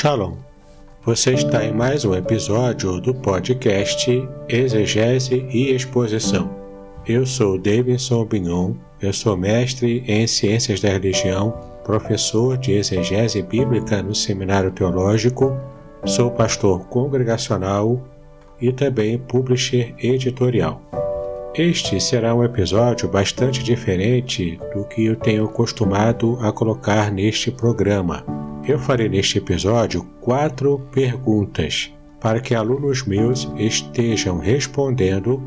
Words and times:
Shalom. 0.00 0.32
Você 1.04 1.34
está 1.34 1.62
em 1.62 1.74
mais 1.74 2.06
um 2.06 2.14
episódio 2.14 2.98
do 3.02 3.12
podcast 3.12 4.26
Exegese 4.48 5.46
e 5.50 5.74
Exposição. 5.74 6.50
Eu 7.06 7.26
sou 7.26 7.58
Davidson 7.58 8.24
Bignon, 8.24 8.72
eu 9.02 9.12
sou 9.12 9.36
mestre 9.36 10.02
em 10.06 10.26
Ciências 10.26 10.80
da 10.80 10.88
Religião, 10.88 11.52
professor 11.84 12.56
de 12.56 12.72
exegese 12.72 13.42
bíblica 13.42 14.02
no 14.02 14.14
Seminário 14.14 14.70
Teológico, 14.70 15.54
sou 16.06 16.30
pastor 16.30 16.86
congregacional 16.86 18.02
e 18.58 18.72
também 18.72 19.18
publisher 19.18 19.94
editorial. 19.98 20.80
Este 21.54 22.00
será 22.00 22.34
um 22.34 22.42
episódio 22.42 23.06
bastante 23.06 23.62
diferente 23.62 24.58
do 24.74 24.82
que 24.84 25.04
eu 25.04 25.16
tenho 25.16 25.46
costumado 25.46 26.38
a 26.40 26.50
colocar 26.50 27.12
neste 27.12 27.50
programa. 27.50 28.49
Eu 28.66 28.78
farei 28.78 29.08
neste 29.08 29.38
episódio 29.38 30.06
quatro 30.20 30.78
perguntas 30.92 31.92
para 32.20 32.40
que 32.40 32.54
alunos 32.54 33.04
meus 33.04 33.50
estejam 33.56 34.38
respondendo 34.38 35.42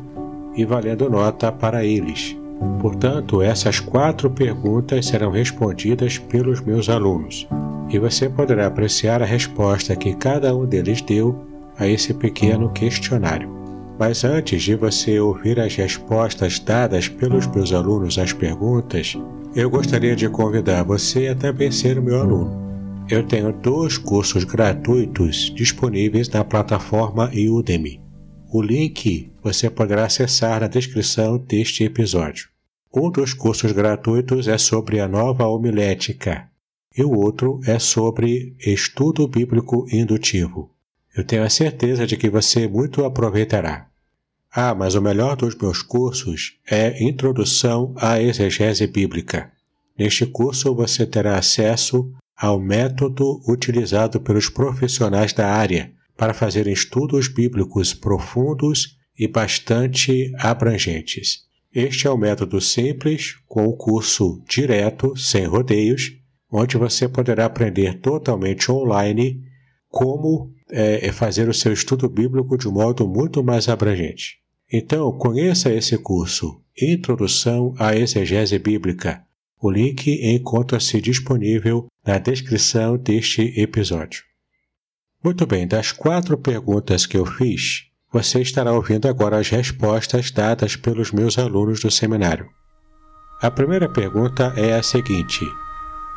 e 0.56 0.64
valendo 0.64 1.08
nota 1.08 1.52
para 1.52 1.84
eles. 1.84 2.36
Portanto, 2.80 3.40
essas 3.40 3.78
quatro 3.80 4.30
perguntas 4.30 5.06
serão 5.06 5.30
respondidas 5.30 6.18
pelos 6.18 6.60
meus 6.60 6.88
alunos 6.88 7.46
e 7.88 7.98
você 7.98 8.28
poderá 8.28 8.66
apreciar 8.66 9.22
a 9.22 9.26
resposta 9.26 9.94
que 9.94 10.14
cada 10.14 10.54
um 10.54 10.64
deles 10.66 11.00
deu 11.00 11.46
a 11.78 11.86
esse 11.86 12.12
pequeno 12.14 12.70
questionário. 12.70 13.48
Mas 13.98 14.24
antes 14.24 14.62
de 14.62 14.74
você 14.74 15.20
ouvir 15.20 15.60
as 15.60 15.76
respostas 15.76 16.58
dadas 16.58 17.08
pelos 17.08 17.46
meus 17.46 17.72
alunos 17.72 18.18
às 18.18 18.32
perguntas, 18.32 19.16
eu 19.54 19.70
gostaria 19.70 20.16
de 20.16 20.28
convidar 20.28 20.82
você 20.82 21.28
a 21.28 21.34
também 21.34 21.70
ser 21.70 22.00
meu 22.00 22.20
aluno. 22.20 22.63
Eu 23.06 23.22
tenho 23.22 23.52
dois 23.52 23.98
cursos 23.98 24.44
gratuitos 24.44 25.52
disponíveis 25.54 26.26
na 26.30 26.42
plataforma 26.42 27.30
Udemy. 27.34 28.00
O 28.50 28.62
link 28.62 29.30
você 29.42 29.68
poderá 29.68 30.06
acessar 30.06 30.62
na 30.62 30.68
descrição 30.68 31.36
deste 31.36 31.84
episódio. 31.84 32.48
Um 32.94 33.10
dos 33.10 33.34
cursos 33.34 33.72
gratuitos 33.72 34.48
é 34.48 34.56
sobre 34.56 35.00
a 35.00 35.08
nova 35.08 35.46
homilética 35.46 36.48
e 36.96 37.04
o 37.04 37.12
outro 37.12 37.60
é 37.66 37.78
sobre 37.78 38.56
estudo 38.58 39.28
bíblico 39.28 39.86
indutivo. 39.92 40.70
Eu 41.14 41.24
tenho 41.24 41.42
a 41.42 41.50
certeza 41.50 42.06
de 42.06 42.16
que 42.16 42.30
você 42.30 42.66
muito 42.66 43.04
aproveitará. 43.04 43.86
Ah, 44.50 44.74
mas 44.74 44.94
o 44.94 45.02
melhor 45.02 45.36
dos 45.36 45.54
meus 45.56 45.82
cursos 45.82 46.58
é 46.70 47.04
Introdução 47.04 47.92
à 47.98 48.22
Exegese 48.22 48.86
Bíblica. 48.86 49.52
Neste 49.98 50.24
curso 50.24 50.74
você 50.74 51.04
terá 51.04 51.36
acesso 51.36 52.10
ao 52.36 52.60
método 52.60 53.40
utilizado 53.48 54.20
pelos 54.20 54.48
profissionais 54.48 55.32
da 55.32 55.48
área 55.48 55.92
para 56.16 56.34
fazer 56.34 56.66
estudos 56.66 57.28
bíblicos 57.28 57.94
profundos 57.94 58.98
e 59.18 59.28
bastante 59.28 60.32
abrangentes. 60.38 61.44
Este 61.72 62.06
é 62.06 62.10
o 62.10 62.16
método 62.16 62.60
simples, 62.60 63.34
com 63.46 63.66
o 63.66 63.76
curso 63.76 64.42
direto, 64.48 65.16
sem 65.16 65.44
rodeios, 65.44 66.12
onde 66.50 66.76
você 66.76 67.08
poderá 67.08 67.46
aprender 67.46 67.98
totalmente 67.98 68.70
online 68.70 69.42
como 69.88 70.52
é, 70.70 71.10
fazer 71.12 71.48
o 71.48 71.54
seu 71.54 71.72
estudo 71.72 72.08
bíblico 72.08 72.56
de 72.56 72.68
um 72.68 72.72
modo 72.72 73.06
muito 73.08 73.42
mais 73.42 73.68
abrangente. 73.68 74.38
Então, 74.72 75.10
conheça 75.18 75.72
esse 75.72 75.98
curso, 75.98 76.60
Introdução 76.80 77.74
à 77.78 77.94
Exegese 77.94 78.58
Bíblica. 78.58 79.24
O 79.60 79.70
link 79.70 80.10
encontra-se 80.22 81.00
disponível 81.00 81.86
na 82.06 82.18
descrição 82.18 82.98
deste 82.98 83.42
episódio. 83.58 84.22
Muito 85.22 85.46
bem, 85.46 85.66
das 85.66 85.90
quatro 85.90 86.36
perguntas 86.36 87.06
que 87.06 87.16
eu 87.16 87.24
fiz, 87.24 87.86
você 88.12 88.42
estará 88.42 88.72
ouvindo 88.72 89.08
agora 89.08 89.38
as 89.38 89.48
respostas 89.48 90.30
dadas 90.30 90.76
pelos 90.76 91.12
meus 91.12 91.38
alunos 91.38 91.80
do 91.80 91.90
seminário. 91.90 92.48
A 93.40 93.50
primeira 93.50 93.88
pergunta 93.88 94.52
é 94.56 94.74
a 94.74 94.82
seguinte: 94.82 95.44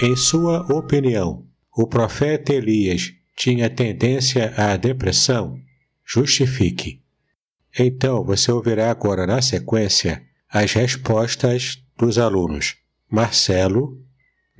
Em 0.02 0.16
sua 0.16 0.62
opinião, 0.72 1.46
o 1.76 1.88
profeta 1.88 2.54
Elias 2.54 3.14
tinha 3.36 3.70
tendência 3.70 4.54
à 4.58 4.76
depressão, 4.76 5.58
justifique. 6.06 7.02
Então 7.80 8.24
você 8.24 8.52
ouvirá 8.52 8.92
agora 8.92 9.26
na 9.26 9.42
sequência 9.42 10.22
as 10.50 10.74
respostas 10.74 11.82
dos 11.98 12.18
alunos 12.18 12.76
Marcelo, 13.10 13.98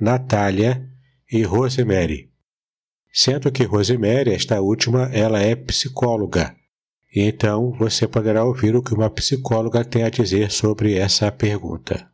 Natália 0.00 0.88
e 1.30 1.42
Rosemary. 1.42 2.30
Sendo 3.12 3.50
que 3.50 3.64
Rosemary, 3.64 4.32
esta 4.32 4.60
última, 4.60 5.10
ela 5.12 5.40
é 5.40 5.54
psicóloga. 5.56 6.54
Então 7.14 7.72
você 7.72 8.06
poderá 8.06 8.44
ouvir 8.44 8.76
o 8.76 8.82
que 8.82 8.94
uma 8.94 9.10
psicóloga 9.10 9.84
tem 9.84 10.04
a 10.04 10.10
dizer 10.10 10.50
sobre 10.50 10.96
essa 10.96 11.32
pergunta. 11.32 12.08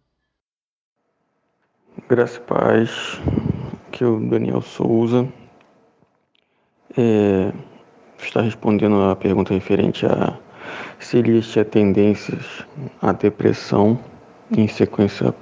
Graças 2.09 2.39
a 2.39 2.41
paz, 2.41 2.91
que 3.93 4.05
o 4.05 4.19
Daniel 4.29 4.61
Souza 4.61 5.29
é, 6.97 7.53
está 8.19 8.41
respondendo 8.41 9.01
a 9.03 9.17
pergunta 9.17 9.53
referente 9.53 10.07
a 10.07 10.39
se 10.99 11.19
ele 11.19 11.41
tinha 11.43 11.65
tendências 11.65 12.65
à 13.01 13.13
depressão. 13.13 13.99
Em 14.57 14.69
sequência, 14.69 15.35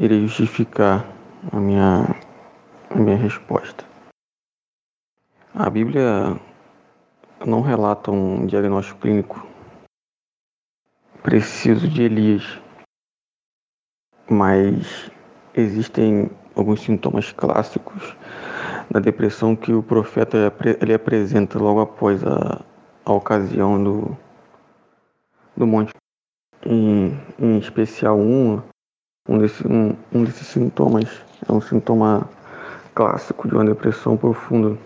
irei 0.00 0.26
justificar 0.26 1.04
a 1.52 1.60
minha, 1.60 2.06
a 2.88 2.94
minha 2.94 3.16
resposta. 3.16 3.84
A 5.54 5.68
Bíblia 5.68 6.40
não 7.46 7.60
relata 7.60 8.10
um 8.10 8.46
diagnóstico 8.46 8.98
clínico 8.98 9.46
preciso 11.22 11.86
de 11.86 12.02
Elias, 12.02 12.58
mas 14.30 15.10
existem 15.54 16.30
alguns 16.56 16.80
sintomas 16.80 17.30
clássicos 17.30 18.16
da 18.90 19.00
depressão 19.00 19.54
que 19.54 19.70
o 19.70 19.82
profeta 19.82 20.50
ele 20.80 20.94
apresenta 20.94 21.58
logo 21.58 21.80
após 21.80 22.24
a, 22.24 22.64
a 23.04 23.12
ocasião 23.12 23.82
do, 23.82 24.16
do 25.54 25.66
monte. 25.66 25.92
Em, 26.64 27.18
em 27.38 27.58
especial 27.58 28.18
uma, 28.18 28.64
um, 29.28 29.38
desse, 29.38 29.66
um, 29.66 29.96
um 30.12 30.24
desses 30.24 30.46
sintomas 30.46 31.08
é 31.48 31.52
um 31.52 31.60
sintoma 31.60 32.28
clássico 32.94 33.48
de 33.48 33.54
uma 33.54 33.64
depressão 33.64 34.16
profunda 34.16 34.76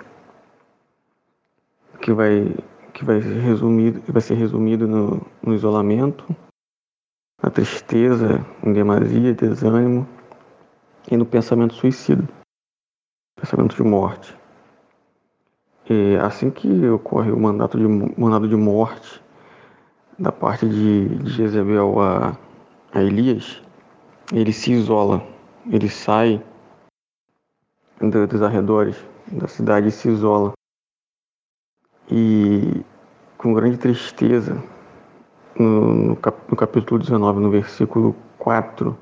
que 2.00 2.12
vai 2.12 2.54
que 2.92 3.04
vai 3.04 3.20
ser 3.20 3.40
resumido 3.40 4.02
vai 4.06 4.22
ser 4.22 4.34
resumido 4.34 4.86
no, 4.86 5.26
no 5.42 5.54
isolamento, 5.54 6.24
na 7.42 7.50
tristeza, 7.50 8.44
em 8.62 8.72
demasia, 8.72 9.34
desânimo 9.34 10.06
e 11.10 11.16
no 11.16 11.26
pensamento 11.26 11.74
suicida 11.74 12.24
pensamento 13.44 13.76
de 13.76 13.82
morte. 13.82 14.36
E 15.88 16.16
assim 16.16 16.50
que 16.50 16.88
ocorre 16.88 17.30
o 17.30 17.38
mandato 17.38 17.78
de, 17.78 17.86
mandado 17.86 18.48
de 18.48 18.56
morte 18.56 19.22
da 20.18 20.32
parte 20.32 20.66
de, 20.66 21.08
de 21.18 21.30
Jezebel 21.30 22.00
a, 22.00 22.36
a 22.92 23.02
Elias, 23.02 23.62
ele 24.32 24.52
se 24.52 24.72
isola, 24.72 25.26
ele 25.70 25.88
sai 25.88 26.42
do, 28.00 28.26
dos 28.26 28.42
arredores 28.42 28.96
da 29.26 29.48
cidade 29.48 29.88
e 29.88 29.92
se 29.92 30.08
isola. 30.08 30.52
E 32.10 32.84
com 33.38 33.52
grande 33.54 33.78
tristeza, 33.78 34.62
no, 35.58 35.94
no, 35.94 36.16
cap, 36.16 36.38
no 36.48 36.56
capítulo 36.56 37.00
19, 37.00 37.40
no 37.40 37.50
versículo 37.50 38.14
4, 38.38 38.96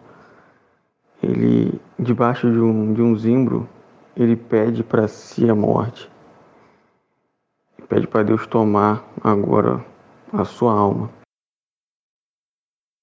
ele, 1.23 1.81
debaixo 1.99 2.51
de 2.51 2.59
um, 2.59 2.93
de 2.93 3.03
um 3.03 3.17
zimbro, 3.17 3.69
ele 4.17 4.37
pede 4.37 4.83
para 4.83 5.07
si 5.09 5.49
a 5.49 5.55
morte. 5.55 6.11
Pede 7.89 8.07
para 8.07 8.23
Deus 8.23 8.47
tomar 8.47 9.05
agora 9.23 9.85
a 10.33 10.45
sua 10.45 10.73
alma. 10.73 11.11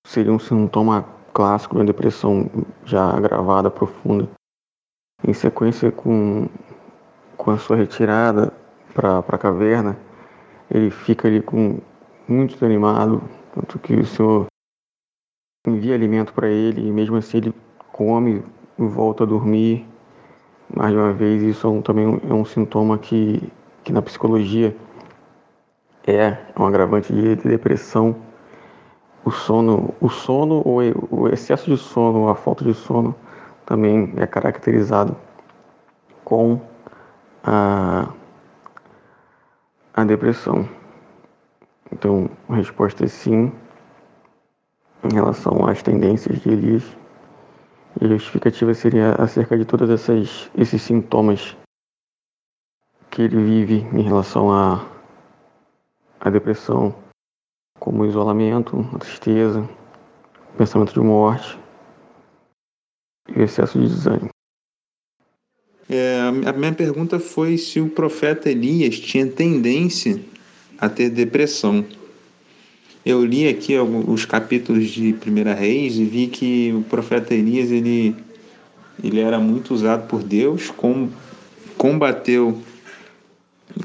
Seria 0.05 0.31
um 0.31 0.39
sintoma 0.39 1.18
clássico 1.39 1.77
uma 1.77 1.85
depressão 1.85 2.51
já 2.83 3.11
agravada, 3.15 3.71
profunda. 3.71 4.27
Em 5.25 5.31
sequência 5.31 5.89
com, 5.89 6.49
com 7.37 7.51
a 7.51 7.57
sua 7.57 7.77
retirada 7.77 8.51
para 8.93 9.19
a 9.19 9.37
caverna, 9.37 9.97
ele 10.69 10.91
fica 10.91 11.29
ali 11.29 11.41
com 11.41 11.79
muito 12.27 12.55
desanimado, 12.55 13.23
tanto 13.55 13.79
que 13.79 13.93
o 13.93 14.05
Senhor 14.05 14.47
envia 15.65 15.95
alimento 15.95 16.33
para 16.33 16.49
ele 16.49 16.85
e 16.85 16.91
mesmo 16.91 17.15
assim 17.15 17.37
ele 17.37 17.53
come 17.93 18.43
e 18.77 18.85
volta 18.85 19.23
a 19.23 19.27
dormir 19.27 19.87
mais 20.75 20.93
uma 20.93 21.13
vez, 21.13 21.41
isso 21.41 21.65
é 21.65 21.69
um, 21.69 21.81
também 21.81 22.19
é 22.29 22.33
um 22.33 22.43
sintoma 22.43 22.97
que, 22.97 23.41
que 23.85 23.93
na 23.93 24.01
psicologia 24.01 24.75
é 26.05 26.37
um 26.59 26.65
agravante 26.65 27.13
de 27.13 27.37
depressão. 27.37 28.27
O 29.29 29.31
sono, 29.31 29.93
o 30.01 30.09
sono 30.09 30.63
ou 30.65 30.79
o 31.11 31.27
excesso 31.27 31.69
de 31.69 31.77
sono, 31.77 32.29
a 32.29 32.35
falta 32.35 32.65
de 32.65 32.73
sono 32.73 33.13
também 33.63 34.11
é 34.17 34.25
caracterizado 34.25 35.15
com 36.23 36.59
a, 37.43 38.11
a 39.93 40.03
depressão. 40.03 40.67
Então, 41.91 42.27
a 42.49 42.55
resposta 42.55 43.05
é 43.05 43.07
sim, 43.07 43.51
em 45.03 45.13
relação 45.13 45.67
às 45.67 45.83
tendências 45.83 46.39
de 46.39 46.49
Elias. 46.49 46.97
E 48.01 48.05
a 48.05 48.07
justificativa 48.07 48.73
seria 48.73 49.11
acerca 49.11 49.55
de 49.55 49.63
todos 49.63 49.91
esses 49.91 50.81
sintomas 50.81 51.55
que 53.11 53.21
ele 53.21 53.37
vive 53.43 53.87
em 53.93 54.01
relação 54.01 54.51
à, 54.51 54.83
à 56.19 56.31
depressão, 56.31 56.95
como 57.79 58.03
o 58.03 58.05
isolamento, 58.05 58.87
a 58.93 58.97
tristeza, 58.97 59.67
o 60.53 60.57
pensamento 60.57 60.93
de 60.93 60.99
morte 60.99 61.57
e 63.35 63.39
o 63.39 63.43
excesso 63.43 63.79
de 63.79 63.87
desânimo. 63.87 64.29
É, 65.89 66.19
a 66.45 66.53
minha 66.53 66.73
pergunta 66.73 67.19
foi 67.19 67.57
se 67.57 67.79
o 67.79 67.89
profeta 67.89 68.49
Elias 68.49 68.99
tinha 68.99 69.25
tendência 69.25 70.19
a 70.77 70.87
ter 70.87 71.09
depressão. 71.09 71.83
Eu 73.03 73.25
li 73.25 73.47
aqui 73.47 73.75
os 73.77 74.25
capítulos 74.25 74.89
de 74.89 75.13
Primeira 75.13 75.53
Reis 75.53 75.95
e 75.95 76.03
vi 76.03 76.27
que 76.27 76.71
o 76.73 76.83
profeta 76.83 77.33
Elias 77.33 77.71
ele, 77.71 78.15
ele 79.03 79.19
era 79.19 79.39
muito 79.39 79.73
usado 79.73 80.07
por 80.07 80.21
Deus, 80.21 80.69
com, 80.69 81.09
combateu 81.75 82.61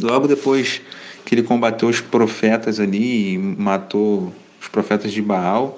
logo 0.03 0.27
depois 0.27 0.83
que 1.25 1.35
ele 1.35 1.43
combateu 1.43 1.89
os 1.89 2.01
profetas 2.01 2.79
ali 2.79 3.35
e 3.35 3.39
matou 3.39 4.33
os 4.61 4.69
profetas 4.69 5.13
de 5.13 5.23
Baal. 5.23 5.77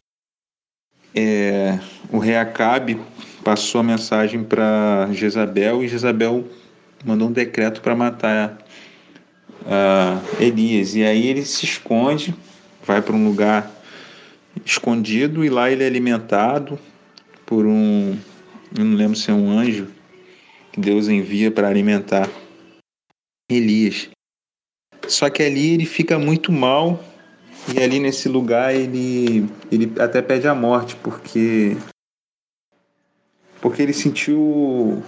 É, 1.15 1.79
o 2.11 2.19
rei 2.19 2.37
Acabe 2.37 3.01
passou 3.43 3.81
a 3.81 3.85
mensagem 3.85 4.43
para 4.43 5.09
Jezabel 5.13 5.83
e 5.83 5.89
Jezabel 5.89 6.45
mandou 7.05 7.29
um 7.29 7.33
decreto 7.33 7.81
para 7.81 7.95
matar 7.95 8.59
uh, 9.63 10.43
Elias. 10.43 10.95
E 10.95 11.05
aí 11.05 11.27
ele 11.29 11.45
se 11.45 11.65
esconde, 11.65 12.35
vai 12.85 13.01
para 13.01 13.15
um 13.15 13.25
lugar 13.25 13.71
escondido 14.65 15.45
e 15.45 15.49
lá 15.49 15.71
ele 15.71 15.85
é 15.85 15.87
alimentado 15.87 16.79
por 17.45 17.65
um, 17.65 18.19
eu 18.77 18.85
não 18.85 18.97
lembro 18.97 19.17
se 19.17 19.31
é 19.31 19.35
um 19.35 19.51
anjo 19.51 19.89
que 20.73 20.81
Deus 20.81 21.09
envia 21.09 21.51
para 21.51 21.69
alimentar 21.69 22.29
Elias. 23.49 24.09
Só 25.09 25.31
que 25.31 25.43
ali 25.43 25.75
ele 25.75 25.87
fica 25.87 26.19
muito 26.19 26.51
mal 26.53 27.03
e 27.75 27.83
ali 27.83 27.99
nesse 27.99 28.29
lugar 28.29 28.75
ele, 28.75 29.49
ele 29.71 29.93
até 30.01 30.23
pede 30.23 30.47
a 30.47 30.55
morte 30.55 30.97
porque 30.97 31.77
porque 33.61 33.83
ele 33.83 33.93
sentiu 33.93 35.03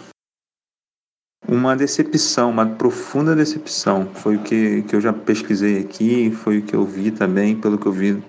uma 1.46 1.76
decepção, 1.76 2.50
uma 2.50 2.66
profunda 2.66 3.34
decepção. 3.34 4.06
Foi 4.14 4.36
o 4.36 4.42
que, 4.42 4.82
que 4.82 4.96
eu 4.96 5.00
já 5.00 5.12
pesquisei 5.12 5.78
aqui, 5.78 6.30
foi 6.30 6.58
o 6.58 6.62
que 6.66 6.74
eu 6.74 6.84
vi 6.84 7.10
também, 7.10 7.58
pelo 7.58 7.78
que 7.78 7.86
eu 7.86 7.92
vi 7.92 8.22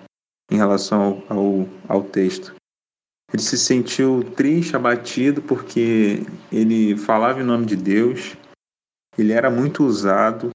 em 0.50 0.56
relação 0.56 1.22
ao, 1.28 1.38
ao, 1.38 1.68
ao 1.88 2.02
texto. 2.02 2.54
Ele 3.32 3.42
se 3.42 3.56
sentiu 3.56 4.24
triste, 4.36 4.74
abatido, 4.74 5.40
porque 5.42 6.24
ele 6.50 6.96
falava 6.96 7.40
em 7.40 7.44
nome 7.44 7.64
de 7.64 7.76
Deus, 7.76 8.36
ele 9.16 9.32
era 9.32 9.50
muito 9.50 9.84
usado, 9.84 10.50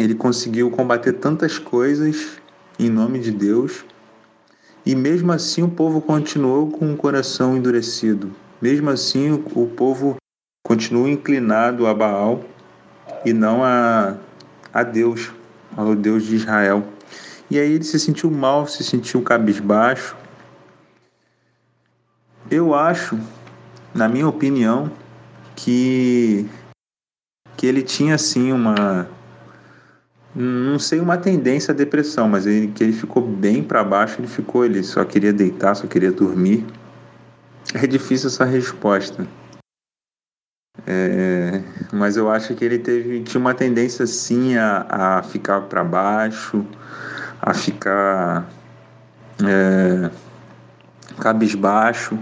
ele 0.00 0.14
conseguiu 0.14 0.70
combater 0.70 1.12
tantas 1.12 1.58
coisas 1.58 2.40
em 2.78 2.88
nome 2.88 3.18
de 3.18 3.30
Deus, 3.30 3.84
e 4.86 4.94
mesmo 4.94 5.30
assim 5.30 5.62
o 5.62 5.68
povo 5.68 6.00
continuou 6.00 6.70
com 6.70 6.90
o 6.90 6.96
coração 6.96 7.54
endurecido. 7.54 8.34
Mesmo 8.62 8.88
assim 8.88 9.30
o, 9.32 9.66
povo 9.66 10.16
continua 10.64 11.10
inclinado 11.10 11.86
a 11.86 11.92
Baal 11.92 12.42
e 13.26 13.32
não 13.34 13.62
a, 13.62 14.16
a 14.72 14.82
Deus, 14.82 15.30
ao 15.76 15.94
Deus 15.94 16.24
de 16.24 16.36
Israel. 16.36 16.82
E 17.50 17.58
aí 17.58 17.72
ele 17.72 17.84
se 17.84 17.98
sentiu 17.98 18.30
mal, 18.30 18.66
se 18.66 18.82
sentiu 18.82 19.20
cabisbaixo. 19.20 20.16
Eu 22.50 22.74
acho, 22.74 23.18
na 23.94 24.08
minha 24.08 24.26
opinião, 24.26 24.90
que 25.54 26.48
que 27.54 27.66
ele 27.66 27.82
tinha 27.82 28.16
sim 28.16 28.50
uma 28.52 29.06
não 30.34 30.78
sei 30.78 31.00
uma 31.00 31.16
tendência 31.16 31.72
à 31.72 31.74
depressão, 31.74 32.28
mas 32.28 32.46
ele, 32.46 32.68
que 32.68 32.84
ele 32.84 32.92
ficou 32.92 33.22
bem 33.22 33.62
para 33.62 33.82
baixo, 33.82 34.20
ele 34.20 34.28
ficou, 34.28 34.64
ele 34.64 34.82
só 34.82 35.04
queria 35.04 35.32
deitar, 35.32 35.74
só 35.74 35.86
queria 35.86 36.12
dormir. 36.12 36.64
É 37.74 37.86
difícil 37.86 38.28
essa 38.28 38.44
resposta. 38.44 39.26
É, 40.86 41.60
mas 41.92 42.16
eu 42.16 42.30
acho 42.30 42.54
que 42.54 42.64
ele 42.64 42.78
teve 42.78 43.22
tinha 43.22 43.40
uma 43.40 43.54
tendência 43.54 44.06
sim 44.06 44.56
a, 44.56 44.86
a 44.88 45.22
ficar 45.22 45.62
para 45.62 45.84
baixo, 45.84 46.64
a 47.40 47.52
ficar 47.52 48.48
é, 49.44 50.10
cabisbaixo, 51.20 52.18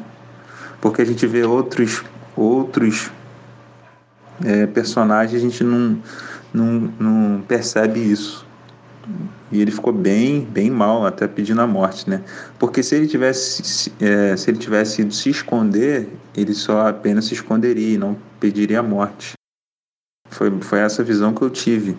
porque 0.80 1.02
a 1.02 1.04
gente 1.04 1.26
vê 1.26 1.44
outros 1.44 2.02
outros 2.36 3.10
é, 4.44 4.66
personagens 4.66 5.40
a 5.40 5.44
gente 5.44 5.62
não 5.62 6.00
não, 6.52 6.92
não 6.98 7.42
percebe 7.42 8.00
isso. 8.00 8.46
E 9.50 9.60
ele 9.62 9.70
ficou 9.70 9.92
bem, 9.92 10.42
bem 10.44 10.70
mal, 10.70 11.06
até 11.06 11.26
pedindo 11.26 11.60
a 11.60 11.66
morte, 11.66 12.08
né? 12.08 12.22
Porque 12.58 12.82
se 12.82 12.94
ele 12.94 13.06
tivesse, 13.06 13.90
é, 14.00 14.36
se 14.36 14.50
ele 14.50 14.58
tivesse 14.58 15.00
ido 15.00 15.14
se 15.14 15.30
esconder, 15.30 16.08
ele 16.36 16.52
só 16.52 16.88
apenas 16.88 17.24
se 17.24 17.34
esconderia 17.34 17.94
e 17.94 17.98
não 17.98 18.16
pediria 18.38 18.80
a 18.80 18.82
morte. 18.82 19.32
Foi, 20.30 20.50
foi 20.60 20.80
essa 20.80 21.02
visão 21.02 21.32
que 21.32 21.40
eu 21.40 21.48
tive. 21.48 21.96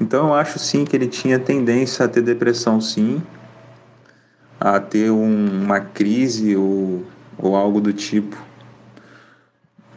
Então 0.00 0.28
eu 0.28 0.34
acho 0.34 0.58
sim 0.58 0.84
que 0.84 0.96
ele 0.96 1.06
tinha 1.06 1.38
tendência 1.38 2.04
a 2.04 2.08
ter 2.08 2.22
depressão, 2.22 2.80
sim, 2.80 3.22
a 4.58 4.80
ter 4.80 5.10
um, 5.10 5.62
uma 5.64 5.80
crise 5.80 6.56
ou, 6.56 7.04
ou 7.38 7.54
algo 7.54 7.80
do 7.80 7.92
tipo. 7.92 8.36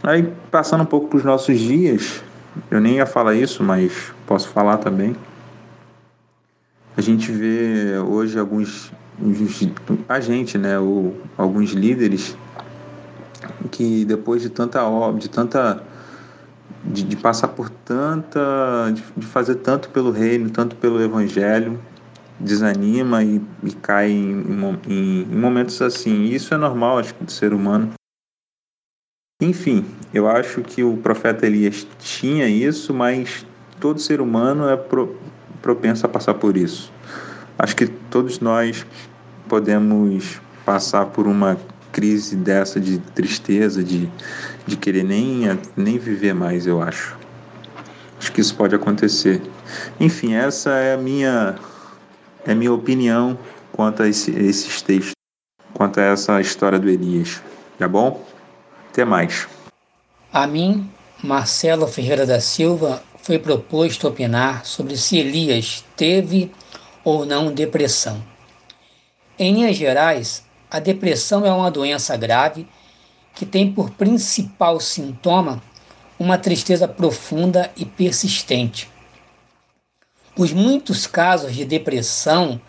Aí 0.04 0.24
passando 0.52 0.82
um 0.82 0.86
pouco 0.86 1.08
para 1.08 1.18
os 1.18 1.24
nossos 1.24 1.58
dias, 1.58 2.22
eu 2.70 2.80
nem 2.80 2.96
ia 2.96 3.06
falar 3.06 3.36
isso, 3.36 3.64
mas 3.64 4.14
posso 4.26 4.50
falar 4.50 4.78
também. 4.78 5.16
A 6.98 7.02
gente 7.02 7.32
vê 7.32 7.98
hoje 8.00 8.38
alguns 8.38 8.92
a 10.08 10.20
gente, 10.20 10.58
né, 10.58 10.80
ou 10.80 11.18
alguns 11.38 11.72
líderes 11.72 12.38
que 13.72 14.06
depois 14.06 14.42
de 14.42 14.50
tanta 14.50 14.84
obra, 14.84 15.20
de 15.20 15.30
tanta 15.30 15.84
de, 16.84 17.04
de 17.04 17.16
passar 17.18 17.50
por 17.50 17.70
tanta 17.70 18.92
de, 18.94 19.04
de, 19.18 19.26
fazer 19.26 19.56
tanto 19.56 19.90
pelo 19.90 20.12
reino, 20.12 20.50
tanto 20.50 20.76
pelo 20.78 21.02
evangelho, 21.02 21.80
desanima 22.40 23.24
e, 23.24 23.42
e 23.64 23.72
cai 23.72 24.10
em, 24.10 24.42
em, 24.88 25.22
em 25.24 25.36
momentos 25.36 25.82
assim. 25.82 26.24
Isso 26.26 26.54
é 26.54 26.58
normal, 26.58 27.00
acho 27.00 27.14
que 27.14 27.24
do 27.24 27.32
ser 27.32 27.54
humano. 27.54 27.99
Enfim, 29.42 29.86
eu 30.14 30.28
acho 30.28 30.62
que 30.62 30.84
o 30.84 30.98
profeta 30.98 31.46
Elias 31.46 31.88
tinha 31.98 32.46
isso, 32.50 32.94
mas 32.94 33.46
todo 33.80 33.98
ser 33.98 34.20
humano 34.20 34.68
é 34.68 34.76
pro, 34.76 35.16
propenso 35.62 36.06
a 36.06 36.10
passar 36.10 36.34
por 36.34 36.58
isso. 36.58 36.92
Acho 37.58 37.74
que 37.74 37.88
todos 37.88 38.42
nós 38.42 38.86
podemos 39.48 40.42
passar 40.66 41.06
por 41.06 41.26
uma 41.26 41.58
crise 41.90 42.36
dessa 42.36 42.82
de 42.82 43.00
tristeza, 43.00 43.82
de, 43.82 44.10
de 44.68 44.76
querer 44.76 45.06
nem, 45.06 45.44
nem 45.78 45.98
viver 45.98 46.36
mais, 46.36 46.68
eu 46.68 46.82
acho. 46.82 47.18
Acho 48.20 48.34
que 48.34 48.42
isso 48.42 48.54
pode 48.56 48.76
acontecer. 48.76 49.42
Enfim, 50.02 50.34
essa 50.34 50.72
é 50.72 50.96
a 50.96 50.98
minha, 50.98 51.56
é 52.46 52.52
a 52.52 52.56
minha 52.56 52.74
opinião 52.74 53.40
quanto 53.72 54.04
a 54.04 54.08
esse, 54.10 54.32
esses 54.32 54.82
textos, 54.82 55.14
quanto 55.74 55.98
a 56.02 56.04
essa 56.04 56.42
história 56.42 56.78
do 56.78 56.90
Elias. 56.90 57.42
Tá 57.78 57.88
bom? 57.88 58.28
Até 58.92 59.06
mais. 59.06 59.48
A 60.32 60.46
mim, 60.46 60.90
Marcelo 61.24 61.88
Ferreira 61.88 62.26
da 62.26 62.40
Silva, 62.40 63.04
foi 63.22 63.38
proposto 63.38 64.08
opinar 64.08 64.66
sobre 64.66 64.98
se 64.98 65.18
Elias 65.18 65.84
teve 65.96 66.52
ou 67.04 67.26
não 67.26 67.54
depressão. 67.54 68.24
Em 69.38 69.54
linhas 69.54 69.78
gerais, 69.78 70.44
a 70.70 70.80
depressão 70.80 71.46
é 71.46 71.52
uma 71.52 71.72
doença 71.72 72.16
grave 72.18 72.68
que 73.36 73.46
tem 73.46 73.72
por 73.72 73.92
principal 73.92 74.80
sintoma 74.80 75.62
uma 76.20 76.38
tristeza 76.38 76.88
profunda 76.88 77.72
e 77.78 77.86
persistente. 77.86 78.90
Os 80.38 80.52
muitos 80.52 81.08
casos 81.08 81.56
de 81.56 81.64
depressão 81.64 82.60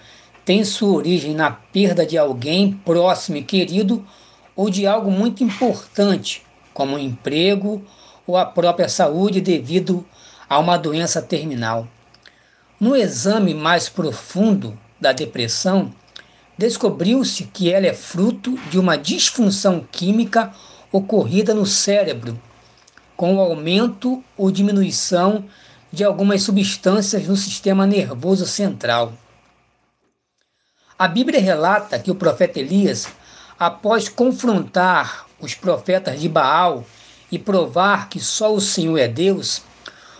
têm 0.44 0.64
sua 0.64 0.92
origem 0.92 1.34
na 1.34 1.50
perda 1.50 2.06
de 2.06 2.16
alguém 2.16 2.72
próximo 2.72 3.36
e 3.36 3.42
querido 3.42 4.04
ou 4.60 4.68
de 4.68 4.86
algo 4.86 5.10
muito 5.10 5.42
importante, 5.42 6.42
como 6.74 6.96
o 6.96 6.98
emprego 6.98 7.82
ou 8.26 8.36
a 8.36 8.44
própria 8.44 8.90
saúde 8.90 9.40
devido 9.40 10.04
a 10.46 10.58
uma 10.58 10.76
doença 10.76 11.22
terminal. 11.22 11.88
No 12.78 12.94
exame 12.94 13.54
mais 13.54 13.88
profundo 13.88 14.78
da 15.00 15.12
depressão, 15.12 15.90
descobriu-se 16.58 17.44
que 17.44 17.72
ela 17.72 17.86
é 17.86 17.94
fruto 17.94 18.58
de 18.70 18.78
uma 18.78 18.98
disfunção 18.98 19.82
química 19.90 20.52
ocorrida 20.92 21.54
no 21.54 21.64
cérebro, 21.64 22.38
com 23.16 23.36
o 23.36 23.40
aumento 23.40 24.22
ou 24.36 24.50
diminuição 24.50 25.46
de 25.90 26.04
algumas 26.04 26.42
substâncias 26.42 27.26
no 27.26 27.34
sistema 27.34 27.86
nervoso 27.86 28.44
central. 28.44 29.14
A 30.98 31.08
Bíblia 31.08 31.40
relata 31.40 31.98
que 31.98 32.10
o 32.10 32.14
profeta 32.14 32.60
Elias, 32.60 33.08
após 33.60 34.08
confrontar 34.08 35.26
os 35.38 35.54
profetas 35.54 36.18
de 36.18 36.30
Baal 36.30 36.82
e 37.30 37.38
provar 37.38 38.08
que 38.08 38.18
só 38.18 38.54
o 38.54 38.60
Senhor 38.60 38.96
é 38.96 39.06
Deus, 39.06 39.60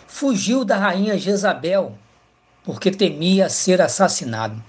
fugiu 0.06 0.62
da 0.62 0.76
rainha 0.76 1.16
Jezabel, 1.16 1.96
porque 2.62 2.90
temia 2.90 3.48
ser 3.48 3.80
assassinado. 3.80 4.62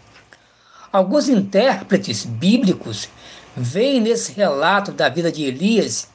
Alguns 0.89 1.27
intérpretes 1.27 2.23
bíblicos 2.23 3.09
veem 3.53 3.99
nesse 3.99 4.31
relato 4.31 4.93
da 4.93 5.09
vida 5.09 5.29
de 5.29 5.43
Elias 5.43 6.07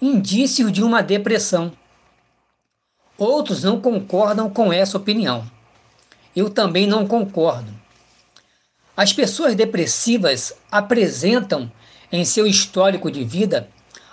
indícios 0.00 0.70
de 0.70 0.84
uma 0.84 1.02
depressão. 1.02 1.72
Outros 3.18 3.64
não 3.64 3.80
concordam 3.80 4.48
com 4.48 4.72
essa 4.72 4.96
opinião. 4.96 5.44
Eu 6.34 6.48
também 6.48 6.86
não 6.86 7.08
concordo. 7.08 7.72
As 8.96 9.12
pessoas 9.12 9.56
depressivas 9.56 10.52
apresentam 10.70 11.70
em 12.14 12.24
seu 12.24 12.46
histórico 12.46 13.10
de 13.10 13.24
vida 13.24 13.68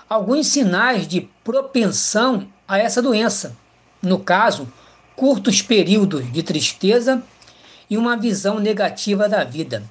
alguns 0.10 0.48
sinais 0.48 1.08
de 1.08 1.22
propensão 1.43 2.48
a 2.67 2.79
essa 2.79 3.01
doença. 3.01 3.55
No 4.01 4.17
caso, 4.20 4.67
curtos 5.15 5.62
períodos 5.62 6.31
de 6.34 6.41
tristeza 6.41 7.22
e 7.88 7.98
uma 7.98 8.17
visão 8.17 8.60
negativa 8.60 9.29
da 9.29 9.43
vida. 9.43 9.84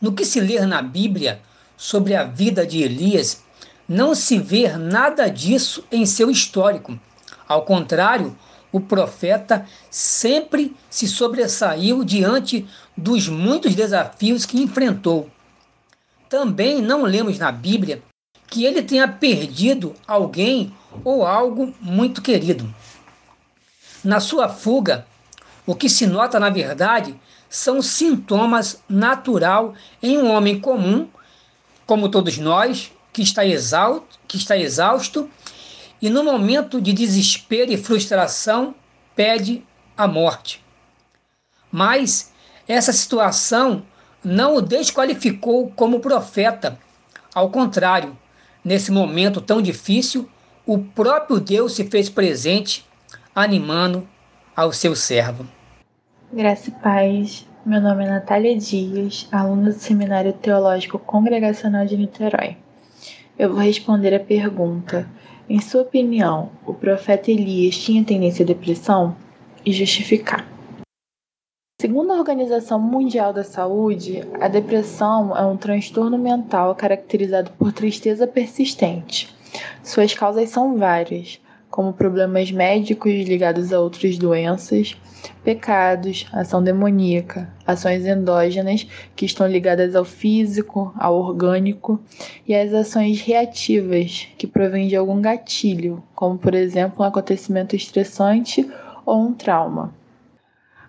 No 0.00 0.12
que 0.12 0.24
se 0.24 0.40
lê 0.40 0.60
na 0.66 0.82
Bíblia 0.82 1.40
sobre 1.76 2.16
a 2.16 2.24
vida 2.24 2.66
de 2.66 2.82
Elias, 2.82 3.42
não 3.88 4.14
se 4.14 4.38
vê 4.38 4.76
nada 4.76 5.28
disso 5.28 5.84
em 5.92 6.04
seu 6.04 6.28
histórico. 6.28 6.98
Ao 7.46 7.62
contrário, 7.62 8.36
o 8.72 8.80
profeta 8.80 9.64
sempre 9.88 10.74
se 10.88 11.06
sobressaiu 11.06 12.02
diante 12.02 12.66
dos 12.96 13.28
muitos 13.28 13.74
desafios 13.76 14.44
que 14.44 14.60
enfrentou. 14.60 15.30
Também 16.30 16.80
não 16.80 17.02
lemos 17.02 17.40
na 17.40 17.50
Bíblia 17.50 18.00
que 18.46 18.64
ele 18.64 18.84
tenha 18.84 19.08
perdido 19.08 19.96
alguém 20.06 20.72
ou 21.02 21.26
algo 21.26 21.74
muito 21.80 22.22
querido. 22.22 22.72
Na 24.04 24.20
sua 24.20 24.48
fuga, 24.48 25.04
o 25.66 25.74
que 25.74 25.88
se 25.88 26.06
nota 26.06 26.38
na 26.38 26.48
verdade 26.48 27.18
são 27.48 27.82
sintomas 27.82 28.80
natural 28.88 29.74
em 30.00 30.18
um 30.18 30.30
homem 30.30 30.60
comum, 30.60 31.08
como 31.84 32.08
todos 32.08 32.38
nós, 32.38 32.92
que 33.12 33.22
está 33.22 33.44
exausto, 33.44 34.20
que 34.28 34.36
está 34.36 34.56
exausto 34.56 35.28
e 36.00 36.08
no 36.08 36.22
momento 36.22 36.80
de 36.80 36.92
desespero 36.92 37.72
e 37.72 37.76
frustração 37.76 38.72
pede 39.16 39.66
a 39.96 40.06
morte. 40.06 40.64
Mas 41.72 42.32
essa 42.68 42.92
situação 42.92 43.82
não 44.24 44.56
o 44.56 44.62
desqualificou 44.62 45.70
como 45.74 46.00
profeta. 46.00 46.78
Ao 47.34 47.50
contrário, 47.50 48.16
nesse 48.64 48.92
momento 48.92 49.40
tão 49.40 49.62
difícil, 49.62 50.28
o 50.66 50.78
próprio 50.78 51.40
Deus 51.40 51.74
se 51.74 51.84
fez 51.84 52.08
presente, 52.08 52.86
animando 53.34 54.06
ao 54.54 54.72
seu 54.72 54.94
servo. 54.94 55.46
Graça 56.32 56.68
e 56.68 56.72
paz. 56.72 57.46
Meu 57.64 57.80
nome 57.80 58.04
é 58.04 58.08
Natália 58.08 58.56
Dias, 58.56 59.28
aluna 59.30 59.70
do 59.70 59.78
Seminário 59.78 60.32
Teológico 60.32 60.98
Congregacional 60.98 61.84
de 61.84 61.96
Niterói. 61.96 62.56
Eu 63.38 63.50
vou 63.50 63.58
responder 63.58 64.14
a 64.14 64.20
pergunta: 64.20 65.08
em 65.48 65.60
sua 65.60 65.82
opinião, 65.82 66.50
o 66.64 66.72
profeta 66.72 67.30
Elias 67.30 67.76
tinha 67.76 68.04
tendência 68.04 68.44
à 68.44 68.46
depressão? 68.46 69.16
E 69.66 69.72
justificar. 69.72 70.46
Segundo 71.80 72.12
a 72.12 72.18
Organização 72.18 72.78
Mundial 72.78 73.32
da 73.32 73.42
Saúde, 73.42 74.22
a 74.38 74.48
depressão 74.48 75.34
é 75.34 75.46
um 75.46 75.56
transtorno 75.56 76.18
mental 76.18 76.74
caracterizado 76.74 77.52
por 77.52 77.72
tristeza 77.72 78.26
persistente. 78.26 79.34
Suas 79.82 80.12
causas 80.12 80.50
são 80.50 80.76
várias, 80.76 81.40
como 81.70 81.94
problemas 81.94 82.52
médicos 82.52 83.26
ligados 83.26 83.72
a 83.72 83.80
outras 83.80 84.18
doenças, 84.18 84.94
pecados, 85.42 86.28
ação 86.34 86.62
demoníaca, 86.62 87.50
ações 87.66 88.04
endógenas 88.04 88.86
que 89.16 89.24
estão 89.24 89.46
ligadas 89.46 89.96
ao 89.96 90.04
físico, 90.04 90.92
ao 90.98 91.16
orgânico, 91.16 91.98
e 92.46 92.54
as 92.54 92.74
ações 92.74 93.22
reativas 93.22 94.28
que 94.36 94.46
provêm 94.46 94.86
de 94.86 94.96
algum 94.96 95.18
gatilho, 95.18 96.02
como 96.14 96.36
por 96.36 96.54
exemplo 96.54 97.02
um 97.02 97.08
acontecimento 97.08 97.74
estressante 97.74 98.70
ou 99.06 99.18
um 99.22 99.32
trauma. 99.32 99.98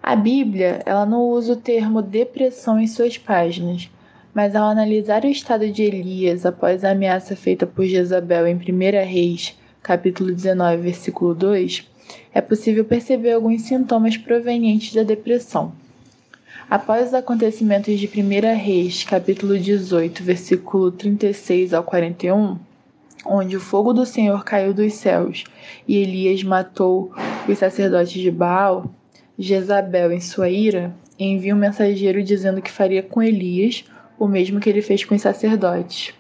A 0.04 0.16
Bíblia, 0.16 0.82
ela 0.84 1.06
não 1.06 1.30
usa 1.30 1.54
o 1.54 1.56
termo 1.56 2.02
depressão 2.02 2.80
em 2.80 2.88
suas 2.88 3.20
páginas, 3.20 3.88
mas 4.34 4.56
ao 4.56 4.68
analisar 4.68 5.24
o 5.24 5.28
estado 5.28 5.70
de 5.70 5.84
Elias 5.84 6.44
após 6.44 6.84
a 6.84 6.90
ameaça 6.90 7.36
feita 7.36 7.68
por 7.68 7.86
Jezabel 7.86 8.48
em 8.48 8.56
1 8.56 8.60
Reis, 9.06 9.56
capítulo 9.84 10.34
19, 10.34 10.78
versículo 10.78 11.36
2, 11.36 11.88
é 12.34 12.42
possível 12.42 12.84
perceber 12.84 13.34
alguns 13.34 13.62
sintomas 13.62 14.18
provenientes 14.18 14.92
da 14.92 15.04
depressão. 15.04 15.72
Após 16.68 17.10
os 17.10 17.14
acontecimentos 17.14 18.00
de 18.00 18.08
1 18.08 18.58
Reis, 18.58 19.04
capítulo 19.04 19.60
18, 19.60 20.24
versículo 20.24 20.92
36 20.92 21.76
ao 21.76 21.84
41, 21.84 22.58
onde 23.24 23.56
o 23.56 23.60
fogo 23.60 23.94
do 23.94 24.06
Senhor 24.08 24.44
caiu 24.44 24.74
dos 24.74 24.94
céus 24.94 25.44
e 25.88 25.98
Elias 25.98 26.42
matou 26.42 27.14
os 27.48 27.60
sacerdotes 27.60 28.20
de 28.20 28.32
Baal, 28.32 28.90
Jezabel, 29.42 30.12
em 30.12 30.20
sua 30.20 30.50
ira, 30.50 30.94
envia 31.18 31.56
um 31.56 31.58
mensageiro 31.58 32.22
dizendo 32.22 32.62
que 32.62 32.70
faria 32.70 33.02
com 33.02 33.24
Elias 33.24 33.84
o 34.20 34.28
mesmo 34.28 34.60
que 34.60 34.70
ele 34.70 34.84
fez 34.84 35.04
com 35.04 35.16
os 35.16 35.22
sacerdotes. 35.24 36.14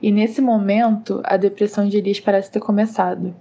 E 0.00 0.10
nesse 0.10 0.40
momento, 0.40 1.20
a 1.22 1.36
depressão 1.36 1.86
de 1.86 1.98
Elias 1.98 2.18
parece 2.18 2.50
ter 2.50 2.60
começado. 2.60 3.36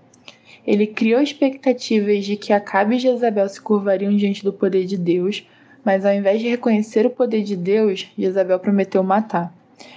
Ele 0.68 0.86
criou 0.86 1.22
expectativas 1.22 2.26
de 2.26 2.36
que 2.36 2.52
Acabe 2.52 2.98
e 2.98 3.00
Jezabel 3.00 3.48
se 3.48 3.62
curvariam 3.62 4.14
diante 4.14 4.44
do 4.44 4.52
poder 4.52 4.86
de 4.86 4.98
Deus, 4.98 5.48
mas 5.82 6.06
ao 6.06 6.14
invés 6.14 6.42
de 6.42 6.50
reconhecer 6.50 7.06
o 7.06 7.10
poder 7.10 7.42
de 7.42 7.56
Deus, 7.56 8.12
Jezabel 8.18 8.60
prometeu 8.60 9.02
matar. 9.02 9.54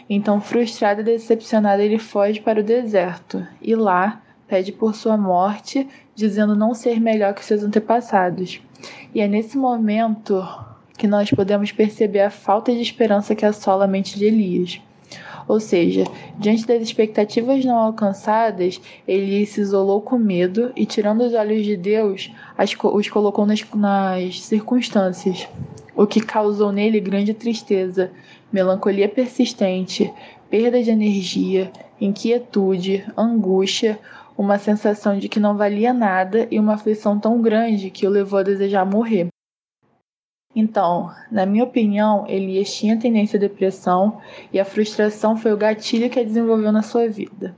Então, 0.08 0.40
frustrado 0.40 1.00
e 1.00 1.04
decepcionado, 1.04 1.82
ele 1.82 1.98
foge 1.98 2.40
para 2.40 2.60
o 2.60 2.64
deserto 2.64 3.44
e 3.60 3.74
lá 3.74 4.22
pede 4.46 4.70
por 4.70 4.94
sua 4.94 5.16
morte, 5.16 5.88
dizendo 6.14 6.54
não 6.54 6.72
ser 6.72 7.00
melhor 7.00 7.34
que 7.34 7.44
seus 7.44 7.64
antepassados. 7.64 8.62
E 9.14 9.20
é 9.20 9.28
nesse 9.28 9.56
momento 9.56 10.46
que 10.96 11.06
nós 11.06 11.30
podemos 11.30 11.72
perceber 11.72 12.20
a 12.20 12.30
falta 12.30 12.72
de 12.72 12.80
esperança 12.80 13.34
que 13.34 13.44
assola 13.44 13.84
a 13.84 13.88
mente 13.88 14.18
de 14.18 14.26
Elias. 14.26 14.80
Ou 15.46 15.60
seja, 15.60 16.04
diante 16.38 16.66
das 16.66 16.82
expectativas 16.82 17.64
não 17.64 17.76
alcançadas, 17.76 18.80
ele 19.06 19.44
se 19.44 19.60
isolou 19.60 20.00
com 20.00 20.18
medo 20.18 20.72
e, 20.74 20.86
tirando 20.86 21.22
os 21.22 21.34
olhos 21.34 21.64
de 21.64 21.76
Deus, 21.76 22.30
os 22.82 23.08
colocou 23.08 23.44
nas, 23.44 23.62
nas 23.74 24.40
circunstâncias, 24.40 25.46
o 25.94 26.06
que 26.06 26.20
causou 26.20 26.72
nele 26.72 26.98
grande 26.98 27.34
tristeza, 27.34 28.10
melancolia 28.50 29.08
persistente, 29.08 30.12
perda 30.48 30.82
de 30.82 30.90
energia, 30.90 31.70
inquietude, 32.00 33.04
angústia, 33.16 33.98
uma 34.36 34.58
sensação 34.58 35.18
de 35.18 35.28
que 35.28 35.40
não 35.40 35.56
valia 35.56 35.92
nada 35.92 36.48
e 36.50 36.58
uma 36.58 36.74
aflição 36.74 37.18
tão 37.18 37.40
grande 37.40 37.90
que 37.90 38.06
o 38.06 38.10
levou 38.10 38.40
a 38.40 38.42
desejar 38.42 38.84
morrer. 38.84 39.28
Então, 40.54 41.10
na 41.32 41.44
minha 41.44 41.64
opinião, 41.64 42.24
Elias 42.28 42.72
tinha 42.72 42.98
tendência 42.98 43.36
à 43.36 43.40
depressão 43.40 44.20
e 44.52 44.60
a 44.60 44.64
frustração 44.64 45.36
foi 45.36 45.52
o 45.52 45.56
gatilho 45.56 46.08
que 46.08 46.20
a 46.20 46.24
desenvolveu 46.24 46.70
na 46.70 46.82
sua 46.82 47.08
vida. 47.08 47.56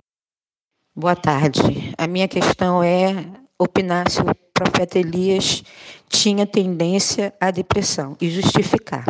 Boa 0.95 1.15
tarde. 1.15 1.93
A 1.99 2.07
minha 2.07 2.27
questão 2.27 2.83
é 2.83 3.13
opinar 3.59 4.11
se 4.11 4.23
o 4.23 4.25
profeta 4.55 4.99
Elias 4.99 5.63
tinha 6.09 6.47
tendência 6.47 7.35
à 7.39 7.51
depressão 7.51 8.17
e 8.19 8.31
justificar. 8.31 9.05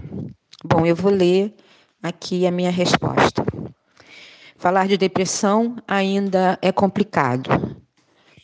Bom, 0.64 0.84
eu 0.84 0.96
vou 0.96 1.12
ler 1.12 1.54
aqui 2.02 2.44
a 2.44 2.50
minha 2.50 2.70
resposta. 2.72 3.45
Falar 4.58 4.88
de 4.88 4.96
depressão 4.96 5.76
ainda 5.86 6.58
é 6.62 6.72
complicado, 6.72 7.76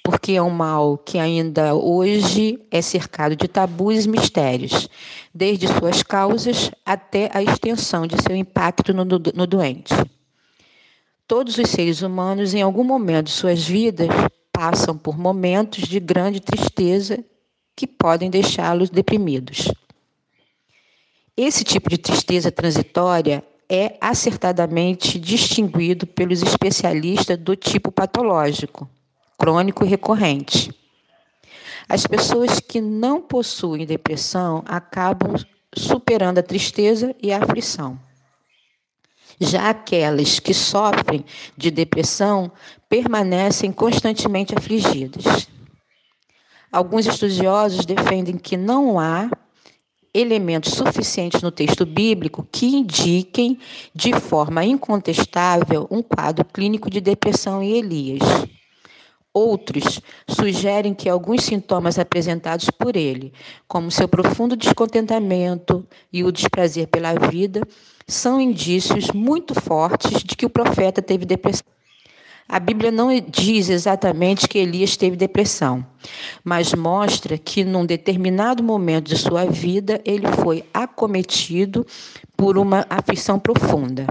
porque 0.05 0.33
é 0.33 0.43
um 0.43 0.51
mal 0.51 0.99
que 0.99 1.19
ainda 1.19 1.75
hoje 1.75 2.61
é 2.71 2.83
cercado 2.83 3.35
de 3.35 3.49
tabus 3.49 4.05
e 4.05 4.09
mistérios, 4.09 4.91
desde 5.35 5.67
suas 5.69 6.03
causas 6.03 6.71
até 6.85 7.31
a 7.33 7.43
extensão 7.43 8.07
de 8.07 8.21
seu 8.23 8.37
impacto 8.37 8.93
no, 8.93 9.05
no 9.05 9.47
doente. 9.47 9.95
Todos 11.27 11.57
os 11.57 11.71
seres 11.71 12.03
humanos, 12.03 12.53
em 12.53 12.61
algum 12.61 12.85
momento 12.85 13.27
de 13.27 13.33
suas 13.33 13.67
vidas, 13.67 14.09
passam 14.53 14.99
por 14.99 15.19
momentos 15.19 15.89
de 15.89 15.99
grande 15.99 16.41
tristeza 16.41 17.25
que 17.75 17.87
podem 17.87 18.29
deixá-los 18.29 18.91
deprimidos. 18.91 19.73
Esse 21.35 21.65
tipo 21.65 21.89
de 21.89 21.97
tristeza 21.97 22.53
transitória 22.53 23.43
é 23.75 23.97
acertadamente 24.03 25.19
distinguido 25.19 26.07
pelos 26.07 26.43
especialistas 26.43 27.39
do 27.39 27.57
tipo 27.57 27.91
patológico, 27.91 28.87
crônico 29.39 29.83
e 29.83 29.89
recorrente. 29.89 30.71
As 31.89 32.07
pessoas 32.07 32.61
que 32.61 32.83
não 32.83 33.23
possuem 33.23 33.87
depressão 33.87 34.63
acabam 34.67 35.37
superando 35.75 36.37
a 36.37 36.43
tristeza 36.43 37.17
e 37.23 37.33
a 37.33 37.43
aflição. 37.43 37.99
Já 39.41 39.71
aquelas 39.71 40.39
que 40.39 40.53
sofrem 40.53 41.25
de 41.57 41.71
depressão 41.71 42.53
permanecem 42.91 43.73
constantemente 43.73 44.55
afligidas. 44.55 45.49
Alguns 46.71 47.07
estudiosos 47.07 47.87
defendem 47.87 48.37
que 48.37 48.59
não 48.59 49.01
há 49.01 49.31
elementos 50.15 50.75
suficientes 50.75 51.41
no 51.41 51.51
texto 51.51 51.87
bíblico 51.87 52.47
que 52.51 52.67
indiquem 52.67 53.59
de 53.95 54.13
forma 54.13 54.65
incontestável 54.65 55.87
um 55.91 56.03
quadro 56.03 56.45
clínico 56.45 56.91
de 56.91 57.01
depressão 57.01 57.63
em 57.63 57.79
Elias. 57.79 58.23
Outros 59.35 60.03
sugerem 60.29 60.93
que 60.93 61.09
alguns 61.09 61.45
sintomas 61.45 61.99
apresentados 61.99 62.69
por 62.69 62.97
ele, 62.97 63.33
como 63.67 63.91
seu 63.91 64.07
profundo 64.07 64.55
descontentamento 64.55 65.87
e 66.13 66.23
o 66.23 66.31
desprazer 66.31 66.89
pela 66.89 67.15
vida, 67.15 67.63
são 68.07 68.39
indícios 68.39 69.11
muito 69.13 69.59
fortes 69.59 70.23
de 70.23 70.37
que 70.37 70.45
o 70.45 70.51
profeta 70.51 71.01
teve 71.01 71.25
depressão. 71.25 71.65
A 72.53 72.61
Bíblia 72.61 72.91
não 72.91 73.09
diz 73.19 73.71
exatamente 73.71 74.47
que 74.47 74.59
Elias 74.59 74.95
teve 74.95 75.17
depressão, 75.17 75.83
mas 76.45 76.75
mostra 76.75 77.39
que 77.39 77.65
num 77.65 77.87
determinado 77.87 78.63
momento 78.63 79.09
de 79.09 79.17
sua 79.17 79.47
vida 79.47 80.03
ele 80.05 80.27
foi 80.45 80.63
acometido 80.75 81.87
por 82.37 82.59
uma 82.59 82.85
aflição 82.91 83.39
profunda. 83.39 84.07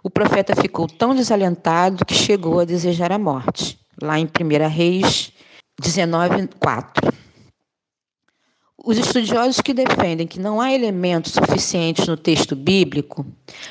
O 0.00 0.08
profeta 0.08 0.54
ficou 0.54 0.86
tão 0.86 1.12
desalentado 1.12 2.04
que 2.04 2.14
chegou 2.14 2.60
a 2.60 2.64
desejar 2.64 3.10
a 3.10 3.18
morte, 3.18 3.80
lá 4.00 4.16
em 4.16 4.26
1 4.26 4.68
Reis 4.68 5.32
19, 5.80 6.50
4. 6.60 7.12
Os 8.86 8.98
estudiosos 8.98 9.62
que 9.62 9.72
defendem 9.72 10.26
que 10.26 10.38
não 10.38 10.60
há 10.60 10.70
elementos 10.70 11.32
suficientes 11.32 12.06
no 12.06 12.18
texto 12.18 12.54
bíblico 12.54 13.24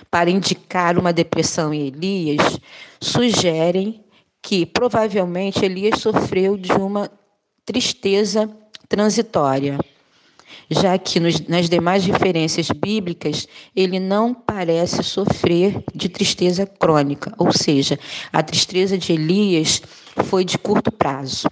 para 0.10 0.28
indicar 0.28 0.98
uma 0.98 1.14
depressão 1.14 1.72
em 1.72 1.86
Elias 1.86 2.60
sugerem 3.00 4.04
que 4.42 4.66
provavelmente 4.66 5.64
Elias 5.64 6.00
sofreu 6.00 6.58
de 6.58 6.72
uma 6.72 7.12
tristeza 7.64 8.50
transitória, 8.90 9.78
já 10.68 10.98
que 10.98 11.20
nos, 11.20 11.40
nas 11.42 11.70
demais 11.70 12.04
referências 12.06 12.70
bíblicas 12.72 13.48
ele 13.76 14.00
não 14.00 14.34
parece 14.34 15.04
sofrer 15.04 15.84
de 15.94 16.10
tristeza 16.10 16.66
crônica, 16.66 17.32
ou 17.38 17.54
seja, 17.54 18.00
a 18.32 18.42
tristeza 18.42 18.98
de 18.98 19.14
Elias 19.14 19.80
foi 20.26 20.44
de 20.44 20.58
curto 20.58 20.92
prazo. 20.92 21.48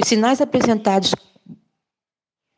Os 0.00 0.06
sinais 0.08 0.40
apresentados 0.40 1.12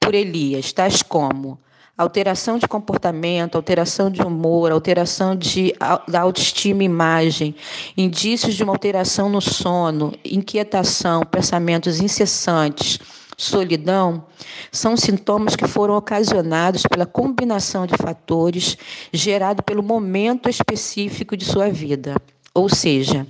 por 0.04 0.14
Elias, 0.14 0.72
tais 0.72 1.02
como 1.02 1.58
alteração 1.96 2.58
de 2.58 2.66
comportamento, 2.66 3.54
alteração 3.54 4.10
de 4.10 4.20
humor, 4.20 4.72
alteração 4.72 5.34
de, 5.34 5.72
da 6.08 6.20
autoestima 6.20 6.82
e 6.82 6.86
imagem, 6.86 7.54
indícios 7.96 8.54
de 8.54 8.64
uma 8.64 8.72
alteração 8.72 9.28
no 9.28 9.40
sono, 9.40 10.12
inquietação, 10.24 11.22
pensamentos 11.22 12.00
incessantes, 12.00 12.98
solidão, 13.36 14.26
são 14.70 14.96
sintomas 14.96 15.56
que 15.56 15.66
foram 15.66 15.96
ocasionados 15.96 16.82
pela 16.82 17.06
combinação 17.06 17.86
de 17.86 17.96
fatores 17.96 18.76
gerado 19.12 19.62
pelo 19.62 19.82
momento 19.82 20.48
específico 20.48 21.36
de 21.36 21.44
sua 21.44 21.70
vida. 21.70 22.16
Ou 22.52 22.68
seja, 22.68 23.26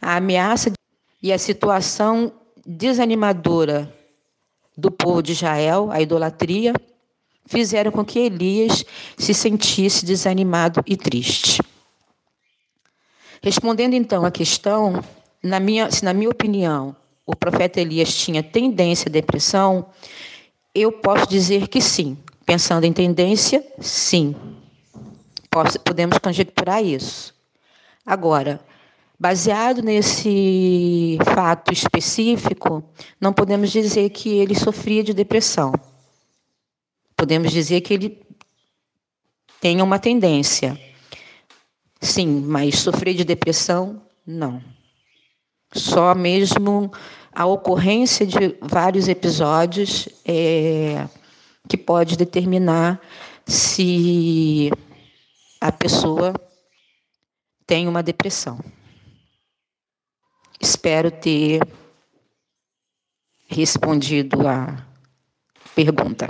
a 0.00 0.16
ameaça 0.16 0.72
e 1.22 1.32
a 1.32 1.38
situação 1.38 2.32
desanimadora 2.66 3.97
do 4.78 4.92
povo 4.92 5.20
de 5.20 5.32
Israel, 5.32 5.90
a 5.90 6.00
idolatria, 6.00 6.72
fizeram 7.44 7.90
com 7.90 8.04
que 8.04 8.20
Elias 8.20 8.84
se 9.16 9.34
sentisse 9.34 10.06
desanimado 10.06 10.80
e 10.86 10.96
triste. 10.96 11.60
Respondendo 13.42 13.94
então 13.94 14.24
à 14.24 14.30
questão, 14.30 15.02
na 15.42 15.58
minha, 15.58 15.90
se 15.90 16.04
na 16.04 16.14
minha 16.14 16.30
opinião 16.30 16.94
o 17.26 17.34
profeta 17.34 17.80
Elias 17.80 18.14
tinha 18.14 18.40
tendência 18.40 19.08
à 19.08 19.12
depressão, 19.12 19.86
eu 20.72 20.92
posso 20.92 21.28
dizer 21.28 21.66
que 21.66 21.80
sim. 21.80 22.16
Pensando 22.46 22.84
em 22.84 22.92
tendência, 22.92 23.66
sim. 23.80 24.34
Posso, 25.50 25.78
podemos 25.80 26.18
conjecturar 26.18 26.84
isso. 26.84 27.34
Agora, 28.06 28.60
Baseado 29.20 29.82
nesse 29.82 31.18
fato 31.34 31.72
específico, 31.72 32.84
não 33.20 33.32
podemos 33.32 33.72
dizer 33.72 34.10
que 34.10 34.28
ele 34.28 34.54
sofria 34.54 35.02
de 35.02 35.12
depressão. 35.12 35.72
Podemos 37.16 37.50
dizer 37.50 37.80
que 37.80 37.94
ele 37.94 38.22
tem 39.60 39.82
uma 39.82 39.98
tendência. 39.98 40.80
Sim, 42.00 42.42
mas 42.46 42.78
sofrer 42.78 43.12
de 43.14 43.24
depressão, 43.24 44.00
não. 44.24 44.62
Só 45.72 46.14
mesmo 46.14 46.92
a 47.32 47.44
ocorrência 47.44 48.24
de 48.24 48.56
vários 48.62 49.08
episódios 49.08 50.08
é, 50.24 51.08
que 51.68 51.76
pode 51.76 52.16
determinar 52.16 53.00
se 53.44 54.70
a 55.60 55.72
pessoa 55.72 56.34
tem 57.66 57.88
uma 57.88 58.02
depressão. 58.02 58.60
Espero 60.60 61.10
ter 61.10 61.60
respondido 63.48 64.46
a 64.46 64.86
pergunta. 65.74 66.28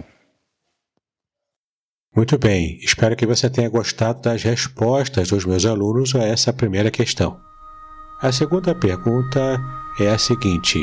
Muito 2.15 2.37
bem, 2.39 2.79
espero 2.83 3.17
que 3.17 3.27
você 3.27 3.49
tenha 3.49 3.69
gostado 3.69 4.21
das 4.23 4.43
respostas 4.43 5.29
dos 5.29 5.45
meus 5.45 5.65
alunos 5.65 6.15
a 6.15 6.25
essa 6.25 6.53
primeira 6.53 6.91
questão. 6.91 7.41
A 8.21 8.33
segunda 8.33 8.75
pergunta 8.75 9.59
é 10.01 10.09
a 10.09 10.19
seguinte: 10.19 10.79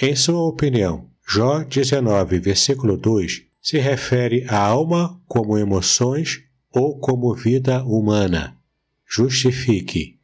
Em 0.00 0.14
sua 0.14 0.40
opinião, 0.42 1.10
Jó 1.28 1.64
19, 1.64 2.38
versículo 2.38 2.96
2 2.96 3.42
se 3.60 3.78
refere 3.78 4.46
à 4.48 4.58
alma 4.58 5.20
como 5.26 5.58
emoções 5.58 6.44
ou 6.72 7.00
como 7.00 7.34
vida 7.34 7.82
humana? 7.82 8.56
Justifique. 9.04 10.15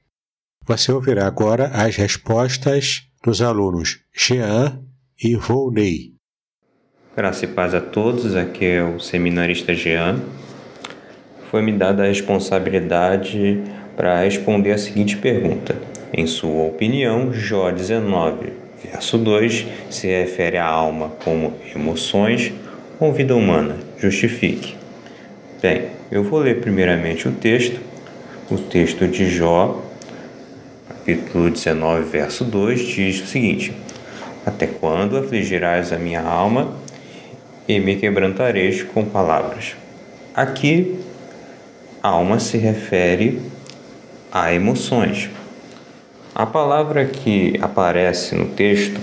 Você 0.64 0.92
ouvirá 0.92 1.26
agora 1.26 1.72
as 1.74 1.96
respostas 1.96 3.02
dos 3.24 3.42
alunos 3.42 3.98
Jean 4.14 4.80
e 5.20 5.34
Volney. 5.34 6.12
Graça 7.16 7.46
e 7.46 7.48
paz 7.48 7.74
a 7.74 7.80
todos, 7.80 8.36
aqui 8.36 8.66
é 8.66 8.84
o 8.84 9.00
seminarista 9.00 9.74
Jean. 9.74 10.20
Foi-me 11.50 11.72
dada 11.72 12.04
a 12.04 12.06
responsabilidade 12.06 13.60
para 13.96 14.22
responder 14.22 14.70
a 14.70 14.78
seguinte 14.78 15.16
pergunta. 15.16 15.76
Em 16.12 16.28
sua 16.28 16.68
opinião, 16.68 17.32
Jó 17.32 17.72
19, 17.72 18.52
verso 18.84 19.18
2, 19.18 19.66
se 19.90 20.06
refere 20.06 20.58
à 20.58 20.66
alma 20.66 21.10
como 21.24 21.54
emoções 21.74 22.52
ou 23.00 23.12
vida 23.12 23.34
humana? 23.34 23.78
Justifique. 23.98 24.76
Bem, 25.60 25.88
eu 26.08 26.22
vou 26.22 26.38
ler 26.38 26.60
primeiramente 26.60 27.26
o 27.26 27.32
texto, 27.32 27.80
o 28.48 28.56
texto 28.56 29.08
de 29.08 29.28
Jó 29.28 29.90
capítulo 31.02 31.50
19, 31.50 32.04
verso 32.04 32.44
2, 32.44 32.80
diz 32.80 33.22
o 33.22 33.26
seguinte: 33.26 33.74
Até 34.46 34.68
quando 34.68 35.18
afligirás 35.18 35.92
a 35.92 35.98
minha 35.98 36.22
alma 36.22 36.76
e 37.66 37.80
me 37.80 37.96
quebrantareis 37.96 38.84
com 38.84 39.04
palavras? 39.04 39.74
Aqui, 40.32 41.00
alma 42.00 42.38
se 42.38 42.56
refere 42.56 43.42
a 44.30 44.54
emoções. 44.54 45.28
A 46.32 46.46
palavra 46.46 47.04
que 47.04 47.58
aparece 47.60 48.36
no 48.36 48.46
texto 48.46 49.00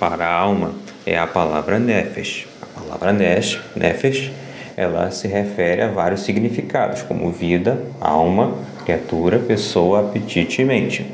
para 0.00 0.26
a 0.26 0.34
alma 0.34 0.74
é 1.06 1.16
a 1.16 1.26
palavra 1.26 1.78
nefesh. 1.78 2.48
A 2.60 2.80
palavra 2.80 3.12
nefesh, 3.12 4.32
ela 4.76 5.12
se 5.12 5.28
refere 5.28 5.82
a 5.82 5.88
vários 5.88 6.22
significados, 6.22 7.02
como 7.02 7.30
vida, 7.30 7.80
alma, 8.00 8.54
criatura, 8.82 9.38
pessoa, 9.38 10.00
apetite 10.00 10.62
e 10.62 10.64
mente. 10.64 11.06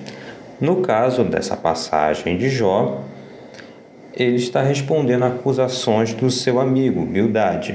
No 0.61 0.77
caso 0.83 1.23
dessa 1.23 1.57
passagem 1.57 2.37
de 2.37 2.49
Jó, 2.49 3.05
ele 4.15 4.37
está 4.37 4.61
respondendo 4.61 5.25
acusações 5.25 6.13
do 6.13 6.31
seu 6.31 6.59
amigo, 6.59 7.07
Bildade. 7.07 7.75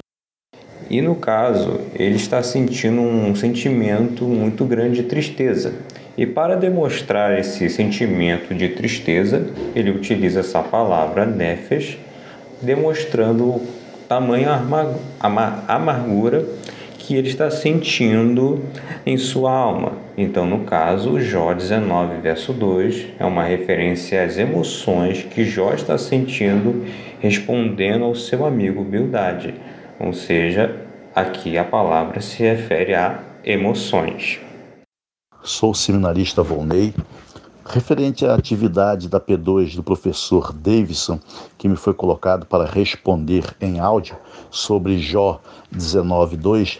E 0.89 1.01
no 1.01 1.15
caso, 1.15 1.79
ele 1.95 2.15
está 2.15 2.43
sentindo 2.43 2.99
um 2.99 3.34
sentimento 3.34 4.25
muito 4.25 4.65
grande 4.65 5.01
de 5.01 5.08
tristeza. 5.08 5.73
E 6.17 6.25
para 6.25 6.56
demonstrar 6.56 7.39
esse 7.39 7.69
sentimento 7.69 8.53
de 8.53 8.69
tristeza, 8.69 9.47
ele 9.73 9.89
utiliza 9.89 10.41
essa 10.41 10.62
palavra 10.62 11.25
nefesh, 11.25 11.97
demonstrando 12.62 13.62
tamanha 14.08 14.62
amargura 15.67 16.45
que 17.05 17.15
ele 17.15 17.27
está 17.27 17.51
sentindo 17.51 18.63
em 19.05 19.17
sua 19.17 19.51
alma. 19.51 19.91
Então, 20.17 20.45
no 20.45 20.59
caso, 20.59 21.19
Jó 21.19 21.53
19, 21.53 22.21
verso 22.21 22.53
2 22.53 23.07
é 23.19 23.25
uma 23.25 23.43
referência 23.43 24.23
às 24.23 24.37
emoções 24.37 25.23
que 25.23 25.43
Jó 25.43 25.73
está 25.73 25.97
sentindo 25.97 26.85
respondendo 27.19 28.05
ao 28.05 28.15
seu 28.15 28.45
amigo 28.45 28.85
Bildade. 28.85 29.53
Ou 29.99 30.13
seja, 30.13 30.87
aqui 31.13 31.57
a 31.57 31.65
palavra 31.65 32.21
se 32.21 32.41
refere 32.41 32.95
a 32.95 33.19
emoções. 33.43 34.39
Sou 35.43 35.71
o 35.71 35.75
seminarista 35.75 36.41
Volney. 36.41 36.93
Referente 37.65 38.25
à 38.25 38.33
atividade 38.33 39.09
da 39.09 39.19
P2 39.19 39.75
do 39.75 39.83
professor 39.83 40.53
Davidson, 40.53 41.19
que 41.57 41.67
me 41.67 41.77
foi 41.77 41.93
colocado 41.93 42.45
para 42.45 42.65
responder 42.65 43.43
em 43.59 43.79
áudio 43.79 44.17
sobre 44.51 44.99
Jó 44.99 45.41
19.2, 45.73 46.79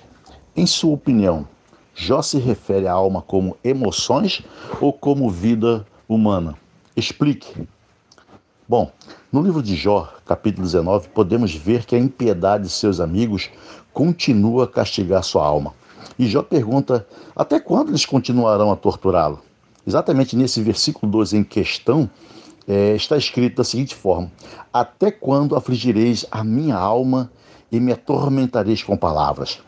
em 0.56 0.66
sua 0.66 0.94
opinião, 0.94 1.48
Jó 1.96 2.22
se 2.22 2.38
refere 2.38 2.88
à 2.88 2.94
alma 2.94 3.22
como 3.22 3.58
emoções 3.64 4.42
ou 4.82 4.92
como 4.92 5.30
vida 5.30 5.86
humana? 6.08 6.56
Explique. 6.96 7.68
Bom, 8.68 8.92
no 9.32 9.42
livro 9.42 9.62
de 9.62 9.76
Jó, 9.76 10.12
capítulo 10.26 10.66
19, 10.66 11.10
podemos 11.10 11.54
ver 11.54 11.86
que 11.86 11.96
a 11.96 12.00
impiedade 12.00 12.64
de 12.64 12.70
seus 12.70 13.00
amigos 13.00 13.50
continua 13.92 14.64
a 14.66 14.68
castigar 14.68 15.24
sua 15.24 15.46
alma. 15.46 15.74
E 16.18 16.28
Jó 16.28 16.42
pergunta: 16.44 17.08
até 17.36 17.60
quando 17.60 17.90
eles 17.90 18.06
continuarão 18.06 18.72
a 18.72 18.76
torturá-lo? 18.76 19.42
Exatamente 19.86 20.36
nesse 20.36 20.62
versículo 20.62 21.12
12 21.12 21.38
em 21.38 21.44
questão, 21.44 22.10
é, 22.68 22.96
está 22.96 23.18
escrito 23.18 23.58
da 23.58 23.64
seguinte 23.64 23.96
forma: 23.96 24.32
Até 24.72 25.12
quando 25.12 25.56
afligireis 25.56 26.26
a 26.32 26.44
minha 26.44 26.76
alma 26.76 27.32
e 27.72 27.80
me 27.80 27.92
atormentareis 27.92 28.82
com 28.82 28.96
palavras? 28.96 29.60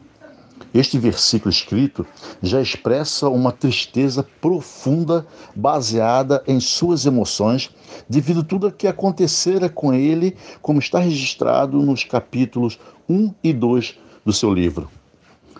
Este 0.75 0.99
versículo 0.99 1.49
escrito 1.49 2.05
já 2.43 2.61
expressa 2.61 3.29
uma 3.29 3.53
tristeza 3.53 4.27
profunda 4.41 5.25
baseada 5.55 6.43
em 6.45 6.59
suas 6.59 7.05
emoções, 7.05 7.73
devido 8.09 8.41
a 8.41 8.43
tudo 8.43 8.67
o 8.67 8.71
que 8.73 8.85
acontecera 8.85 9.69
com 9.69 9.93
ele, 9.93 10.35
como 10.61 10.79
está 10.79 10.99
registrado 10.99 11.81
nos 11.81 12.03
capítulos 12.03 12.77
1 13.07 13.33
e 13.41 13.53
2 13.53 13.97
do 14.25 14.33
seu 14.33 14.53
livro. 14.53 14.91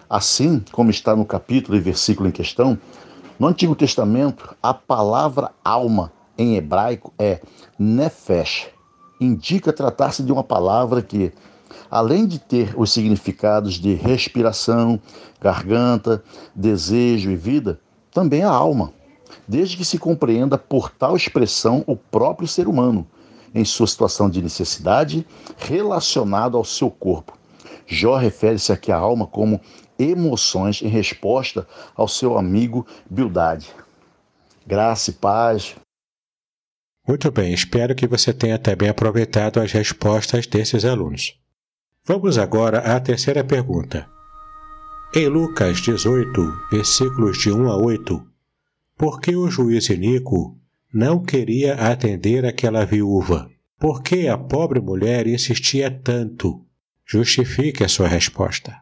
Assim 0.10 0.62
como 0.74 0.92
está 0.92 1.16
no 1.16 1.26
capítulo 1.26 1.78
e 1.78 1.80
versículo 1.80 2.28
em 2.28 2.32
questão, 2.34 2.78
no 3.40 3.48
Antigo 3.48 3.74
Testamento, 3.74 4.54
a 4.62 4.74
palavra 4.74 5.52
alma 5.64 6.12
em 6.38 6.58
hebraico 6.58 7.14
é 7.18 7.40
nefesh. 7.80 8.68
Indica 9.22 9.72
tratar-se 9.72 10.22
de 10.22 10.34
uma 10.34 10.44
palavra 10.44 11.02
que, 11.02 11.32
além 11.96 12.28
de 12.28 12.40
ter 12.40 12.78
os 12.78 12.92
significados 12.92 13.76
de 13.76 13.94
respiração, 13.94 15.00
garganta, 15.40 16.22
desejo 16.54 17.32
e 17.32 17.38
vida, 17.38 17.80
também 18.12 18.44
a 18.44 18.50
alma, 18.50 18.92
desde 19.48 19.78
que 19.78 19.86
se 19.86 19.98
compreenda 19.98 20.58
por 20.58 20.90
tal 20.90 21.16
expressão 21.16 21.86
o 21.88 21.96
próprio 21.96 22.50
ser 22.50 22.68
humano, 22.68 23.08
em 23.54 23.64
sua 23.64 23.88
situação 23.88 24.30
de 24.30 24.42
necessidade 24.42 25.26
relacionado 25.58 26.58
ao 26.58 26.66
seu 26.66 26.92
corpo. 26.92 27.38
Jó 27.88 28.18
refere-se 28.18 28.74
aqui 28.74 28.92
à 28.92 28.98
alma 28.98 29.26
como 29.26 29.62
emoções 29.98 30.82
em 30.82 30.90
resposta 30.90 31.66
ao 31.96 32.10
seu 32.10 32.38
amigo 32.38 32.86
Bildade. 33.10 33.70
Graça 34.68 35.12
e 35.12 35.14
paz. 35.14 35.78
Muito 37.08 37.32
bem, 37.32 37.54
espero 37.54 37.96
que 37.96 38.06
você 38.06 38.34
tenha 38.34 38.60
também 38.60 38.90
aproveitado 38.90 39.62
as 39.62 39.72
respostas 39.72 40.46
desses 40.46 40.84
alunos. 40.84 41.40
Vamos 42.08 42.38
agora 42.38 42.96
à 42.96 43.00
terceira 43.00 43.44
pergunta. 43.44 44.08
Em 45.16 45.28
Lucas 45.28 45.82
18, 45.82 46.54
versículos 46.72 47.40
de 47.40 47.52
1 47.52 47.68
a 47.68 47.78
8, 47.78 48.24
por 48.96 49.20
que 49.20 49.36
o 49.36 49.50
juiz 49.50 49.90
Inico 49.90 50.56
não 50.94 51.24
queria 51.24 51.74
atender 51.74 52.46
aquela 52.46 52.86
viúva? 52.86 53.50
Por 53.80 54.04
que 54.04 54.28
a 54.28 54.38
pobre 54.38 54.80
mulher 54.80 55.26
insistia 55.26 55.90
tanto? 55.90 56.64
Justifique 57.04 57.84
a 57.84 57.90
sua 57.90 58.08
resposta. 58.08 58.78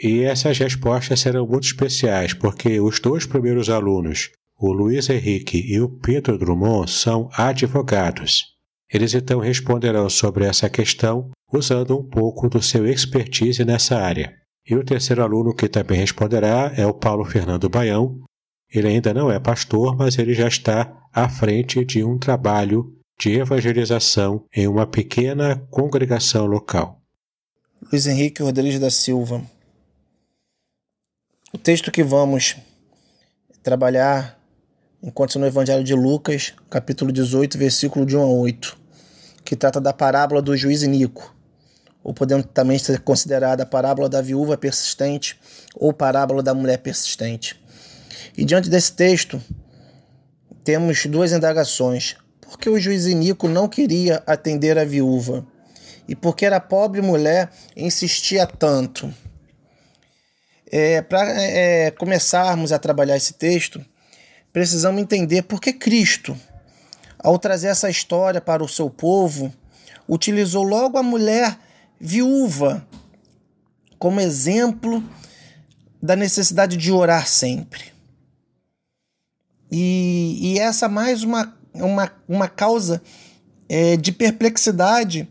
E 0.00 0.22
essas 0.22 0.56
respostas 0.56 1.20
serão 1.20 1.46
muito 1.46 1.66
especiais, 1.66 2.32
porque 2.32 2.80
os 2.80 2.98
dois 3.00 3.26
primeiros 3.26 3.68
alunos, 3.68 4.30
o 4.58 4.72
Luiz 4.72 5.10
Henrique 5.10 5.58
e 5.58 5.78
o 5.78 5.90
Pedro 5.90 6.38
Drummond, 6.38 6.90
são 6.90 7.28
advogados. 7.34 8.56
Eles 8.90 9.12
então 9.12 9.40
responderão 9.40 10.08
sobre 10.08 10.46
essa 10.46 10.70
questão 10.70 11.30
usando 11.52 11.98
um 11.98 12.02
pouco 12.02 12.48
do 12.48 12.62
seu 12.62 12.86
expertise 12.86 13.64
nessa 13.64 13.98
área. 13.98 14.34
E 14.68 14.74
o 14.74 14.84
terceiro 14.84 15.22
aluno 15.22 15.54
que 15.54 15.68
também 15.68 15.98
responderá 15.98 16.72
é 16.76 16.86
o 16.86 16.92
Paulo 16.92 17.24
Fernando 17.24 17.68
Baião. 17.68 18.20
Ele 18.70 18.88
ainda 18.88 19.14
não 19.14 19.30
é 19.30 19.40
pastor, 19.40 19.96
mas 19.96 20.18
ele 20.18 20.34
já 20.34 20.46
está 20.46 21.08
à 21.12 21.28
frente 21.28 21.84
de 21.84 22.04
um 22.04 22.18
trabalho 22.18 22.94
de 23.18 23.32
evangelização 23.32 24.44
em 24.54 24.68
uma 24.68 24.86
pequena 24.86 25.56
congregação 25.70 26.46
local. 26.46 27.00
Luiz 27.90 28.06
Henrique 28.06 28.42
Rodrigues 28.42 28.78
da 28.78 28.90
Silva, 28.90 29.42
o 31.52 31.56
texto 31.56 31.90
que 31.90 32.04
vamos 32.04 32.56
trabalhar 33.62 34.38
encontra-se 35.02 35.38
no 35.38 35.46
Evangelho 35.46 35.82
de 35.82 35.94
Lucas, 35.94 36.52
capítulo 36.68 37.10
18, 37.10 37.56
versículo 37.56 38.04
de 38.04 38.16
1 38.16 38.20
a 38.20 38.26
8, 38.26 38.78
que 39.44 39.56
trata 39.56 39.80
da 39.80 39.92
parábola 39.92 40.42
do 40.42 40.56
juiz 40.56 40.82
Nico, 40.82 41.34
ou 42.02 42.14
podemos 42.14 42.46
também 42.54 42.78
ser 42.78 43.00
considerada 43.00 43.62
a 43.62 43.66
parábola 43.66 44.08
da 44.08 44.22
viúva 44.22 44.56
persistente 44.56 45.38
ou 45.74 45.92
parábola 45.92 46.42
da 46.42 46.54
mulher 46.54 46.78
persistente. 46.78 47.60
E 48.36 48.44
diante 48.44 48.68
desse 48.70 48.92
texto, 48.92 49.42
temos 50.64 51.06
duas 51.06 51.32
indagações. 51.32 52.16
Por 52.40 52.58
que 52.58 52.70
o 52.70 52.78
juiz 52.78 53.06
Nico 53.06 53.48
não 53.48 53.68
queria 53.68 54.22
atender 54.26 54.78
a 54.78 54.84
viúva? 54.84 55.46
E 56.08 56.14
por 56.14 56.34
que 56.34 56.46
a 56.46 56.60
pobre 56.60 57.02
mulher 57.02 57.50
insistia 57.76 58.46
tanto? 58.46 59.12
É, 60.70 61.02
Para 61.02 61.42
é, 61.42 61.90
começarmos 61.90 62.72
a 62.72 62.78
trabalhar 62.78 63.16
esse 63.16 63.34
texto, 63.34 63.84
precisamos 64.52 65.00
entender 65.00 65.42
por 65.42 65.60
que 65.60 65.72
Cristo, 65.72 66.36
ao 67.18 67.38
trazer 67.38 67.68
essa 67.68 67.90
história 67.90 68.40
para 68.40 68.62
o 68.62 68.68
seu 68.68 68.88
povo, 68.88 69.52
utilizou 70.08 70.62
logo 70.62 70.96
a 70.96 71.02
mulher 71.02 71.58
viúva 72.00 72.86
como 73.98 74.20
exemplo 74.20 75.02
da 76.00 76.14
necessidade 76.14 76.76
de 76.76 76.92
orar 76.92 77.26
sempre. 77.26 77.92
E, 79.70 80.38
e 80.40 80.58
essa 80.58 80.88
mais 80.88 81.22
uma, 81.22 81.56
uma, 81.74 82.12
uma 82.28 82.48
causa 82.48 83.02
é, 83.68 83.96
de 83.96 84.12
perplexidade 84.12 85.28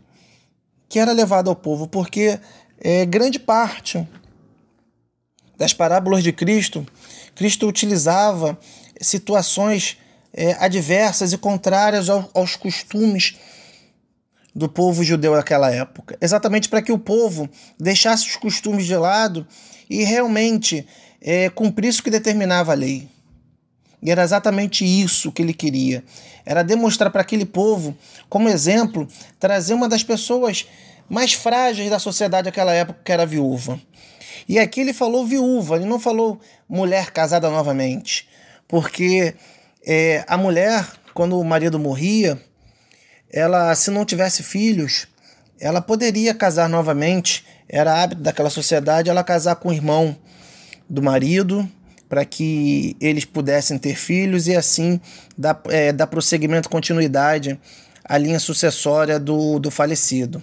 que 0.88 0.98
era 0.98 1.12
levada 1.12 1.50
ao 1.50 1.56
povo, 1.56 1.88
porque 1.88 2.38
é, 2.78 3.04
grande 3.04 3.38
parte 3.38 4.06
das 5.56 5.72
parábolas 5.72 6.22
de 6.22 6.32
Cristo, 6.32 6.86
Cristo 7.34 7.66
utilizava 7.66 8.58
situações 9.00 9.98
é, 10.32 10.52
adversas 10.54 11.32
e 11.32 11.38
contrárias 11.38 12.08
ao, 12.08 12.30
aos 12.32 12.54
costumes 12.54 13.36
do 14.58 14.68
povo 14.68 15.04
judeu 15.04 15.34
daquela 15.34 15.70
época, 15.70 16.18
exatamente 16.20 16.68
para 16.68 16.82
que 16.82 16.90
o 16.90 16.98
povo 16.98 17.48
deixasse 17.78 18.26
os 18.26 18.34
costumes 18.34 18.86
de 18.86 18.96
lado 18.96 19.46
e 19.88 20.02
realmente 20.02 20.84
é, 21.22 21.48
cumprisse 21.48 22.00
o 22.00 22.02
que 22.02 22.10
determinava 22.10 22.72
a 22.72 22.74
lei. 22.74 23.08
E 24.02 24.10
era 24.10 24.24
exatamente 24.24 24.84
isso 24.84 25.30
que 25.30 25.42
ele 25.42 25.54
queria. 25.54 26.02
Era 26.44 26.64
demonstrar 26.64 27.08
para 27.10 27.20
aquele 27.20 27.46
povo, 27.46 27.96
como 28.28 28.48
exemplo, 28.48 29.06
trazer 29.38 29.74
uma 29.74 29.88
das 29.88 30.02
pessoas 30.02 30.66
mais 31.08 31.32
frágeis 31.34 31.88
da 31.88 32.00
sociedade 32.00 32.46
daquela 32.46 32.74
época, 32.74 33.00
que 33.04 33.12
era 33.12 33.24
viúva. 33.24 33.80
E 34.48 34.58
aqui 34.58 34.80
ele 34.80 34.92
falou 34.92 35.24
viúva, 35.24 35.76
ele 35.76 35.84
não 35.84 36.00
falou 36.00 36.40
mulher 36.68 37.12
casada 37.12 37.48
novamente, 37.48 38.28
porque 38.66 39.34
é, 39.86 40.24
a 40.26 40.36
mulher, 40.36 40.84
quando 41.14 41.38
o 41.38 41.44
marido 41.44 41.78
morria, 41.78 42.40
ela, 43.30 43.74
se 43.74 43.90
não 43.90 44.04
tivesse 44.04 44.42
filhos, 44.42 45.06
ela 45.60 45.80
poderia 45.80 46.34
casar 46.34 46.68
novamente. 46.68 47.44
Era 47.68 48.02
hábito 48.02 48.22
daquela 48.22 48.50
sociedade 48.50 49.10
ela 49.10 49.24
casar 49.24 49.56
com 49.56 49.68
o 49.68 49.72
irmão 49.72 50.16
do 50.88 51.02
marido 51.02 51.68
para 52.08 52.24
que 52.24 52.96
eles 53.00 53.24
pudessem 53.24 53.76
ter 53.76 53.94
filhos 53.94 54.46
e 54.46 54.56
assim 54.56 54.98
dar, 55.36 55.60
é, 55.68 55.92
dar 55.92 56.06
prosseguimento, 56.06 56.70
continuidade 56.70 57.60
à 58.02 58.16
linha 58.16 58.40
sucessória 58.40 59.18
do, 59.18 59.58
do 59.58 59.70
falecido. 59.70 60.42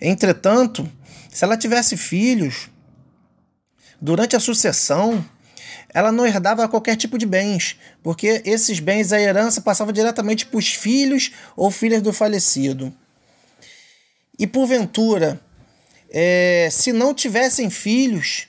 Entretanto, 0.00 0.88
se 1.30 1.44
ela 1.44 1.56
tivesse 1.56 1.96
filhos, 1.96 2.70
durante 4.00 4.34
a 4.34 4.40
sucessão, 4.40 5.22
ela 5.94 6.10
não 6.10 6.26
herdava 6.26 6.68
qualquer 6.68 6.96
tipo 6.96 7.18
de 7.18 7.26
bens, 7.26 7.76
porque 8.02 8.42
esses 8.44 8.80
bens, 8.80 9.12
a 9.12 9.20
herança, 9.20 9.60
passava 9.60 9.92
diretamente 9.92 10.46
para 10.46 10.58
os 10.58 10.68
filhos 10.68 11.32
ou 11.56 11.70
filhas 11.70 12.02
do 12.02 12.12
falecido. 12.12 12.92
E 14.38 14.46
porventura, 14.46 15.40
é, 16.10 16.68
se 16.70 16.92
não 16.92 17.14
tivessem 17.14 17.68
filhos, 17.70 18.48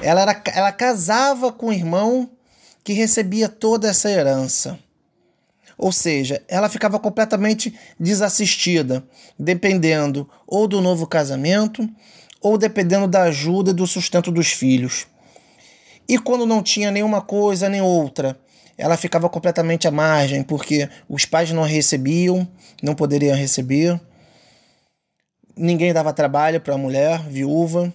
ela, 0.00 0.22
era, 0.22 0.42
ela 0.54 0.72
casava 0.72 1.52
com 1.52 1.66
o 1.66 1.72
irmão 1.72 2.30
que 2.82 2.92
recebia 2.92 3.48
toda 3.48 3.88
essa 3.88 4.10
herança. 4.10 4.78
Ou 5.76 5.92
seja, 5.92 6.42
ela 6.48 6.68
ficava 6.68 6.98
completamente 6.98 7.74
desassistida, 7.98 9.04
dependendo 9.38 10.28
ou 10.46 10.68
do 10.68 10.80
novo 10.80 11.06
casamento 11.06 11.88
ou 12.40 12.58
dependendo 12.58 13.08
da 13.08 13.22
ajuda 13.22 13.70
e 13.70 13.74
do 13.74 13.86
sustento 13.86 14.30
dos 14.30 14.52
filhos. 14.52 15.06
E 16.08 16.18
quando 16.18 16.46
não 16.46 16.62
tinha 16.62 16.90
nenhuma 16.90 17.20
coisa 17.20 17.68
nem 17.68 17.80
outra, 17.80 18.38
ela 18.76 18.96
ficava 18.96 19.28
completamente 19.28 19.86
à 19.88 19.90
margem, 19.90 20.42
porque 20.42 20.88
os 21.08 21.24
pais 21.24 21.50
não 21.50 21.62
recebiam, 21.62 22.46
não 22.82 22.94
poderiam 22.94 23.36
receber, 23.36 23.98
ninguém 25.56 25.92
dava 25.92 26.12
trabalho 26.12 26.60
para 26.60 26.74
a 26.74 26.78
mulher 26.78 27.20
viúva, 27.28 27.92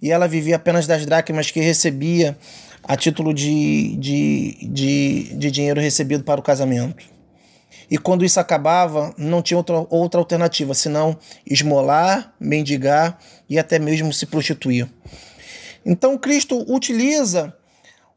e 0.00 0.10
ela 0.10 0.28
vivia 0.28 0.56
apenas 0.56 0.86
das 0.86 1.04
dracmas 1.04 1.50
que 1.50 1.60
recebia 1.60 2.36
a 2.84 2.96
título 2.96 3.34
de, 3.34 3.96
de, 3.96 4.58
de, 4.62 5.36
de 5.36 5.50
dinheiro 5.50 5.80
recebido 5.80 6.22
para 6.22 6.38
o 6.38 6.42
casamento. 6.42 7.04
E 7.90 7.96
quando 7.96 8.24
isso 8.24 8.38
acabava, 8.38 9.14
não 9.16 9.42
tinha 9.42 9.56
outra, 9.56 9.86
outra 9.88 10.20
alternativa 10.20 10.74
senão 10.74 11.16
esmolar, 11.46 12.34
mendigar 12.38 13.18
e 13.48 13.58
até 13.58 13.78
mesmo 13.78 14.12
se 14.12 14.26
prostituir. 14.26 14.86
Então 15.90 16.18
Cristo 16.18 16.70
utiliza 16.70 17.56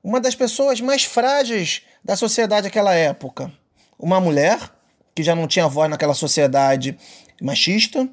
uma 0.03 0.19
das 0.19 0.35
pessoas 0.35 0.81
mais 0.81 1.05
frágeis 1.05 1.83
da 2.03 2.17
sociedade 2.17 2.63
daquela 2.63 2.93
época, 2.93 3.49
uma 3.97 4.19
mulher 4.19 4.59
que 5.15 5.23
já 5.23 5.33
não 5.33 5.47
tinha 5.47 5.69
voz 5.69 5.89
naquela 5.89 6.13
sociedade 6.13 6.97
machista, 7.41 8.09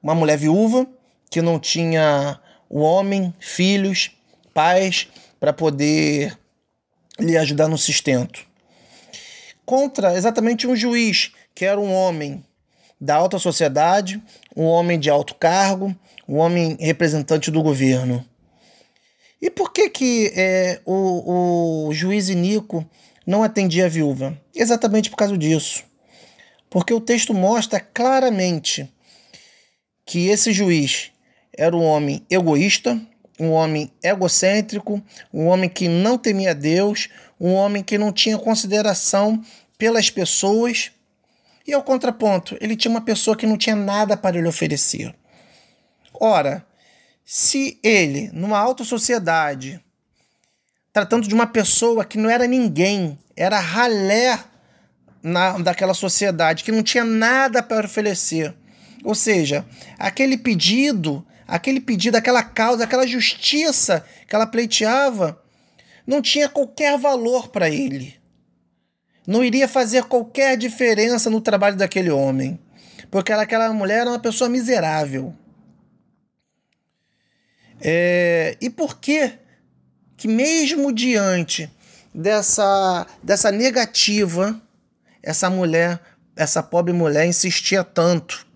uma 0.00 0.14
mulher 0.14 0.38
viúva 0.38 0.86
que 1.28 1.42
não 1.42 1.58
tinha 1.58 2.38
o 2.70 2.78
homem, 2.78 3.34
filhos, 3.40 4.12
pais 4.54 5.08
para 5.40 5.52
poder 5.52 6.38
lhe 7.18 7.36
ajudar 7.36 7.66
no 7.66 7.76
sustento. 7.76 8.46
Contra 9.66 10.14
exatamente 10.14 10.68
um 10.68 10.76
juiz 10.76 11.32
que 11.52 11.64
era 11.64 11.80
um 11.80 11.92
homem 11.92 12.44
da 13.00 13.16
alta 13.16 13.40
sociedade, 13.40 14.22
um 14.56 14.66
homem 14.66 15.00
de 15.00 15.10
alto 15.10 15.34
cargo, 15.34 15.92
um 16.28 16.36
homem 16.36 16.76
representante 16.78 17.50
do 17.50 17.60
governo. 17.60 18.24
E 19.40 19.50
por 19.50 19.72
que 19.72 19.90
que 19.90 20.32
é, 20.34 20.80
o, 20.84 21.88
o 21.88 21.94
juiz 21.94 22.28
Inico 22.28 22.84
não 23.26 23.42
atendia 23.42 23.86
a 23.86 23.88
viúva? 23.88 24.38
Exatamente 24.54 25.10
por 25.10 25.16
causa 25.16 25.36
disso. 25.36 25.84
Porque 26.70 26.92
o 26.92 27.00
texto 27.00 27.32
mostra 27.32 27.78
claramente 27.78 28.92
que 30.06 30.28
esse 30.28 30.52
juiz 30.52 31.10
era 31.56 31.76
um 31.76 31.84
homem 31.84 32.24
egoísta, 32.28 33.00
um 33.38 33.50
homem 33.50 33.90
egocêntrico, 34.02 35.02
um 35.32 35.46
homem 35.46 35.68
que 35.68 35.88
não 35.88 36.18
temia 36.18 36.54
Deus, 36.54 37.08
um 37.40 37.52
homem 37.52 37.82
que 37.82 37.98
não 37.98 38.12
tinha 38.12 38.38
consideração 38.38 39.42
pelas 39.78 40.10
pessoas. 40.10 40.90
E 41.66 41.72
ao 41.72 41.82
contraponto, 41.82 42.56
ele 42.60 42.76
tinha 42.76 42.90
uma 42.90 43.00
pessoa 43.00 43.36
que 43.36 43.46
não 43.46 43.56
tinha 43.56 43.76
nada 43.76 44.16
para 44.16 44.40
lhe 44.40 44.46
oferecer. 44.46 45.14
Ora, 46.12 46.64
se 47.24 47.78
ele, 47.82 48.30
numa 48.32 48.58
alta 48.58 48.84
sociedade, 48.84 49.80
tratando 50.92 51.26
de 51.26 51.34
uma 51.34 51.46
pessoa 51.46 52.04
que 52.04 52.18
não 52.18 52.28
era 52.28 52.46
ninguém, 52.46 53.18
era 53.36 53.58
ralé 53.58 54.38
na, 55.22 55.58
daquela 55.58 55.94
sociedade, 55.94 56.62
que 56.62 56.70
não 56.70 56.82
tinha 56.82 57.02
nada 57.02 57.62
para 57.62 57.86
oferecer. 57.86 58.54
Ou 59.02 59.14
seja, 59.14 59.64
aquele 59.98 60.36
pedido, 60.36 61.26
aquele 61.48 61.80
pedido, 61.80 62.16
aquela 62.16 62.42
causa, 62.42 62.84
aquela 62.84 63.06
justiça 63.06 64.04
que 64.28 64.34
ela 64.34 64.46
pleiteava, 64.46 65.42
não 66.06 66.20
tinha 66.20 66.48
qualquer 66.48 66.98
valor 66.98 67.48
para 67.48 67.70
ele. 67.70 68.14
Não 69.26 69.42
iria 69.42 69.66
fazer 69.66 70.04
qualquer 70.04 70.56
diferença 70.56 71.30
no 71.30 71.40
trabalho 71.40 71.76
daquele 71.76 72.10
homem. 72.10 72.58
Porque 73.10 73.32
aquela 73.32 73.72
mulher 73.72 74.00
era 74.00 74.10
uma 74.10 74.18
pessoa 74.18 74.50
miserável. 74.50 75.34
É, 77.80 78.56
e 78.60 78.70
por 78.70 78.98
que 78.98 79.32
que 80.16 80.28
mesmo 80.28 80.92
diante 80.92 81.70
dessa, 82.14 83.06
dessa 83.22 83.50
negativa, 83.50 84.60
essa 85.22 85.50
mulher, 85.50 86.00
essa 86.36 86.62
pobre 86.62 86.92
mulher 86.92 87.26
insistia 87.26 87.84
tanto 87.84 88.46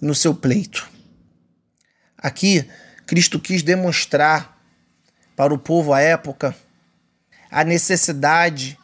no 0.00 0.14
seu 0.14 0.34
pleito? 0.34 0.88
Aqui, 2.16 2.68
Cristo 3.06 3.40
quis 3.40 3.62
demonstrar 3.62 4.56
para 5.34 5.52
o 5.52 5.58
povo 5.58 5.92
à 5.92 6.00
época 6.00 6.54
a 7.50 7.64
necessidade 7.64 8.78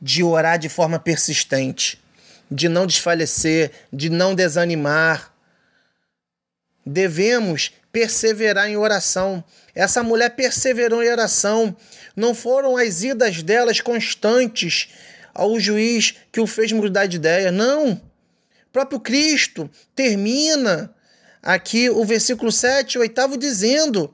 de 0.00 0.22
orar 0.22 0.58
de 0.58 0.68
forma 0.68 0.98
persistente, 0.98 2.02
de 2.50 2.68
não 2.68 2.86
desfalecer, 2.86 3.70
de 3.92 4.08
não 4.08 4.34
desanimar. 4.34 5.29
Devemos 6.90 7.70
perseverar 7.92 8.68
em 8.68 8.76
oração. 8.76 9.44
Essa 9.74 10.02
mulher 10.02 10.30
perseverou 10.30 11.02
em 11.02 11.08
oração. 11.08 11.76
Não 12.16 12.34
foram 12.34 12.76
as 12.76 13.04
idas 13.04 13.44
delas 13.44 13.80
constantes 13.80 14.88
ao 15.32 15.58
juiz 15.60 16.16
que 16.32 16.40
o 16.40 16.48
fez 16.48 16.72
mudar 16.72 17.06
de 17.06 17.16
ideia. 17.16 17.52
Não. 17.52 17.92
O 17.92 18.72
próprio 18.72 18.98
Cristo 18.98 19.70
termina 19.94 20.92
aqui 21.40 21.88
o 21.88 22.04
versículo 22.04 22.50
7 22.50 22.94
e 22.94 22.98
8 22.98 23.38
dizendo 23.38 24.12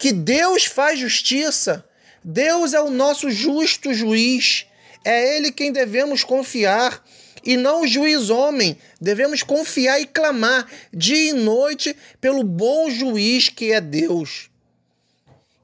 que 0.00 0.12
Deus 0.12 0.64
faz 0.64 0.98
justiça. 0.98 1.84
Deus 2.24 2.74
é 2.74 2.80
o 2.80 2.90
nosso 2.90 3.30
justo 3.30 3.94
juiz. 3.94 4.66
É 5.04 5.36
Ele 5.36 5.52
quem 5.52 5.70
devemos 5.72 6.24
confiar 6.24 7.02
e 7.44 7.56
não 7.56 7.82
o 7.82 7.86
juiz 7.86 8.30
homem. 8.30 8.76
Devemos 9.00 9.42
confiar 9.42 10.00
e 10.00 10.06
clamar 10.06 10.66
dia 10.92 11.30
e 11.30 11.32
noite 11.32 11.96
pelo 12.20 12.42
bom 12.42 12.90
juiz 12.90 13.48
que 13.48 13.72
é 13.72 13.80
Deus. 13.80 14.50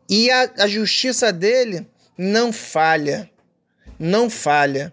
E 0.08 0.30
a, 0.30 0.50
a 0.58 0.68
justiça 0.68 1.32
dele 1.32 1.86
não 2.16 2.52
falha. 2.52 3.30
Não 3.98 4.30
falha. 4.30 4.92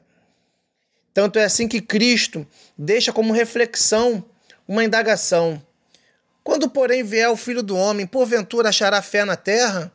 Tanto 1.14 1.38
é 1.38 1.44
assim 1.44 1.68
que 1.68 1.82
Cristo 1.82 2.48
deixa 2.78 3.14
como 3.14 3.34
reflexão 3.34 4.26
uma 4.68 4.84
indagação. 4.84 5.62
Quando, 6.44 6.70
porém, 6.70 7.04
vier 7.04 7.30
o 7.30 7.38
filho 7.38 7.64
do 7.64 7.78
homem, 7.78 8.06
porventura 8.06 8.70
achará 8.70 9.02
fé 9.02 9.24
na 9.24 9.36
terra? 9.36 9.92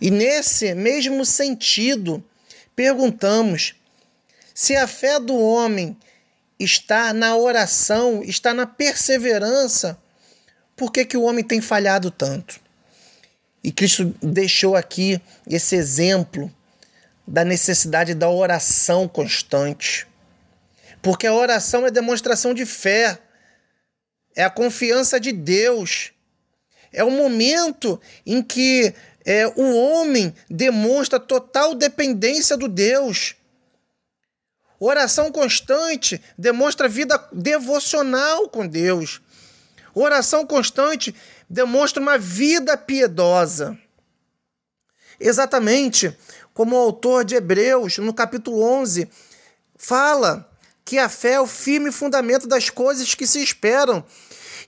E 0.00 0.10
nesse 0.10 0.74
mesmo 0.74 1.24
sentido, 1.24 2.24
perguntamos: 2.74 3.74
se 4.56 4.74
a 4.74 4.86
fé 4.86 5.20
do 5.20 5.36
homem 5.36 5.94
está 6.58 7.12
na 7.12 7.36
oração, 7.36 8.22
está 8.24 8.54
na 8.54 8.66
perseverança, 8.66 9.98
por 10.74 10.90
que, 10.90 11.04
que 11.04 11.14
o 11.14 11.24
homem 11.24 11.44
tem 11.44 11.60
falhado 11.60 12.10
tanto? 12.10 12.58
E 13.62 13.70
Cristo 13.70 14.16
deixou 14.22 14.74
aqui 14.74 15.20
esse 15.46 15.76
exemplo 15.76 16.50
da 17.28 17.44
necessidade 17.44 18.14
da 18.14 18.30
oração 18.30 19.06
constante. 19.06 20.06
Porque 21.02 21.26
a 21.26 21.34
oração 21.34 21.84
é 21.84 21.90
demonstração 21.90 22.54
de 22.54 22.64
fé, 22.64 23.18
é 24.34 24.42
a 24.42 24.48
confiança 24.48 25.20
de 25.20 25.32
Deus, 25.32 26.12
é 26.90 27.04
o 27.04 27.10
momento 27.10 28.00
em 28.24 28.42
que 28.42 28.94
é, 29.22 29.46
o 29.48 29.76
homem 29.76 30.34
demonstra 30.48 31.20
total 31.20 31.74
dependência 31.74 32.56
do 32.56 32.68
Deus. 32.68 33.36
Oração 34.78 35.32
constante 35.32 36.22
demonstra 36.36 36.88
vida 36.88 37.22
devocional 37.32 38.48
com 38.48 38.66
Deus. 38.66 39.20
Oração 39.94 40.46
constante 40.46 41.14
demonstra 41.48 42.02
uma 42.02 42.18
vida 42.18 42.76
piedosa. 42.76 43.78
Exatamente 45.18 46.14
como 46.52 46.76
o 46.76 46.78
autor 46.78 47.24
de 47.24 47.34
Hebreus, 47.34 47.98
no 47.98 48.12
capítulo 48.12 48.62
11, 48.62 49.08
fala 49.76 50.50
que 50.84 50.98
a 50.98 51.08
fé 51.08 51.32
é 51.32 51.40
o 51.40 51.46
firme 51.46 51.90
fundamento 51.90 52.46
das 52.46 52.70
coisas 52.70 53.14
que 53.14 53.26
se 53.26 53.42
esperam 53.42 54.04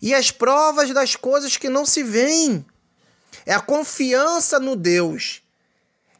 e 0.00 0.14
as 0.14 0.30
provas 0.30 0.90
das 0.92 1.16
coisas 1.16 1.56
que 1.56 1.68
não 1.68 1.84
se 1.84 2.02
veem. 2.02 2.64
É 3.44 3.54
a 3.54 3.60
confiança 3.60 4.58
no 4.58 4.74
Deus. 4.74 5.42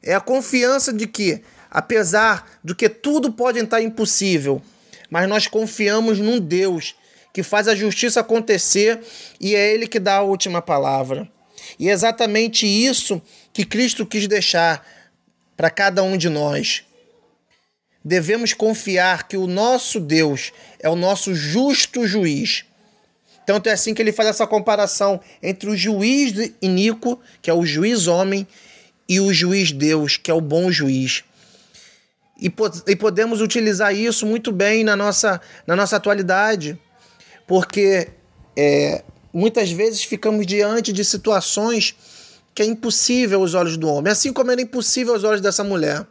É 0.03 0.15
a 0.15 0.21
confiança 0.21 0.93
de 0.93 1.07
que 1.07 1.43
apesar 1.71 2.59
do 2.63 2.75
que 2.75 2.89
tudo 2.89 3.33
pode 3.33 3.59
estar 3.59 3.83
impossível, 3.83 4.63
mas 5.11 5.29
nós 5.29 5.47
confiamos 5.47 6.19
num 6.19 6.39
Deus 6.39 6.95
que 7.33 7.43
faz 7.43 7.69
a 7.69 7.75
justiça 7.75 8.21
acontecer 8.21 9.01
e 9.41 9.55
é 9.55 9.73
Ele 9.73 9.87
que 9.87 10.01
dá 10.01 10.17
a 10.17 10.23
última 10.23 10.61
palavra. 10.61 11.31
E 11.79 11.89
é 11.89 11.93
exatamente 11.93 12.67
isso 12.67 13.21
que 13.53 13.65
Cristo 13.65 14.07
quis 14.07 14.27
deixar 14.27 14.87
para 15.57 15.71
cada 15.71 16.03
um 16.03 16.17
de 16.17 16.29
nós. 16.29 16.85
Devemos 18.05 18.55
confiar 18.55 19.29
que 19.29 19.37
o 19.37 19.47
nosso 19.47 20.01
Deus 20.01 20.53
é 20.79 20.89
o 20.89 20.97
nosso 20.97 21.35
justo 21.35 22.07
juiz, 22.07 22.65
Tanto 23.49 23.71
é 23.71 23.73
assim 23.73 23.95
que 23.95 24.03
ele 24.03 24.13
faz 24.13 24.29
essa 24.29 24.47
comparação 24.47 25.19
entre 25.43 25.71
o 25.71 25.75
juiz 25.75 26.53
iníquo, 26.61 27.19
que 27.41 27.49
é 27.49 27.55
o 27.55 27.65
juiz 27.65 28.07
homem, 28.07 28.47
e 29.09 29.21
o 29.21 29.33
juiz 29.33 29.73
Deus, 29.73 30.19
que 30.19 30.31
é 30.31 30.35
o 30.35 30.41
bom 30.43 30.71
juiz. 30.71 31.25
E, 32.39 32.53
e 32.87 32.97
podemos 32.97 33.41
utilizar 33.41 33.95
isso 33.95 34.25
muito 34.25 34.53
bem 34.53 34.85
na 34.85 34.95
nossa, 34.95 35.41
na 35.67 35.75
nossa 35.75 35.97
atualidade, 35.97 36.79
porque 37.47 38.11
é, 38.57 39.03
muitas 39.33 39.71
vezes 39.71 40.05
ficamos 40.05 40.47
diante 40.47 40.93
de 40.93 41.05
situações 41.05 41.97
que 42.55 42.63
é 42.63 42.65
impossível 42.65 43.41
aos 43.41 43.55
olhos 43.55 43.77
do 43.77 43.89
homem, 43.89 44.13
assim 44.13 44.33
como 44.33 44.51
era 44.51 44.61
impossível 44.61 45.15
aos 45.15 45.25
olhos 45.25 45.41
dessa 45.41 45.65
mulher, 45.65 46.07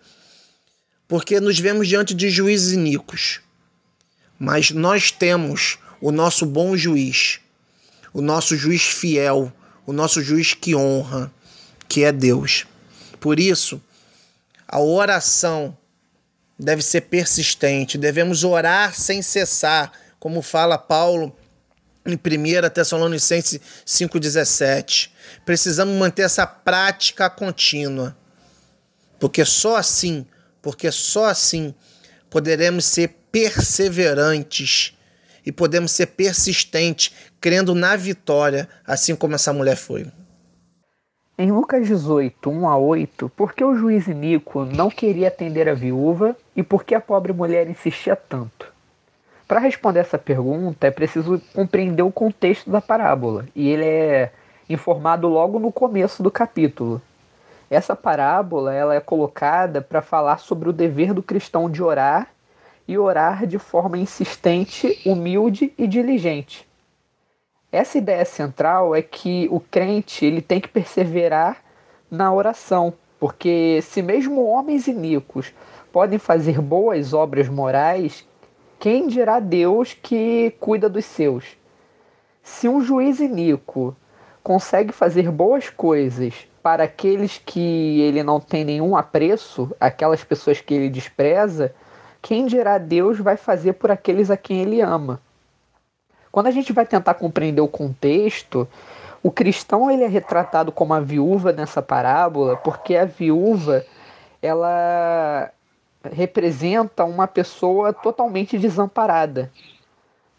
porque 1.07 1.39
nos 1.39 1.59
vemos 1.59 1.87
diante 1.87 2.13
de 2.13 2.29
juízes 2.29 2.73
iníquos. 2.73 3.41
Mas 4.39 4.71
nós 4.71 5.11
temos 5.11 5.79
o 5.99 6.11
nosso 6.11 6.45
bom 6.45 6.77
juiz, 6.77 7.39
o 8.13 8.21
nosso 8.21 8.55
juiz 8.55 8.83
fiel, 8.83 9.51
o 9.85 9.93
nosso 9.93 10.21
juiz 10.21 10.53
que 10.53 10.75
honra, 10.75 11.31
que 11.87 12.03
é 12.03 12.11
Deus. 12.11 12.65
Por 13.19 13.39
isso, 13.39 13.81
a 14.67 14.79
oração 14.79 15.75
deve 16.57 16.81
ser 16.81 17.01
persistente, 17.01 17.97
devemos 17.97 18.43
orar 18.43 18.95
sem 18.95 19.21
cessar, 19.21 19.91
como 20.19 20.41
fala 20.41 20.77
Paulo 20.77 21.35
em 22.05 22.13
1 22.13 22.69
Tessalonicenses 22.69 23.59
5,17. 23.85 25.09
Precisamos 25.45 25.95
manter 25.95 26.23
essa 26.23 26.47
prática 26.47 27.29
contínua, 27.29 28.17
porque 29.19 29.43
só 29.45 29.75
assim, 29.75 30.25
porque 30.61 30.91
só 30.91 31.25
assim 31.25 31.75
poderemos 32.29 32.85
ser 32.85 33.15
perseverantes 33.31 34.93
e 35.45 35.51
podemos 35.51 35.91
ser 35.91 36.07
persistentes, 36.07 37.13
crendo 37.39 37.75
na 37.75 37.95
vitória, 37.95 38.67
assim 38.85 39.15
como 39.15 39.35
essa 39.35 39.53
mulher 39.53 39.77
foi. 39.77 40.07
Em 41.39 41.51
Lucas 41.51 41.85
18, 41.85 42.49
1 42.49 42.67
a 42.67 42.77
8, 42.77 43.29
por 43.29 43.53
que 43.53 43.63
o 43.63 43.75
juiz 43.75 44.07
Inico 44.07 44.65
não 44.65 44.89
queria 44.89 45.27
atender 45.27 45.69
a 45.69 45.75
viúva 45.75 46.35
e 46.55 46.63
por 46.63 46.83
que 46.83 46.95
a 46.95 46.99
pobre 46.99 47.31
mulher 47.31 47.69
insistia 47.69 48.15
tanto? 48.15 48.73
Para 49.47 49.59
responder 49.59 49.99
essa 49.99 50.17
pergunta, 50.17 50.87
é 50.87 50.89
preciso 50.89 51.39
compreender 51.53 52.01
o 52.01 52.11
contexto 52.11 52.71
da 52.71 52.81
parábola, 52.81 53.45
e 53.55 53.69
ele 53.69 53.85
é 53.85 54.31
informado 54.67 55.27
logo 55.27 55.59
no 55.59 55.71
começo 55.71 56.23
do 56.23 56.31
capítulo. 56.31 56.99
Essa 57.69 57.95
parábola 57.95 58.73
ela 58.73 58.95
é 58.95 58.99
colocada 58.99 59.79
para 59.79 60.01
falar 60.01 60.39
sobre 60.39 60.69
o 60.69 60.73
dever 60.73 61.13
do 61.13 61.21
cristão 61.21 61.69
de 61.69 61.83
orar 61.83 62.29
e 62.87 62.97
orar 62.97 63.45
de 63.45 63.59
forma 63.59 63.95
insistente, 63.95 64.99
humilde 65.05 65.71
e 65.77 65.85
diligente. 65.85 66.67
Essa 67.71 67.97
ideia 67.97 68.23
central 68.23 68.95
é 68.95 69.01
que 69.01 69.47
o 69.51 69.59
crente 69.59 70.25
ele 70.25 70.41
tem 70.41 70.61
que 70.61 70.69
perseverar 70.69 71.57
na 72.09 72.33
oração, 72.33 72.93
porque 73.19 73.81
se 73.81 74.01
mesmo 74.01 74.45
homens 74.45 74.87
iníquos 74.87 75.53
podem 75.91 76.17
fazer 76.17 76.61
boas 76.61 77.13
obras 77.13 77.49
morais, 77.49 78.25
quem 78.79 79.07
dirá 79.07 79.41
Deus 79.41 79.93
que 79.93 80.55
cuida 80.61 80.87
dos 80.87 81.03
seus? 81.03 81.57
Se 82.41 82.69
um 82.69 82.81
juiz 82.81 83.19
iníquo 83.19 83.93
consegue 84.41 84.93
fazer 84.93 85.29
boas 85.29 85.69
coisas 85.69 86.47
para 86.63 86.85
aqueles 86.85 87.37
que 87.37 87.99
ele 87.99 88.23
não 88.23 88.39
tem 88.39 88.63
nenhum 88.63 88.95
apreço, 88.95 89.75
aquelas 89.77 90.23
pessoas 90.23 90.61
que 90.61 90.73
ele 90.73 90.89
despreza, 90.89 91.75
quem 92.21 92.45
dirá 92.45 92.77
Deus 92.77 93.19
vai 93.19 93.35
fazer 93.35 93.73
por 93.73 93.91
aqueles 93.91 94.31
a 94.31 94.37
quem 94.37 94.61
ele 94.61 94.79
ama? 94.79 95.19
Quando 96.37 96.45
a 96.45 96.51
gente 96.51 96.71
vai 96.71 96.85
tentar 96.85 97.15
compreender 97.15 97.61
o 97.61 97.67
contexto, 97.67 98.67
o 99.23 99.31
cristão 99.31 99.89
ele 99.89 100.03
é 100.03 100.07
retratado 100.07 100.71
como 100.71 100.93
a 100.93 100.99
viúva 100.99 101.51
nessa 101.51 101.81
parábola, 101.81 102.55
porque 102.57 102.95
a 102.95 103.05
viúva 103.05 103.83
ela 104.39 105.51
representa 106.13 107.03
uma 107.05 107.25
pessoa 107.25 107.91
totalmente 107.91 108.55
desamparada. 108.55 109.51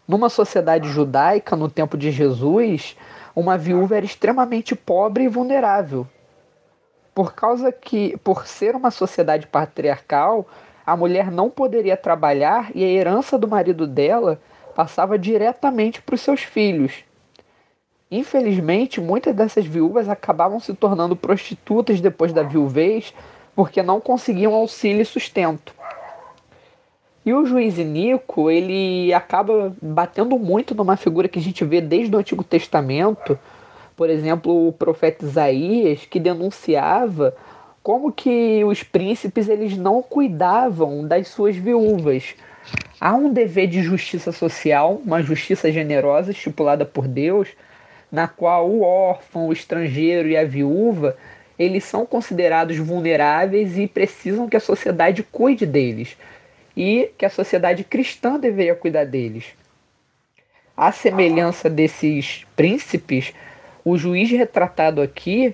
Numa 0.07 0.29
sociedade 0.29 0.89
judaica, 0.89 1.57
no 1.57 1.69
tempo 1.69 1.99
de 1.99 2.13
Jesus, 2.13 2.97
uma 3.35 3.59
viúva 3.59 3.97
era 3.97 4.07
extremamente 4.07 4.77
pobre 4.77 5.25
e 5.25 5.29
vulnerável. 5.29 6.07
Por 7.13 7.35
causa 7.35 7.73
que, 7.73 8.17
por 8.19 8.47
ser 8.47 8.77
uma 8.77 8.93
sociedade 8.93 9.49
patriarcal, 9.49 10.47
a 10.87 10.97
mulher 10.97 11.33
não 11.33 11.51
poderia 11.51 11.97
trabalhar 11.97 12.71
e 12.73 12.85
a 12.85 12.89
herança 12.89 13.37
do 13.37 13.49
marido 13.49 13.85
dela 13.85 14.41
passava 14.79 15.19
diretamente 15.19 16.01
para 16.01 16.15
os 16.15 16.21
seus 16.21 16.45
filhos. 16.45 17.03
Infelizmente, 18.09 19.01
muitas 19.01 19.35
dessas 19.35 19.67
viúvas 19.67 20.09
acabavam 20.09 20.61
se 20.61 20.73
tornando 20.73 21.17
prostitutas 21.17 22.01
depois 22.01 22.33
da 22.33 22.45
viuvez 22.45 23.13
porque 23.57 23.83
não 23.83 24.01
conseguiam 24.01 24.55
auxílio 24.55 25.03
e 25.03 25.05
sustento. 25.05 25.75
E 27.27 27.35
o 27.35 27.45
juiz 27.45 27.77
Inico, 27.77 28.53
ele 28.53 29.13
acaba 29.13 29.75
batendo 29.83 30.39
muito 30.39 30.77
numa 30.77 30.97
figura 30.97 31.27
que 31.27 31.41
a 31.41 31.43
gente 31.43 31.65
vê 31.65 31.81
desde 31.81 32.15
o 32.15 32.19
Antigo 32.21 32.45
Testamento, 32.45 33.37
por 33.97 34.09
exemplo, 34.09 34.69
o 34.69 34.73
profeta 34.73 35.25
Isaías, 35.25 36.07
que 36.09 36.21
denunciava 36.21 37.35
como 37.83 38.13
que 38.13 38.63
os 38.65 38.85
príncipes 38.85 39.49
eles 39.49 39.77
não 39.77 40.01
cuidavam 40.01 41.05
das 41.05 41.27
suas 41.27 41.57
viúvas. 41.57 42.37
Há 43.01 43.15
um 43.15 43.33
dever 43.33 43.67
de 43.69 43.83
justiça 43.83 44.33
social, 44.33 45.01
uma 45.05 45.23
justiça 45.23 45.71
generosa 45.71 46.33
estipulada 46.33 46.85
por 46.85 47.07
Deus, 47.07 47.49
na 48.11 48.27
qual 48.27 48.69
o 48.69 48.83
órfão, 48.83 49.49
o 49.49 49.53
estrangeiro 49.53 50.29
e 50.29 50.37
a 50.37 50.45
viúva 50.45 51.17
eles 51.59 51.85
são 51.85 52.07
considerados 52.07 52.79
vulneráveis 52.79 53.77
e 53.77 53.89
precisam 53.89 54.49
que 54.49 54.57
a 54.57 54.61
sociedade 54.61 55.25
cuide 55.25 55.67
deles 55.67 56.17
e 56.77 57.11
que 57.19 57.27
a 57.27 57.31
sociedade 57.31 57.83
cristã 57.83 58.39
deveria 58.39 58.77
cuidar 58.77 59.05
deles. 59.05 59.47
À 60.77 60.93
semelhança 60.93 61.69
desses 61.69 62.47
príncipes, 62.55 63.35
o 63.85 63.99
juiz 63.99 64.31
retratado 64.31 65.03
aqui, 65.03 65.53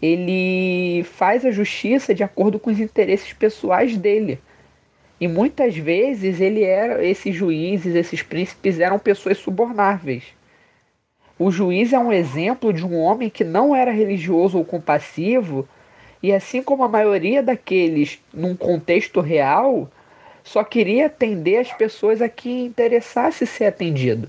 ele 0.00 1.04
faz 1.04 1.44
a 1.44 1.50
justiça 1.50 2.14
de 2.14 2.24
acordo 2.24 2.58
com 2.58 2.70
os 2.70 2.80
interesses 2.80 3.34
pessoais 3.34 3.94
dele. 3.98 4.40
E 5.22 5.28
muitas 5.28 5.76
vezes 5.76 6.40
ele 6.40 6.64
era 6.64 7.04
esses 7.04 7.32
juízes, 7.32 7.94
esses 7.94 8.24
príncipes 8.24 8.80
eram 8.80 8.98
pessoas 8.98 9.38
subornáveis. 9.38 10.24
O 11.38 11.48
juiz 11.48 11.92
é 11.92 11.98
um 12.00 12.12
exemplo 12.12 12.72
de 12.72 12.84
um 12.84 12.98
homem 12.98 13.30
que 13.30 13.44
não 13.44 13.72
era 13.72 13.92
religioso 13.92 14.58
ou 14.58 14.64
compassivo, 14.64 15.68
e 16.20 16.32
assim 16.32 16.60
como 16.60 16.82
a 16.82 16.88
maioria 16.88 17.40
daqueles 17.40 18.20
num 18.34 18.56
contexto 18.56 19.20
real, 19.20 19.88
só 20.42 20.64
queria 20.64 21.06
atender 21.06 21.58
as 21.58 21.72
pessoas 21.72 22.20
a 22.20 22.28
quem 22.28 22.66
interessasse 22.66 23.46
ser 23.46 23.66
atendido. 23.66 24.28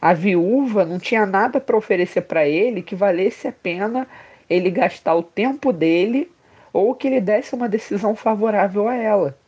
A 0.00 0.14
viúva 0.14 0.84
não 0.84 1.00
tinha 1.00 1.26
nada 1.26 1.60
para 1.60 1.76
oferecer 1.76 2.20
para 2.20 2.46
ele 2.46 2.82
que 2.82 2.94
valesse 2.94 3.48
a 3.48 3.52
pena 3.52 4.06
ele 4.48 4.70
gastar 4.70 5.16
o 5.16 5.24
tempo 5.24 5.72
dele 5.72 6.30
ou 6.72 6.94
que 6.94 7.08
ele 7.08 7.20
desse 7.20 7.52
uma 7.56 7.68
decisão 7.68 8.14
favorável 8.14 8.86
a 8.86 8.94
ela. 8.94 9.41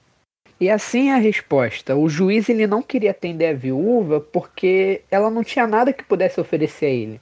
E 0.61 0.71
assim 0.71 1.11
é 1.11 1.15
a 1.15 1.19
resposta. 1.19 1.97
O 1.97 2.09
juiz 2.09 2.49
ele 2.49 2.67
não 2.67 2.81
queria 2.81 3.11
atender 3.11 3.49
a 3.49 3.55
viúva 3.55 4.21
porque 4.21 5.03
ela 5.11 5.31
não 5.31 5.43
tinha 5.43 5.67
nada 5.67 5.93
que 5.93 6.05
pudesse 6.05 6.41
oferecer 6.41 6.87
a 6.87 6.91
ele. 6.91 7.21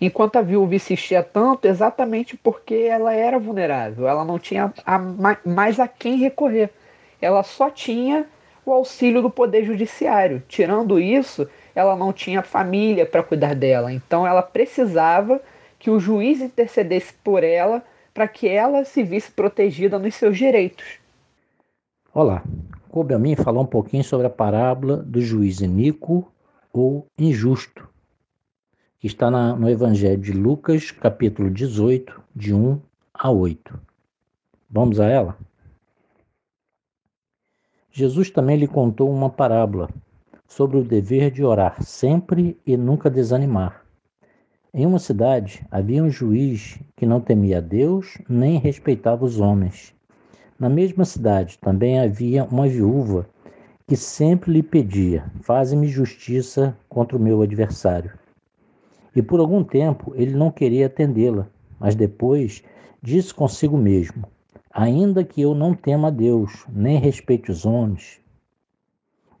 Enquanto 0.00 0.36
a 0.36 0.42
viúva 0.42 0.74
insistia 0.74 1.22
tanto, 1.22 1.66
exatamente 1.66 2.36
porque 2.36 2.74
ela 2.74 3.14
era 3.14 3.38
vulnerável, 3.38 4.08
ela 4.08 4.24
não 4.24 4.38
tinha 4.38 4.72
a, 4.84 4.98
mais 5.44 5.78
a 5.78 5.86
quem 5.86 6.16
recorrer. 6.16 6.70
Ela 7.20 7.42
só 7.42 7.70
tinha 7.70 8.26
o 8.66 8.72
auxílio 8.72 9.22
do 9.22 9.30
poder 9.30 9.64
judiciário. 9.64 10.42
Tirando 10.48 10.98
isso, 10.98 11.48
ela 11.74 11.94
não 11.94 12.12
tinha 12.12 12.42
família 12.42 13.06
para 13.06 13.22
cuidar 13.22 13.54
dela. 13.54 13.92
Então 13.92 14.26
ela 14.26 14.42
precisava 14.42 15.40
que 15.78 15.90
o 15.90 16.00
juiz 16.00 16.40
intercedesse 16.40 17.12
por 17.22 17.44
ela 17.44 17.82
para 18.12 18.26
que 18.26 18.48
ela 18.48 18.84
se 18.84 19.02
visse 19.02 19.30
protegida 19.30 19.98
nos 19.98 20.14
seus 20.14 20.36
direitos. 20.36 21.03
Olá, 22.16 22.44
coube 22.90 23.12
a 23.12 23.18
mim 23.18 23.34
falar 23.34 23.60
um 23.60 23.66
pouquinho 23.66 24.04
sobre 24.04 24.24
a 24.24 24.30
parábola 24.30 24.98
do 24.98 25.20
juiz 25.20 25.60
iníquo 25.60 26.24
ou 26.72 27.08
injusto, 27.18 27.88
que 29.00 29.08
está 29.08 29.32
na, 29.32 29.56
no 29.56 29.68
Evangelho 29.68 30.22
de 30.22 30.30
Lucas, 30.30 30.92
capítulo 30.92 31.50
18, 31.50 32.22
de 32.32 32.54
1 32.54 32.80
a 33.12 33.32
8. 33.32 33.80
Vamos 34.70 35.00
a 35.00 35.06
ela? 35.06 35.36
Jesus 37.90 38.30
também 38.30 38.58
lhe 38.58 38.68
contou 38.68 39.10
uma 39.10 39.28
parábola 39.28 39.90
sobre 40.46 40.76
o 40.76 40.84
dever 40.84 41.32
de 41.32 41.42
orar 41.42 41.82
sempre 41.82 42.56
e 42.64 42.76
nunca 42.76 43.10
desanimar. 43.10 43.84
Em 44.72 44.86
uma 44.86 45.00
cidade 45.00 45.66
havia 45.68 46.00
um 46.00 46.10
juiz 46.10 46.78
que 46.94 47.06
não 47.06 47.20
temia 47.20 47.60
Deus 47.60 48.18
nem 48.28 48.56
respeitava 48.56 49.24
os 49.24 49.40
homens. 49.40 49.93
Na 50.58 50.68
mesma 50.68 51.04
cidade 51.04 51.58
também 51.58 51.98
havia 51.98 52.44
uma 52.44 52.68
viúva 52.68 53.26
que 53.88 53.96
sempre 53.96 54.52
lhe 54.52 54.62
pedia: 54.62 55.24
Faze-me 55.42 55.88
justiça 55.88 56.76
contra 56.88 57.16
o 57.16 57.20
meu 57.20 57.42
adversário. 57.42 58.12
E 59.16 59.20
por 59.20 59.40
algum 59.40 59.64
tempo 59.64 60.12
ele 60.14 60.34
não 60.34 60.52
queria 60.52 60.86
atendê-la, 60.86 61.48
mas 61.78 61.96
depois 61.96 62.62
disse 63.02 63.34
consigo 63.34 63.76
mesmo: 63.76 64.24
Ainda 64.70 65.24
que 65.24 65.42
eu 65.42 65.54
não 65.54 65.74
tema 65.74 66.08
a 66.08 66.10
Deus, 66.10 66.64
nem 66.68 66.98
respeite 66.98 67.50
os 67.50 67.66
homens, 67.66 68.20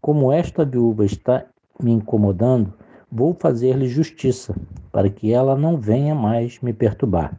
como 0.00 0.32
esta 0.32 0.64
viúva 0.64 1.04
está 1.04 1.46
me 1.80 1.92
incomodando, 1.92 2.74
vou 3.10 3.32
fazer-lhe 3.32 3.86
justiça, 3.88 4.54
para 4.92 5.08
que 5.08 5.32
ela 5.32 5.56
não 5.56 5.76
venha 5.76 6.14
mais 6.14 6.60
me 6.60 6.72
perturbar. 6.72 7.38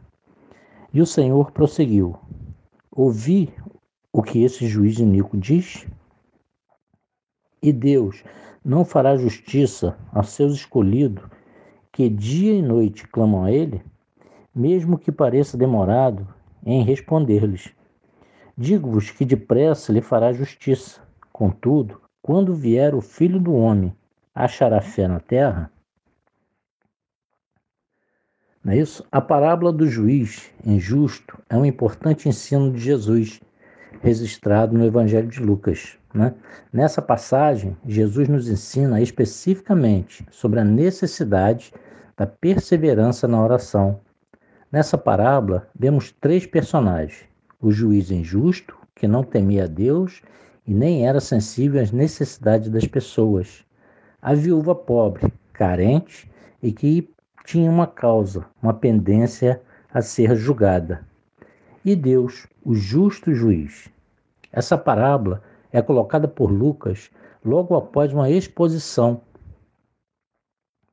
E 0.92 1.00
o 1.00 1.06
Senhor 1.06 1.52
prosseguiu: 1.52 2.16
Ouvi 2.90 3.52
o 4.16 4.22
que 4.22 4.42
esse 4.42 4.66
juiz 4.66 4.98
iníquo 4.98 5.36
diz? 5.36 5.86
E 7.62 7.70
Deus 7.70 8.24
não 8.64 8.82
fará 8.82 9.14
justiça 9.14 9.94
aos 10.10 10.30
seus 10.30 10.54
escolhidos 10.54 11.22
que 11.92 12.08
dia 12.08 12.54
e 12.54 12.62
noite 12.62 13.06
clamam 13.06 13.44
a 13.44 13.52
Ele, 13.52 13.84
mesmo 14.54 14.96
que 14.96 15.12
pareça 15.12 15.58
demorado 15.58 16.26
em 16.64 16.82
responder-lhes. 16.82 17.74
Digo-vos 18.56 19.10
que 19.10 19.22
depressa 19.22 19.92
lhe 19.92 20.00
fará 20.00 20.32
justiça. 20.32 21.02
Contudo, 21.30 22.00
quando 22.22 22.54
vier 22.54 22.94
o 22.94 23.02
Filho 23.02 23.38
do 23.38 23.52
Homem, 23.52 23.94
achará 24.34 24.80
fé 24.80 25.06
na 25.06 25.20
terra? 25.20 25.70
Não 28.64 28.72
é 28.72 28.78
isso? 28.78 29.04
A 29.12 29.20
parábola 29.20 29.70
do 29.70 29.86
juiz 29.86 30.50
injusto 30.64 31.38
é 31.50 31.56
um 31.56 31.66
importante 31.66 32.30
ensino 32.30 32.72
de 32.72 32.80
Jesus, 32.80 33.42
registrado 34.02 34.76
no 34.76 34.84
Evangelho 34.84 35.28
de 35.28 35.40
Lucas. 35.40 35.98
Né? 36.12 36.34
Nessa 36.72 37.02
passagem, 37.02 37.76
Jesus 37.86 38.28
nos 38.28 38.48
ensina 38.48 39.00
especificamente 39.00 40.26
sobre 40.30 40.60
a 40.60 40.64
necessidade 40.64 41.72
da 42.16 42.26
perseverança 42.26 43.28
na 43.28 43.42
oração. 43.42 44.00
Nessa 44.72 44.96
parábola, 44.96 45.68
vemos 45.78 46.12
três 46.12 46.46
personagens: 46.46 47.24
o 47.60 47.70
juiz 47.70 48.10
injusto, 48.10 48.76
que 48.94 49.06
não 49.06 49.22
temia 49.22 49.64
a 49.64 49.68
Deus 49.68 50.22
e 50.66 50.74
nem 50.74 51.06
era 51.06 51.20
sensível 51.20 51.80
às 51.80 51.92
necessidades 51.92 52.68
das 52.68 52.86
pessoas, 52.86 53.64
a 54.20 54.34
viúva 54.34 54.74
pobre, 54.74 55.32
carente 55.52 56.30
e 56.62 56.72
que 56.72 57.08
tinha 57.44 57.70
uma 57.70 57.86
causa, 57.86 58.44
uma 58.60 58.74
pendência 58.74 59.60
a 59.92 60.02
ser 60.02 60.34
julgada. 60.34 61.06
E 61.84 61.94
Deus, 61.94 62.48
o 62.66 62.74
justo 62.74 63.32
juiz. 63.32 63.88
Essa 64.50 64.76
parábola 64.76 65.40
é 65.70 65.80
colocada 65.80 66.26
por 66.26 66.50
Lucas 66.50 67.12
logo 67.44 67.76
após 67.76 68.12
uma 68.12 68.28
exposição 68.28 69.20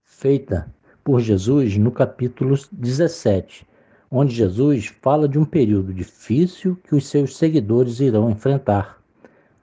feita 0.04 0.72
por 1.04 1.20
Jesus 1.20 1.76
no 1.76 1.92
capítulo 1.92 2.56
17, 2.72 3.68
onde 4.12 4.36
Jesus 4.36 4.86
fala 5.02 5.28
de 5.28 5.40
um 5.40 5.46
período 5.46 5.92
difícil 5.92 6.78
que 6.84 6.94
os 6.94 7.08
seus 7.08 7.36
seguidores 7.36 8.00
irão 8.00 8.30
enfrentar 8.30 9.02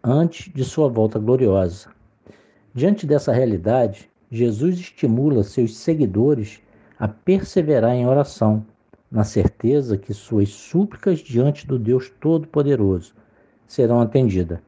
antes 0.03 0.53
de 0.53 0.65
sua 0.65 0.89
volta 0.89 1.17
gloriosa. 1.17 1.91
Diante 2.75 3.07
dessa 3.07 3.33
realidade, 3.33 4.11
Jesus 4.33 4.81
estimula 4.81 5.45
seus 5.45 5.77
seguidores 5.77 6.61
a 6.99 7.07
perseverar 7.07 7.95
em 7.95 8.09
oração, 8.09 8.67
na 9.11 9.25
certeza 9.25 9.99
que 9.99 10.15
suas 10.15 10.51
súplicas 10.51 11.19
diante 11.19 11.67
do 11.67 11.79
Deus 11.79 12.11
Todo-Poderoso 12.21 13.15
serão 13.67 14.01
atendidas. 14.01 14.61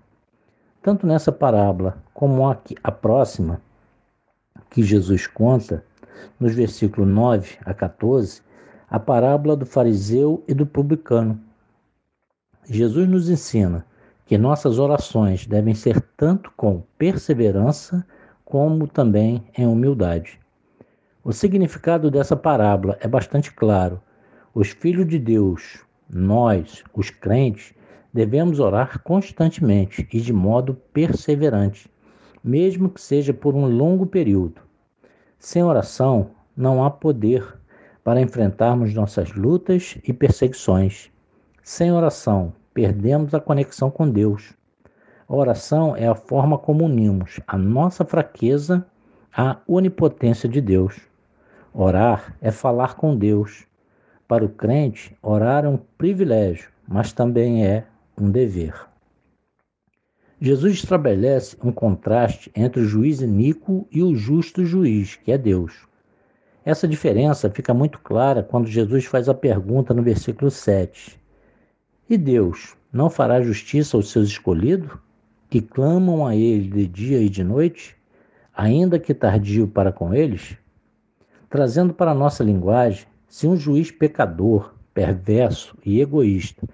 Tanto 0.82 1.06
nessa 1.06 1.30
parábola 1.30 2.02
como 2.12 2.48
aqui, 2.48 2.74
a 2.82 2.90
próxima, 2.90 3.60
que 4.68 4.82
Jesus 4.82 5.26
conta, 5.26 5.84
nos 6.40 6.54
versículos 6.54 7.08
9 7.08 7.58
a 7.64 7.72
14, 7.72 8.42
a 8.90 8.98
parábola 8.98 9.56
do 9.56 9.64
fariseu 9.64 10.42
e 10.48 10.54
do 10.54 10.66
publicano. 10.66 11.40
Jesus 12.64 13.08
nos 13.08 13.28
ensina 13.28 13.86
que 14.26 14.38
nossas 14.38 14.78
orações 14.78 15.46
devem 15.46 15.74
ser 15.74 16.00
tanto 16.16 16.50
com 16.56 16.82
perseverança 16.96 18.04
como 18.44 18.86
também 18.86 19.44
em 19.56 19.66
humildade. 19.66 20.38
O 21.24 21.32
significado 21.32 22.10
dessa 22.10 22.36
parábola 22.36 22.96
é 23.00 23.06
bastante 23.06 23.52
claro. 23.52 24.00
Os 24.54 24.68
filhos 24.68 25.08
de 25.08 25.18
Deus, 25.18 25.80
nós, 26.10 26.84
os 26.92 27.08
crentes, 27.08 27.72
devemos 28.12 28.60
orar 28.60 29.02
constantemente 29.02 30.06
e 30.12 30.20
de 30.20 30.30
modo 30.30 30.74
perseverante, 30.92 31.90
mesmo 32.44 32.90
que 32.90 33.00
seja 33.00 33.32
por 33.32 33.54
um 33.54 33.66
longo 33.66 34.04
período. 34.04 34.60
Sem 35.38 35.62
oração, 35.62 36.32
não 36.54 36.84
há 36.84 36.90
poder 36.90 37.58
para 38.04 38.20
enfrentarmos 38.20 38.92
nossas 38.92 39.32
lutas 39.32 39.96
e 40.06 40.12
perseguições. 40.12 41.10
Sem 41.62 41.90
oração, 41.90 42.52
perdemos 42.74 43.32
a 43.32 43.40
conexão 43.40 43.90
com 43.90 44.06
Deus. 44.06 44.52
A 45.26 45.34
oração 45.34 45.96
é 45.96 46.06
a 46.06 46.14
forma 46.14 46.58
como 46.58 46.84
unimos 46.84 47.40
a 47.46 47.56
nossa 47.56 48.04
fraqueza 48.04 48.86
à 49.34 49.56
onipotência 49.66 50.46
de 50.46 50.60
Deus. 50.60 51.00
Orar 51.72 52.36
é 52.42 52.50
falar 52.50 52.96
com 52.96 53.16
Deus. 53.16 53.66
Para 54.32 54.46
o 54.46 54.48
crente, 54.48 55.14
orar 55.20 55.66
é 55.66 55.68
um 55.68 55.76
privilégio, 55.76 56.70
mas 56.88 57.12
também 57.12 57.66
é 57.66 57.84
um 58.18 58.30
dever. 58.30 58.72
Jesus 60.40 60.72
estabelece 60.72 61.54
um 61.62 61.70
contraste 61.70 62.50
entre 62.56 62.80
o 62.80 62.86
juiz 62.86 63.20
iníquo 63.20 63.86
e 63.92 64.02
o 64.02 64.16
justo 64.16 64.64
juiz, 64.64 65.16
que 65.16 65.32
é 65.32 65.36
Deus. 65.36 65.86
Essa 66.64 66.88
diferença 66.88 67.50
fica 67.50 67.74
muito 67.74 67.98
clara 67.98 68.42
quando 68.42 68.68
Jesus 68.68 69.04
faz 69.04 69.28
a 69.28 69.34
pergunta 69.34 69.92
no 69.92 70.02
versículo 70.02 70.50
7. 70.50 71.20
E 72.08 72.16
Deus 72.16 72.74
não 72.90 73.10
fará 73.10 73.42
justiça 73.42 73.98
aos 73.98 74.10
seus 74.10 74.28
escolhidos, 74.28 74.96
que 75.50 75.60
clamam 75.60 76.26
a 76.26 76.34
Ele 76.34 76.68
de 76.68 76.86
dia 76.86 77.20
e 77.20 77.28
de 77.28 77.44
noite, 77.44 77.94
ainda 78.56 78.98
que 78.98 79.12
tardio 79.12 79.68
para 79.68 79.92
com 79.92 80.14
eles? 80.14 80.56
Trazendo 81.50 81.92
para 81.92 82.12
a 82.12 82.14
nossa 82.14 82.42
linguagem, 82.42 83.11
se 83.32 83.46
um 83.46 83.56
juiz 83.56 83.90
pecador, 83.90 84.74
perverso 84.92 85.74
e 85.86 86.02
egoísta 86.02 86.68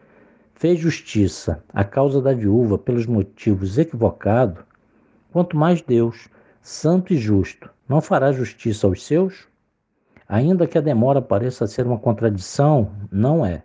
fez 0.56 0.80
justiça 0.80 1.62
à 1.72 1.84
causa 1.84 2.20
da 2.20 2.34
viúva 2.34 2.76
pelos 2.76 3.06
motivos 3.06 3.78
equivocados, 3.78 4.64
quanto 5.30 5.56
mais 5.56 5.80
Deus, 5.80 6.28
santo 6.60 7.12
e 7.12 7.16
justo, 7.16 7.70
não 7.88 8.00
fará 8.00 8.32
justiça 8.32 8.88
aos 8.88 9.06
seus? 9.06 9.46
Ainda 10.28 10.66
que 10.66 10.76
a 10.76 10.80
demora 10.80 11.22
pareça 11.22 11.64
ser 11.68 11.86
uma 11.86 11.96
contradição, 11.96 12.90
não 13.08 13.46
é, 13.46 13.62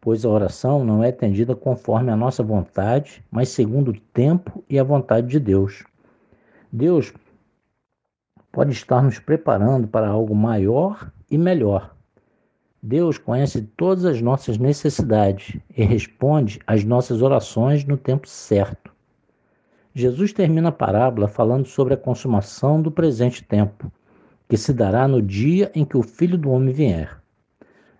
pois 0.00 0.24
a 0.24 0.28
oração 0.28 0.84
não 0.84 1.04
é 1.04 1.10
atendida 1.10 1.54
conforme 1.54 2.10
a 2.10 2.16
nossa 2.16 2.42
vontade, 2.42 3.24
mas 3.30 3.50
segundo 3.50 3.92
o 3.92 4.00
tempo 4.12 4.64
e 4.68 4.76
a 4.76 4.82
vontade 4.82 5.28
de 5.28 5.38
Deus. 5.38 5.84
Deus 6.72 7.14
pode 8.50 8.72
estar 8.72 9.04
nos 9.04 9.20
preparando 9.20 9.86
para 9.86 10.08
algo 10.08 10.34
maior 10.34 11.12
e 11.30 11.38
melhor. 11.38 11.91
Deus 12.84 13.16
conhece 13.16 13.62
todas 13.62 14.04
as 14.04 14.20
nossas 14.20 14.58
necessidades 14.58 15.56
e 15.70 15.84
responde 15.84 16.58
às 16.66 16.82
nossas 16.82 17.22
orações 17.22 17.84
no 17.84 17.96
tempo 17.96 18.28
certo. 18.28 18.92
Jesus 19.94 20.32
termina 20.32 20.70
a 20.70 20.72
parábola 20.72 21.28
falando 21.28 21.64
sobre 21.66 21.94
a 21.94 21.96
consumação 21.96 22.82
do 22.82 22.90
presente 22.90 23.44
tempo, 23.44 23.92
que 24.48 24.56
se 24.56 24.72
dará 24.72 25.06
no 25.06 25.22
dia 25.22 25.70
em 25.76 25.84
que 25.84 25.96
o 25.96 26.02
Filho 26.02 26.36
do 26.36 26.50
Homem 26.50 26.74
vier. 26.74 27.22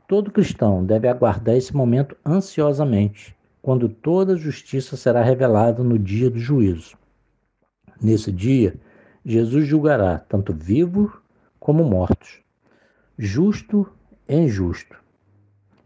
Todo 0.09 0.33
cristão 0.33 0.85
deve 0.85 1.07
aguardar 1.07 1.57
esse 1.57 1.77
momento 1.77 2.17
ansiosamente, 2.27 3.37
quando 3.63 3.89
toda 3.89 4.33
a 4.33 4.37
justiça 4.37 4.97
será 4.97 5.23
revelada 5.23 5.85
no 5.85 5.97
dia 5.97 6.29
do 6.29 6.41
juízo. 6.41 6.97
Nesse 8.03 8.33
dia, 8.33 8.75
Jesus 9.25 9.65
julgará 9.65 10.19
tanto 10.19 10.53
vivos 10.53 11.13
como 11.61 11.85
mortos, 11.85 12.41
justo 13.17 13.89
e 14.33 14.37
injusto, 14.37 14.97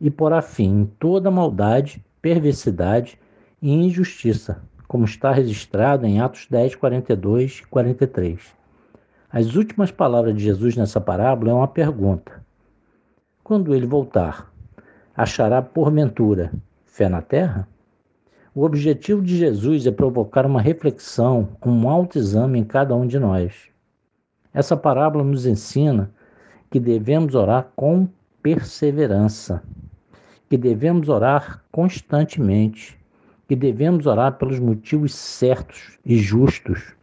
e 0.00 0.10
porá 0.10 0.40
fim 0.40 0.82
em 0.82 0.86
toda 0.86 1.30
maldade, 1.30 2.04
perversidade 2.22 3.18
e 3.60 3.72
injustiça, 3.72 4.62
como 4.86 5.04
está 5.04 5.32
registrado 5.32 6.06
em 6.06 6.20
Atos 6.20 6.46
10, 6.48 6.76
42 6.76 7.62
e 7.64 7.66
43. 7.66 8.54
As 9.30 9.54
últimas 9.56 9.90
palavras 9.90 10.34
de 10.34 10.44
Jesus 10.44 10.76
nessa 10.76 11.00
parábola 11.00 11.50
é 11.50 11.54
uma 11.54 11.68
pergunta. 11.68 12.44
Quando 13.42 13.74
ele 13.74 13.86
voltar, 13.86 14.52
achará 15.14 15.60
porventura 15.60 16.52
fé 16.84 17.08
na 17.08 17.20
terra? 17.20 17.68
O 18.54 18.64
objetivo 18.64 19.20
de 19.22 19.36
Jesus 19.36 19.86
é 19.86 19.90
provocar 19.90 20.46
uma 20.46 20.60
reflexão, 20.60 21.48
um 21.64 21.88
autoexame 21.88 22.58
em 22.58 22.64
cada 22.64 22.94
um 22.94 23.06
de 23.06 23.18
nós. 23.18 23.68
Essa 24.54 24.76
parábola 24.76 25.22
nos 25.22 25.44
ensina 25.44 26.10
que 26.70 26.80
devemos 26.80 27.34
orar 27.34 27.70
com 27.76 28.08
perseverança, 28.46 29.60
que 30.48 30.56
devemos 30.56 31.08
orar 31.08 31.64
constantemente, 31.72 32.96
que 33.48 33.56
devemos 33.56 34.06
orar 34.06 34.38
pelos 34.38 34.60
motivos 34.60 35.12
certos 35.16 35.98
e 36.04 36.16
justos 36.16 36.94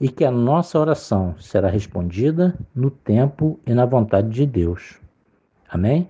e 0.00 0.08
que 0.08 0.24
a 0.24 0.30
nossa 0.30 0.78
oração 0.78 1.36
será 1.38 1.68
respondida 1.68 2.58
no 2.74 2.90
tempo 2.90 3.60
e 3.66 3.74
na 3.74 3.84
vontade 3.84 4.30
de 4.30 4.46
Deus. 4.46 4.98
Amém? 5.68 6.08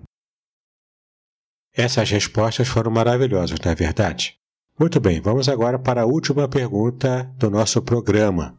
Essas 1.74 2.08
respostas 2.08 2.68
foram 2.68 2.92
maravilhosas, 2.92 3.58
não 3.64 3.72
é 3.72 3.74
verdade? 3.74 4.36
Muito 4.78 5.00
bem, 5.00 5.20
vamos 5.20 5.48
agora 5.48 5.80
para 5.80 6.02
a 6.02 6.06
última 6.06 6.46
pergunta 6.46 7.28
do 7.36 7.50
nosso 7.50 7.82
programa. 7.82 8.56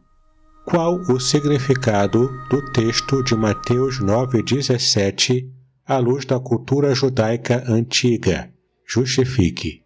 Qual 0.66 0.96
o 1.08 1.18
significado 1.18 2.28
do 2.50 2.70
texto 2.72 3.24
de 3.24 3.34
Mateus 3.34 3.98
9,17 3.98 5.56
à 5.88 5.96
luz 5.96 6.26
da 6.26 6.38
cultura 6.38 6.94
judaica 6.94 7.64
antiga? 7.66 8.52
Justifique. 8.86 9.82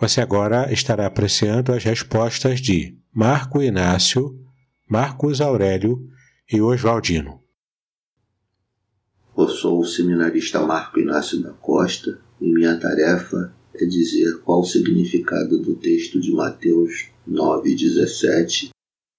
Você 0.00 0.22
agora 0.22 0.72
estará 0.72 1.04
apreciando 1.04 1.70
as 1.72 1.84
respostas 1.84 2.62
de 2.62 2.96
Marco 3.14 3.62
Inácio, 3.62 4.40
Marcos 4.88 5.42
Aurélio 5.42 6.08
e 6.50 6.62
Oswaldino. 6.62 7.42
Eu 9.36 9.48
sou 9.48 9.80
o 9.80 9.84
seminarista 9.84 10.60
Marco 10.60 10.98
Inácio 10.98 11.42
da 11.42 11.52
Costa 11.52 12.18
e 12.40 12.50
minha 12.50 12.80
tarefa 12.80 13.54
é 13.74 13.84
dizer 13.84 14.40
qual 14.40 14.60
o 14.60 14.64
significado 14.64 15.58
do 15.60 15.74
texto 15.74 16.18
de 16.18 16.32
Mateus 16.32 17.10
9,17 17.28 18.70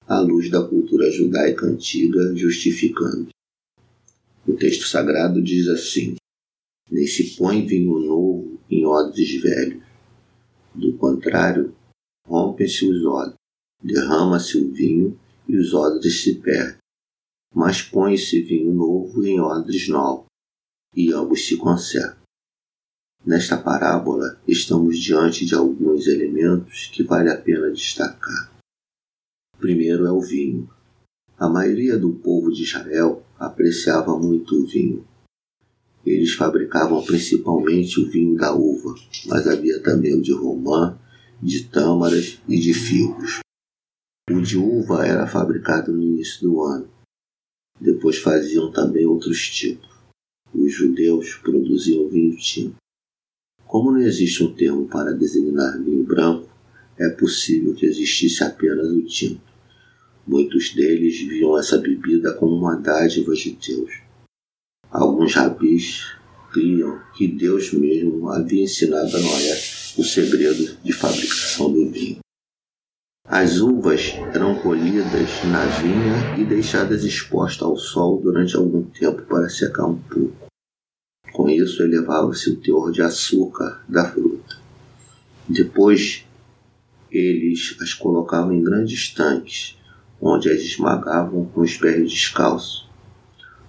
à 0.07 0.19
luz 0.21 0.49
da 0.49 0.63
cultura 0.63 1.11
judaica 1.11 1.67
antiga, 1.67 2.36
justificando. 2.36 3.28
O 4.48 4.56
texto 4.56 4.88
sagrado 4.88 5.41
diz 5.41 5.68
assim: 5.68 6.16
Nem 6.89 7.06
se 7.06 7.36
põe 7.36 7.66
vinho 7.66 8.00
novo 8.00 8.60
em 8.70 8.86
odres 8.86 9.41
velhos. 9.41 9.84
Do 10.74 10.98
contrário, 10.98 11.76
rompem-se 12.26 12.88
os 12.89 13.06
odres 13.06 13.38
derrama-se 13.84 14.58
o 14.58 14.72
vinho 14.72 15.20
e 15.48 15.58
os 15.58 15.74
odres 15.74 16.24
se 16.24 16.36
perdem. 16.36 16.78
Mas 17.54 17.82
põe-se 17.82 18.41
vinho 18.41 18.74
novo 18.74 19.26
em 19.26 19.39
odres 19.39 19.88
novos, 19.88 20.26
e 20.95 21.12
ambos 21.14 21.48
se 21.48 21.58
conservam. 21.58 22.18
Nesta 23.26 23.58
parábola, 23.58 24.39
estamos 24.48 25.00
diante 25.00 25.45
de 25.45 25.56
alguns 25.56 26.08
elementos 26.08 26.88
que 26.93 27.04
vale 27.04 27.30
a 27.30 27.39
pena 27.39 27.72
destacar. 27.72 28.54
O 29.56 29.58
primeiro 29.58 30.06
é 30.06 30.12
o 30.12 30.22
vinho. 30.22 30.70
A 31.38 31.50
maioria 31.50 31.98
do 31.98 32.14
povo 32.14 32.52
de 32.52 32.64
Israel 32.64 33.26
apreciava 33.40 34.18
muito 34.18 34.56
o 34.56 34.66
vinho. 34.66 35.06
Eles 36.06 36.34
fabricavam 36.34 37.04
principalmente 37.04 38.00
o 38.00 38.10
vinho 38.10 38.36
da 38.36 38.54
uva, 38.54 38.96
mas 39.26 39.48
havia 39.48 39.82
também 39.82 40.16
o 40.16 40.22
de 40.22 40.32
romã, 40.32 40.98
de 41.42 41.66
tâmaras 41.66 42.40
e 42.48 42.60
de 42.60 42.74
figos. 42.74 43.40
O 44.30 44.42
de 44.42 44.58
uva 44.58 45.06
era 45.06 45.28
fabricado 45.28 45.92
no 45.92 46.02
início 46.02 46.42
do 46.42 46.62
ano. 46.64 46.90
Depois 47.80 48.18
faziam 48.18 48.72
também 48.72 49.06
outros 49.06 49.50
tipos. 49.50 49.90
Os 50.54 50.74
judeus 50.74 51.36
produziam 51.36 52.10
vinho 52.10 52.36
tinto. 52.38 52.76
Como 53.66 53.92
não 53.92 54.00
existe 54.00 54.44
um 54.44 54.54
termo 54.54 54.88
para 54.88 55.14
designar 55.14 55.78
vinho 55.78 56.04
branco, 56.04 56.50
é 56.98 57.10
possível 57.10 57.76
que 57.76 57.86
existisse 57.86 58.44
apenas 58.44 58.88
o 58.88 59.04
tinto. 59.04 59.47
Muitos 60.28 60.73
deles 60.73 61.19
viam 61.21 61.57
essa 61.57 61.78
bebida 61.78 62.34
como 62.34 62.55
uma 62.55 62.75
dádiva 62.75 63.34
de 63.34 63.51
Deus. 63.51 64.01
Alguns 64.91 65.34
rabis 65.36 66.17
criam 66.51 67.01
que 67.15 67.28
Deus 67.28 67.71
mesmo 67.71 68.30
havia 68.30 68.63
ensinado 68.63 69.15
a 69.15 69.19
Noé 69.19 69.57
o 69.97 70.03
segredo 70.03 70.78
de 70.84 70.91
fabricação 70.91 71.71
do 71.71 71.89
vinho. 71.89 72.19
As 73.25 73.59
uvas 73.59 74.13
eram 74.34 74.55
colhidas 74.55 75.43
na 75.51 75.65
vinha 75.65 76.38
e 76.38 76.45
deixadas 76.45 77.03
expostas 77.03 77.61
ao 77.61 77.78
sol 77.78 78.21
durante 78.21 78.55
algum 78.55 78.84
tempo 78.84 79.23
para 79.23 79.49
secar 79.49 79.86
um 79.86 79.97
pouco. 79.97 80.47
Com 81.34 81.49
isso, 81.49 81.84
elevava-se 81.84 82.49
o 82.49 82.55
teor 82.55 82.91
de 82.91 83.01
açúcar 83.01 83.84
da 83.88 84.09
fruta. 84.09 84.57
Depois, 85.47 86.25
eles 87.11 87.75
as 87.82 87.93
colocavam 87.93 88.53
em 88.53 88.63
grandes 88.63 89.13
tanques, 89.13 89.76
onde 90.22 90.49
as 90.49 90.61
esmagavam 90.61 91.45
com 91.45 91.61
os 91.61 91.78
pés 91.78 92.09
descalços. 92.09 92.88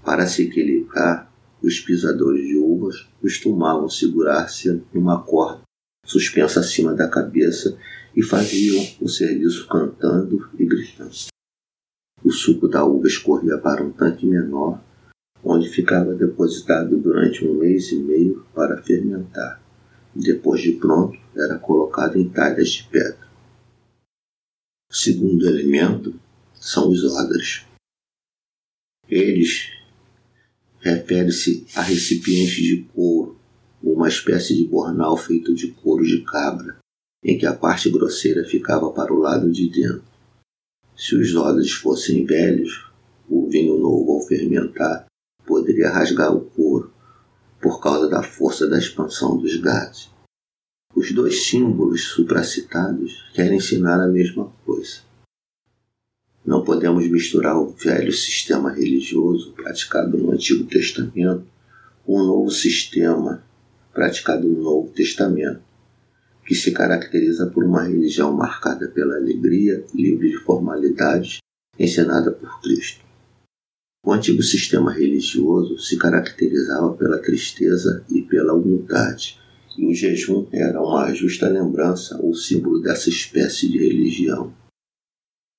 Para 0.04 0.26
se 0.26 0.42
equilibrar, 0.42 1.30
os 1.62 1.80
pisadores 1.80 2.46
de 2.46 2.56
uvas 2.56 3.08
costumavam 3.20 3.88
segurar-se 3.88 4.82
numa 4.92 5.22
corda 5.22 5.62
suspensa 6.08 6.60
acima 6.60 6.94
da 6.94 7.06
cabeça 7.06 7.76
e 8.16 8.22
faziam 8.22 8.82
o 9.00 9.08
serviço 9.08 9.68
cantando 9.68 10.48
e 10.58 10.64
gritando. 10.64 11.12
O 12.24 12.32
suco 12.32 12.66
da 12.66 12.84
uva 12.84 13.06
escorria 13.06 13.58
para 13.58 13.84
um 13.84 13.92
tanque 13.92 14.26
menor, 14.26 14.82
onde 15.44 15.68
ficava 15.68 16.14
depositado 16.14 16.96
durante 16.96 17.46
um 17.46 17.54
mês 17.54 17.92
e 17.92 17.96
meio 17.96 18.44
para 18.54 18.82
fermentar. 18.82 19.62
Depois 20.16 20.62
de 20.62 20.72
pronto, 20.72 21.18
era 21.36 21.58
colocado 21.58 22.16
em 22.16 22.28
talhas 22.28 22.70
de 22.70 22.84
pedra. 22.84 23.28
O 24.90 24.94
segundo 24.94 25.46
elemento 25.46 26.18
são 26.60 26.90
os 26.90 27.04
odres. 27.04 27.64
Eles 29.08 29.70
refere-se 30.80 31.66
a 31.74 31.82
recipientes 31.82 32.54
de 32.54 32.82
couro, 32.94 33.38
uma 33.82 34.08
espécie 34.08 34.54
de 34.54 34.64
bornal 34.64 35.16
feito 35.16 35.54
de 35.54 35.68
couro 35.68 36.04
de 36.04 36.22
cabra, 36.22 36.78
em 37.22 37.38
que 37.38 37.46
a 37.46 37.54
parte 37.54 37.90
grosseira 37.90 38.44
ficava 38.44 38.90
para 38.92 39.12
o 39.12 39.18
lado 39.18 39.50
de 39.50 39.68
dentro. 39.68 40.04
Se 40.96 41.14
os 41.14 41.34
odres 41.34 41.72
fossem 41.72 42.24
velhos, 42.24 42.90
o 43.28 43.48
vinho 43.48 43.78
novo 43.78 44.12
ao 44.12 44.26
fermentar 44.26 45.06
poderia 45.46 45.90
rasgar 45.90 46.34
o 46.34 46.40
couro 46.40 46.92
por 47.60 47.80
causa 47.80 48.08
da 48.08 48.22
força 48.22 48.68
da 48.68 48.78
expansão 48.78 49.36
dos 49.36 49.56
gases. 49.56 50.10
Os 50.94 51.12
dois 51.12 51.46
símbolos 51.46 52.04
supracitados 52.08 53.30
querem 53.34 53.58
ensinar 53.58 54.00
a 54.02 54.08
mesma 54.08 54.52
coisa. 54.64 55.07
Não 56.48 56.64
podemos 56.64 57.06
misturar 57.06 57.58
o 57.58 57.74
velho 57.74 58.10
sistema 58.10 58.72
religioso 58.72 59.52
praticado 59.52 60.16
no 60.16 60.32
Antigo 60.32 60.64
Testamento 60.64 61.44
com 62.06 62.14
o 62.14 62.26
novo 62.26 62.50
sistema 62.50 63.44
praticado 63.92 64.48
no 64.48 64.62
Novo 64.62 64.88
Testamento 64.88 65.60
que 66.46 66.54
se 66.54 66.72
caracteriza 66.72 67.48
por 67.48 67.64
uma 67.64 67.82
religião 67.82 68.32
marcada 68.32 68.88
pela 68.88 69.16
alegria, 69.16 69.84
livre 69.94 70.30
de 70.30 70.38
formalidades, 70.38 71.36
ensinada 71.78 72.32
por 72.32 72.62
Cristo. 72.62 73.04
O 74.02 74.10
antigo 74.10 74.42
sistema 74.42 74.90
religioso 74.90 75.76
se 75.76 75.98
caracterizava 75.98 76.94
pela 76.94 77.18
tristeza 77.18 78.02
e 78.08 78.22
pela 78.22 78.54
humildade, 78.54 79.38
e 79.76 79.84
o 79.84 79.94
jejum 79.94 80.46
era 80.50 80.80
uma 80.80 81.12
justa 81.12 81.46
lembrança 81.46 82.18
ou 82.22 82.34
símbolo 82.34 82.80
dessa 82.80 83.10
espécie 83.10 83.68
de 83.68 83.76
religião. 83.76 84.50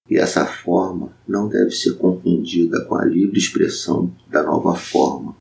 E 0.09 0.17
essa 0.17 0.45
forma 0.45 1.15
não 1.27 1.47
deve 1.47 1.69
ser 1.69 1.95
confundida 1.97 2.83
com 2.85 2.95
a 2.95 3.05
livre 3.05 3.37
expressão 3.37 4.11
da 4.27 4.41
nova 4.41 4.75
forma, 4.75 5.35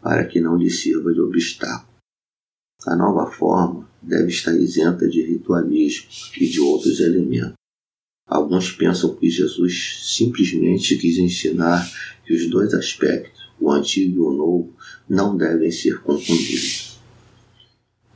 para 0.00 0.24
que 0.24 0.40
não 0.40 0.56
lhe 0.56 0.70
sirva 0.70 1.12
de 1.12 1.20
obstáculo. 1.20 1.92
A 2.86 2.94
nova 2.94 3.30
forma 3.32 3.90
deve 4.00 4.28
estar 4.28 4.54
isenta 4.54 5.08
de 5.08 5.20
ritualismo 5.22 6.08
e 6.38 6.48
de 6.48 6.60
outros 6.60 7.00
elementos. 7.00 7.54
Alguns 8.26 8.70
pensam 8.70 9.14
que 9.16 9.28
Jesus 9.28 10.00
simplesmente 10.04 10.96
quis 10.96 11.18
ensinar 11.18 11.84
que 12.24 12.34
os 12.34 12.48
dois 12.48 12.72
aspectos, 12.72 13.50
o 13.60 13.70
antigo 13.70 14.16
e 14.16 14.20
o 14.20 14.32
novo, 14.32 14.76
não 15.08 15.36
devem 15.36 15.70
ser 15.72 16.00
confundidos. 16.02 17.00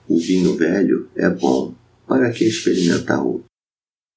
O 0.08 0.18
vinho 0.18 0.56
velho 0.56 1.10
é 1.16 1.28
bom, 1.28 1.74
para 2.06 2.30
que 2.30 2.44
experimentar 2.44 3.24
outro? 3.24 3.44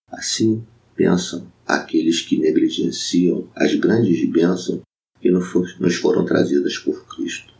Assim 0.08 0.66
pensam 1.02 1.52
aqueles 1.66 2.22
que 2.22 2.38
negligenciam 2.38 3.50
as 3.56 3.74
grandes 3.74 4.24
bênçãos 4.30 4.82
que 5.20 5.32
nos 5.32 5.96
foram 5.96 6.24
trazidas 6.26 6.78
por 6.78 7.08
Cristo. 7.08 7.52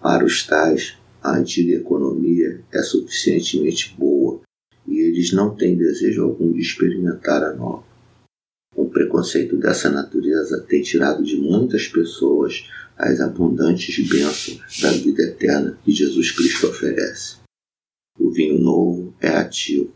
Para 0.00 0.24
os 0.24 0.46
tais, 0.46 0.96
a 1.20 1.36
antiga 1.36 1.74
economia 1.74 2.62
é 2.72 2.82
suficientemente 2.82 3.96
boa 3.98 4.42
e 4.86 5.00
eles 5.00 5.32
não 5.32 5.56
têm 5.56 5.76
desejo 5.76 6.22
algum 6.22 6.52
de 6.52 6.60
experimentar 6.60 7.42
a 7.42 7.52
nova. 7.52 7.84
Um 8.76 8.88
preconceito 8.88 9.56
dessa 9.56 9.90
natureza 9.90 10.60
tem 10.60 10.82
tirado 10.82 11.24
de 11.24 11.36
muitas 11.36 11.88
pessoas 11.88 12.68
as 12.96 13.18
abundantes 13.20 14.08
bênçãos 14.08 14.80
da 14.80 14.92
vida 14.92 15.24
eterna 15.24 15.76
que 15.84 15.90
Jesus 15.90 16.30
Cristo 16.30 16.68
oferece. 16.68 17.38
O 18.20 18.30
vinho 18.30 18.58
novo 18.58 19.12
é 19.20 19.30
ativo, 19.30 19.92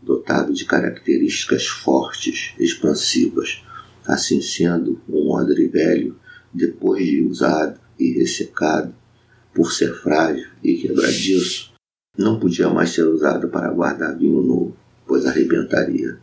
dotado 0.00 0.52
de 0.52 0.64
características 0.64 1.66
fortes, 1.66 2.54
expansivas. 2.58 3.62
Assim 4.06 4.40
sendo, 4.40 5.00
um 5.08 5.30
odre 5.30 5.68
velho, 5.68 6.16
depois 6.52 7.04
de 7.04 7.22
usado 7.22 7.78
e 7.98 8.12
ressecado, 8.12 8.94
por 9.52 9.72
ser 9.72 9.94
frágil 9.94 10.48
e 10.62 10.76
quebradiço, 10.76 11.72
não 12.16 12.38
podia 12.38 12.68
mais 12.68 12.90
ser 12.90 13.04
usado 13.04 13.48
para 13.48 13.70
guardar 13.70 14.16
vinho 14.16 14.40
novo, 14.42 14.76
pois 15.06 15.26
arrebentaria. 15.26 16.18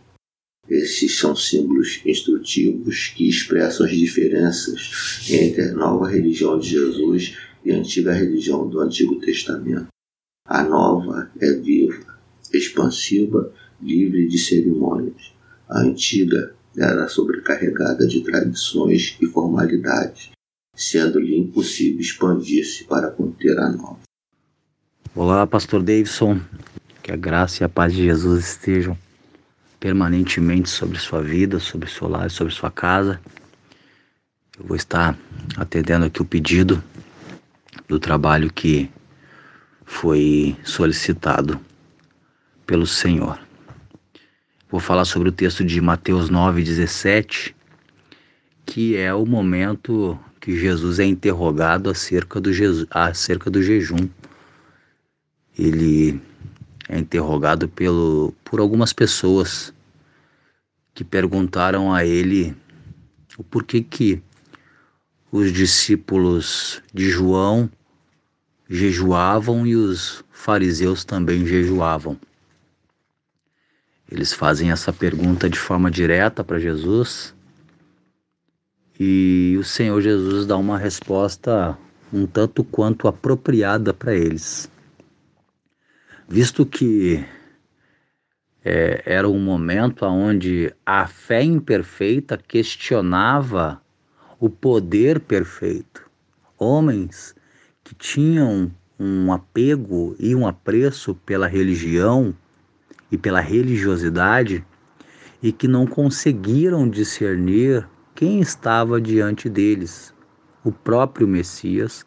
Esses 0.68 1.18
são 1.18 1.36
símbolos 1.36 2.02
instrutivos 2.06 3.14
que 3.16 3.30
expressam 3.30 3.86
as 3.86 3.92
diferenças 3.92 5.28
entre 5.30 5.62
a 5.62 5.74
nova 5.74 6.10
religião 6.10 6.58
de 6.58 6.70
Jesus 6.70 7.38
e 7.64 7.72
a 7.72 7.78
antiga 7.78 8.14
religião 8.14 8.68
do 8.68 8.80
Antigo 8.80 9.20
Testamento. 9.20 9.88
A 10.48 10.64
nova 10.64 11.32
é 11.40 11.52
viva, 11.54 12.20
expansiva, 12.54 13.54
livre 13.86 14.28
de 14.28 14.38
cerimônias. 14.38 15.32
A 15.70 15.80
antiga 15.82 16.56
era 16.76 17.08
sobrecarregada 17.08 18.08
de 18.08 18.22
tradições 18.22 19.16
e 19.22 19.28
formalidades, 19.28 20.32
sendo-lhe 20.76 21.38
impossível 21.38 22.02
expandir-se 22.02 22.84
para 22.86 23.12
conter 23.12 23.58
a 23.60 23.70
nova. 23.70 24.00
Olá, 25.16 25.46
Pastor 25.48 25.82
Davidson. 25.82 26.42
Que 27.02 27.12
a 27.12 27.16
graça 27.16 27.62
e 27.62 27.64
a 27.64 27.70
paz 27.70 27.94
de 27.94 28.04
Jesus 28.04 28.48
estejam 28.48 28.98
permanentemente 29.80 30.68
sobre 30.68 30.98
sua 30.98 31.22
vida, 31.22 31.60
sobre 31.60 31.88
seu 31.88 32.08
lar, 32.08 32.32
sobre 32.32 32.52
sua 32.52 32.72
casa. 32.72 33.22
Eu 34.58 34.66
vou 34.66 34.76
estar 34.76 35.16
atendendo 35.56 36.06
aqui 36.06 36.20
o 36.22 36.26
pedido 36.26 36.84
do 37.88 38.00
trabalho 38.00 38.52
que 38.52 38.90
foi 39.86 40.58
solicitado 40.64 41.60
pelo 42.66 42.88
Senhor. 42.88 43.45
Vou 44.76 44.82
falar 44.82 45.06
sobre 45.06 45.30
o 45.30 45.32
texto 45.32 45.64
de 45.64 45.80
Mateus 45.80 46.30
9,17, 46.30 47.56
que 48.66 48.98
é 48.98 49.14
o 49.14 49.26
momento 49.26 50.20
que 50.42 50.60
Jesus 50.60 51.00
é 51.00 51.06
interrogado 51.06 51.90
acerca 51.90 52.42
do, 52.42 52.52
Jesus, 52.52 52.86
acerca 52.92 53.50
do 53.50 53.64
jejum. 53.64 54.10
Ele 55.58 56.22
é 56.90 57.00
interrogado 57.00 57.70
pelo, 57.70 58.34
por 58.44 58.60
algumas 58.60 58.92
pessoas 58.92 59.74
que 60.94 61.06
perguntaram 61.06 61.94
a 61.94 62.04
ele 62.04 62.54
o 63.38 63.46
porquê 63.46 63.80
que 63.80 64.22
os 65.32 65.54
discípulos 65.54 66.82
de 66.94 67.10
João 67.10 67.70
jejuavam 68.70 69.66
e 69.66 69.74
os 69.74 70.22
fariseus 70.34 71.06
também 71.06 71.48
jejuavam. 71.48 72.20
Eles 74.10 74.34
fazem 74.34 74.72
essa 74.72 74.94
pergunta 74.94 75.50
de 75.50 75.58
forma 75.58 75.90
direta 75.90 76.44
para 76.44 76.60
Jesus 76.60 77.34
e 79.00 79.58
o 79.60 79.64
Senhor 79.64 80.00
Jesus 80.02 80.46
dá 80.46 80.56
uma 80.56 80.78
resposta 80.78 81.78
um 82.14 82.26
tanto 82.26 82.64
quanto 82.64 83.08
apropriada 83.08 83.94
para 83.94 84.14
eles. 84.14 84.70
Visto 86.28 86.66
que 86.66 87.26
é, 88.64 89.04
era 89.06 89.28
um 89.28 89.40
momento 89.40 90.06
onde 90.06 90.74
a 90.86 91.08
fé 91.08 91.44
imperfeita 91.44 92.38
questionava 92.38 93.82
o 94.40 94.50
poder 94.50 95.20
perfeito. 95.20 96.10
Homens 96.58 97.36
que 97.84 97.94
tinham 97.94 98.72
um 98.98 99.34
apego 99.34 100.16
e 100.18 100.34
um 100.34 100.48
apreço 100.48 101.14
pela 101.14 101.48
religião 101.48 102.34
e 103.12 103.18
pela 103.18 103.40
religiosidade 103.40 104.66
e 105.42 105.52
que 105.52 105.68
não 105.68 105.86
conseguiram 105.86 106.90
discernir 106.90 107.88
quem 108.16 108.40
estava 108.40 109.00
diante 109.00 109.50
deles, 109.50 110.14
o 110.64 110.72
próprio 110.72 111.28
Messias, 111.28 112.06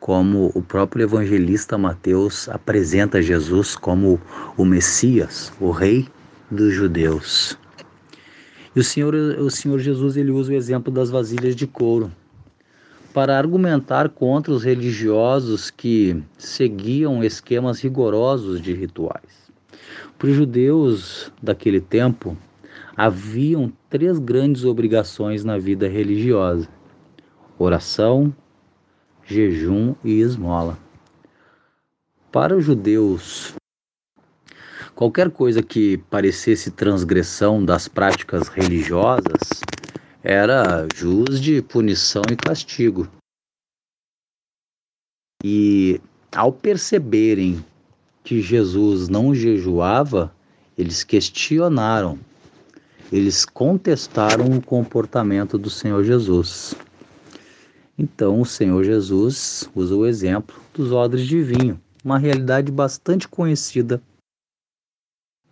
como 0.00 0.50
o 0.54 0.62
próprio 0.62 1.04
evangelista 1.04 1.76
Mateus 1.76 2.48
apresenta 2.48 3.20
Jesus 3.20 3.76
como 3.76 4.20
o 4.56 4.64
Messias, 4.64 5.52
o 5.60 5.70
rei 5.70 6.08
dos 6.50 6.72
judeus. 6.72 7.58
E 8.74 8.80
o 8.80 8.84
Senhor, 8.84 9.14
o 9.14 9.50
Senhor 9.50 9.78
Jesus 9.78 10.16
ele 10.16 10.30
usa 10.30 10.52
o 10.52 10.54
exemplo 10.54 10.92
das 10.92 11.10
vasilhas 11.10 11.54
de 11.54 11.66
couro 11.66 12.10
para 13.12 13.36
argumentar 13.36 14.08
contra 14.10 14.52
os 14.52 14.62
religiosos 14.62 15.70
que 15.70 16.22
seguiam 16.36 17.24
esquemas 17.24 17.80
rigorosos 17.80 18.60
de 18.60 18.72
rituais. 18.72 19.37
Para 20.18 20.30
os 20.30 20.34
judeus 20.34 21.32
daquele 21.40 21.80
tempo, 21.80 22.36
haviam 22.96 23.72
três 23.88 24.18
grandes 24.18 24.64
obrigações 24.64 25.44
na 25.44 25.56
vida 25.56 25.86
religiosa: 25.86 26.68
oração, 27.56 28.34
jejum 29.24 29.94
e 30.02 30.18
esmola. 30.18 30.76
Para 32.32 32.56
os 32.56 32.64
judeus, 32.64 33.54
qualquer 34.92 35.30
coisa 35.30 35.62
que 35.62 35.98
parecesse 36.10 36.72
transgressão 36.72 37.64
das 37.64 37.86
práticas 37.86 38.48
religiosas 38.48 39.60
era 40.20 40.84
jus 40.96 41.40
de 41.40 41.62
punição 41.62 42.22
e 42.28 42.34
castigo. 42.34 43.08
E 45.44 46.00
ao 46.34 46.52
perceberem 46.52 47.64
que 48.28 48.42
Jesus 48.42 49.08
não 49.08 49.34
jejuava, 49.34 50.30
eles 50.76 51.02
questionaram, 51.02 52.18
eles 53.10 53.46
contestaram 53.46 54.44
o 54.54 54.60
comportamento 54.60 55.56
do 55.56 55.70
Senhor 55.70 56.04
Jesus. 56.04 56.74
Então 57.98 58.42
o 58.42 58.44
Senhor 58.44 58.84
Jesus 58.84 59.66
usa 59.74 59.96
o 59.96 60.04
exemplo 60.04 60.60
dos 60.74 60.92
odres 60.92 61.26
de 61.26 61.42
vinho, 61.42 61.80
uma 62.04 62.18
realidade 62.18 62.70
bastante 62.70 63.26
conhecida 63.26 63.98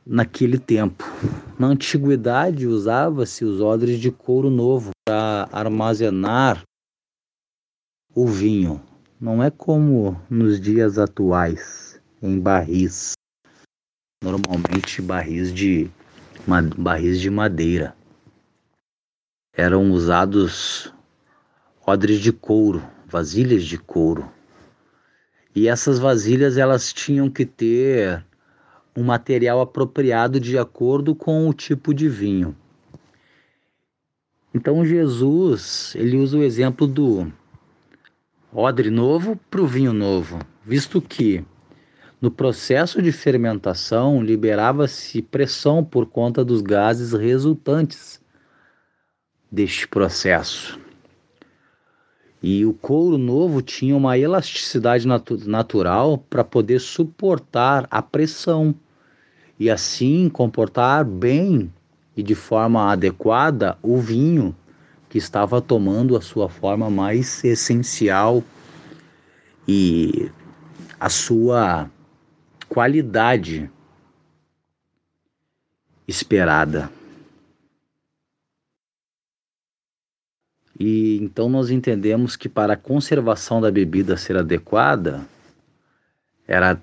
naquele 0.05 0.59
tempo. 0.59 1.03
Na 1.59 1.69
antiguidade 1.69 2.67
usava-se 2.67 3.43
os 3.43 3.59
odres 3.59 3.99
de 3.99 4.11
couro 4.11 4.51
novo 4.51 4.91
para 5.09 5.49
armazenar 5.51 6.63
o 8.15 8.27
vinho. 8.27 8.83
Não 9.19 9.43
é 9.43 9.51
como 9.51 10.21
nos 10.29 10.61
dias 10.61 10.99
atuais, 10.99 11.86
em 12.27 12.41
barris. 12.41 13.13
Normalmente 14.23 15.01
barris 15.01 15.53
de 15.53 15.89
barris 16.77 17.21
de 17.21 17.31
madeira. 17.31 17.95
Eram 19.53 19.91
usados 19.93 20.93
odres 21.87 22.21
de 22.21 22.33
couro, 22.33 22.83
vasilhas 23.07 23.65
de 23.65 23.79
couro. 23.79 24.31
E 25.55 25.69
essas 25.69 25.99
vasilhas 25.99 26.59
elas 26.59 26.93
tinham 26.93 27.31
que 27.31 27.47
ter 27.47 28.25
um 28.95 29.05
material 29.05 29.61
apropriado 29.61 30.41
de 30.41 30.59
acordo 30.59 31.15
com 31.15 31.49
o 31.49 31.55
tipo 31.55 31.95
de 31.95 32.09
vinho. 32.09 32.57
Então 34.53 34.85
Jesus, 34.85 35.95
ele 35.95 36.17
usa 36.17 36.39
o 36.39 36.43
exemplo 36.43 36.87
do 36.87 37.31
odre 38.53 38.91
novo 38.91 39.39
para 39.51 39.61
o 39.61 39.67
vinho 39.67 39.93
novo, 39.93 40.39
visto 40.65 41.01
que 41.01 41.45
no 42.21 42.31
processo 42.31 43.03
de 43.03 43.13
fermentação 43.13 44.23
liberava-se 44.23 45.21
pressão 45.21 45.85
por 45.85 46.07
conta 46.07 46.45
dos 46.45 46.63
gases 46.63 47.13
resultantes 47.13 48.21
deste 49.51 49.87
processo. 49.87 50.79
E 52.43 52.65
o 52.65 52.73
couro 52.73 53.19
novo 53.19 53.61
tinha 53.61 53.97
uma 53.97 54.17
elasticidade 54.17 55.07
natu 55.07 55.37
natural 55.49 56.19
para 56.19 56.45
poder 56.45 56.81
suportar 56.81 57.87
a 57.91 58.01
pressão 58.01 58.75
e 59.59 59.71
assim 59.71 60.29
comportar 60.29 61.05
bem 61.05 61.73
e 62.17 62.23
de 62.23 62.35
forma 62.35 62.91
adequada 62.91 63.77
o 63.83 63.99
vinho 63.99 64.55
que 65.09 65.19
estava 65.19 65.61
tomando 65.61 66.17
a 66.17 66.21
sua 66.21 66.49
forma 66.49 66.91
mais 66.91 67.43
essencial 67.45 68.43
e 69.67 70.31
a 71.01 71.09
sua 71.09 71.91
qualidade 72.69 73.71
esperada. 76.07 76.91
E 80.79 81.17
então 81.23 81.49
nós 81.49 81.71
entendemos 81.71 82.37
que 82.37 82.49
para 82.49 82.75
a 82.75 82.77
conservação 82.77 83.61
da 83.61 83.71
bebida 83.71 84.17
ser 84.17 84.37
adequada, 84.37 85.27
era 86.47 86.81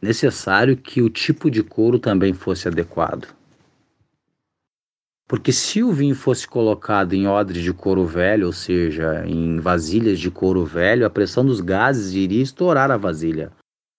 necessário 0.00 0.76
que 0.76 1.02
o 1.02 1.10
tipo 1.10 1.50
de 1.50 1.62
couro 1.62 1.98
também 1.98 2.32
fosse 2.32 2.68
adequado. 2.68 3.28
Porque 5.26 5.50
se 5.50 5.82
o 5.82 5.92
vinho 5.92 6.14
fosse 6.14 6.46
colocado 6.46 7.14
em 7.14 7.26
odre 7.26 7.62
de 7.62 7.72
couro 7.72 8.04
velho, 8.04 8.46
ou 8.46 8.52
seja, 8.52 9.24
em 9.26 9.58
vasilhas 9.58 10.20
de 10.20 10.30
couro 10.30 10.64
velho, 10.64 11.06
a 11.06 11.10
pressão 11.10 11.44
dos 11.44 11.60
gases 11.60 12.12
iria 12.12 12.42
estourar 12.42 12.90
a 12.90 12.96
vasilha, 12.96 13.50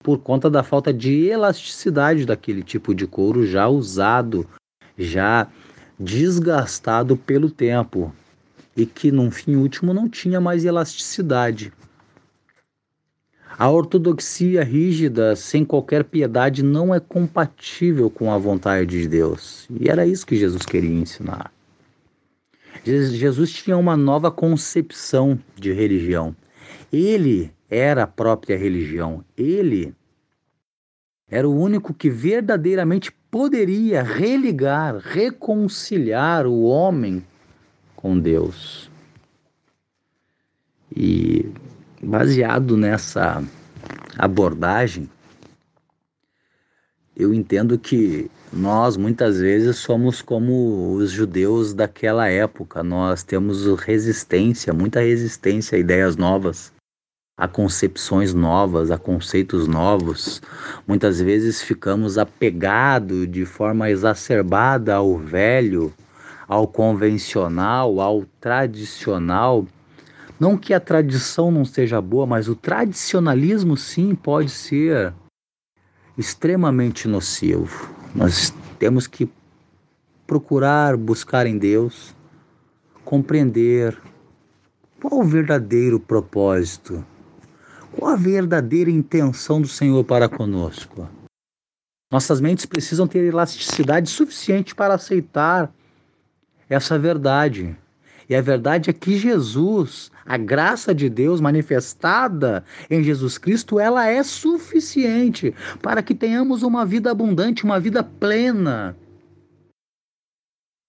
por 0.04 0.18
conta 0.18 0.50
da 0.50 0.62
falta 0.62 0.92
de 0.92 1.24
elasticidade 1.24 2.26
daquele 2.26 2.62
tipo 2.62 2.94
de 2.94 3.06
couro 3.06 3.46
já 3.46 3.66
usado, 3.66 4.46
já 4.98 5.48
desgastado 5.98 7.16
pelo 7.16 7.50
tempo, 7.50 8.14
e 8.76 8.84
que, 8.84 9.10
num 9.10 9.30
fim 9.30 9.56
último, 9.56 9.94
não 9.94 10.06
tinha 10.06 10.42
mais 10.42 10.62
elasticidade. 10.66 11.72
A 13.56 13.70
ortodoxia 13.70 14.62
rígida, 14.62 15.34
sem 15.34 15.64
qualquer 15.64 16.04
piedade, 16.04 16.62
não 16.62 16.94
é 16.94 17.00
compatível 17.00 18.10
com 18.10 18.30
a 18.30 18.36
vontade 18.36 19.00
de 19.00 19.08
Deus. 19.08 19.66
E 19.80 19.88
era 19.88 20.06
isso 20.06 20.26
que 20.26 20.36
Jesus 20.36 20.66
queria 20.66 20.94
ensinar. 20.94 21.50
Jesus 22.84 23.50
tinha 23.52 23.78
uma 23.78 23.96
nova 23.96 24.30
concepção 24.30 25.38
de 25.56 25.72
religião. 25.72 26.36
Ele 26.92 27.50
era 27.74 28.04
a 28.04 28.06
própria 28.06 28.56
religião. 28.56 29.24
Ele 29.36 29.94
era 31.28 31.48
o 31.48 31.58
único 31.58 31.92
que 31.92 32.08
verdadeiramente 32.08 33.10
poderia 33.30 34.02
religar, 34.02 34.96
reconciliar 34.98 36.46
o 36.46 36.62
homem 36.62 37.24
com 37.96 38.18
Deus. 38.18 38.88
E 40.94 41.50
baseado 42.00 42.76
nessa 42.76 43.42
abordagem, 44.16 45.10
eu 47.16 47.32
entendo 47.32 47.78
que 47.78 48.30
nós 48.52 48.96
muitas 48.96 49.40
vezes 49.40 49.76
somos 49.76 50.20
como 50.20 50.94
os 50.94 51.10
judeus 51.10 51.72
daquela 51.72 52.28
época, 52.28 52.82
nós 52.82 53.22
temos 53.24 53.66
resistência, 53.80 54.72
muita 54.72 55.00
resistência 55.00 55.76
a 55.76 55.80
ideias 55.80 56.16
novas, 56.16 56.73
a 57.36 57.48
concepções 57.48 58.32
novas, 58.32 58.90
a 58.90 58.98
conceitos 58.98 59.66
novos. 59.66 60.40
Muitas 60.86 61.20
vezes 61.20 61.62
ficamos 61.62 62.18
apegados 62.18 63.30
de 63.30 63.44
forma 63.44 63.90
exacerbada 63.90 64.94
ao 64.94 65.18
velho, 65.18 65.92
ao 66.46 66.68
convencional, 66.68 68.00
ao 68.00 68.24
tradicional 68.40 69.66
não 70.38 70.58
que 70.58 70.74
a 70.74 70.80
tradição 70.80 71.50
não 71.50 71.64
seja 71.64 72.00
boa, 72.00 72.26
mas 72.26 72.48
o 72.48 72.56
tradicionalismo 72.56 73.76
sim 73.76 74.14
pode 74.14 74.50
ser 74.50 75.14
extremamente 76.18 77.06
nocivo. 77.06 77.88
Nós 78.14 78.52
temos 78.78 79.06
que 79.06 79.30
procurar 80.26 80.96
buscar 80.96 81.46
em 81.46 81.56
Deus, 81.56 82.14
compreender 83.04 83.96
qual 85.00 85.20
o 85.20 85.24
verdadeiro 85.24 86.00
propósito, 86.00 87.04
qual 87.94 88.12
a 88.12 88.16
verdadeira 88.16 88.90
intenção 88.90 89.60
do 89.60 89.68
Senhor 89.68 90.04
para 90.04 90.28
conosco. 90.28 91.08
Nossas 92.10 92.40
mentes 92.40 92.66
precisam 92.66 93.06
ter 93.06 93.24
elasticidade 93.24 94.08
suficiente 94.10 94.74
para 94.74 94.94
aceitar 94.94 95.72
essa 96.68 96.98
verdade. 96.98 97.76
E 98.28 98.34
a 98.34 98.40
verdade 98.40 98.88
é 98.88 98.92
que 98.92 99.18
Jesus, 99.18 100.10
a 100.24 100.36
graça 100.36 100.94
de 100.94 101.08
Deus 101.10 101.40
manifestada 101.40 102.64
em 102.88 103.02
Jesus 103.02 103.36
Cristo, 103.36 103.78
ela 103.78 104.06
é 104.06 104.22
suficiente 104.22 105.54
para 105.82 106.02
que 106.02 106.14
tenhamos 106.14 106.62
uma 106.62 106.86
vida 106.86 107.10
abundante, 107.10 107.64
uma 107.64 107.78
vida 107.78 108.02
plena, 108.02 108.96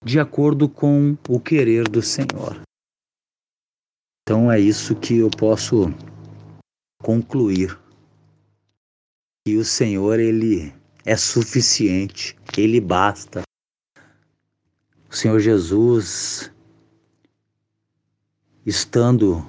de 0.04 0.20
acordo 0.20 0.70
com 0.70 1.18
o 1.28 1.40
querer 1.40 1.90
do 1.90 2.02
Senhor. 2.02 2.62
Então 4.22 4.52
é 4.52 4.60
isso 4.60 4.96
que 4.96 5.18
eu 5.18 5.30
posso 5.30 5.94
concluir. 7.06 7.78
Que 9.46 9.58
o 9.58 9.64
Senhor 9.64 10.20
ele 10.20 10.74
é 11.06 11.16
suficiente, 11.16 12.36
ele 12.58 12.82
basta. 12.82 13.44
O 15.08 15.16
Senhor 15.16 15.40
Jesus 15.40 16.52
estando 18.66 19.48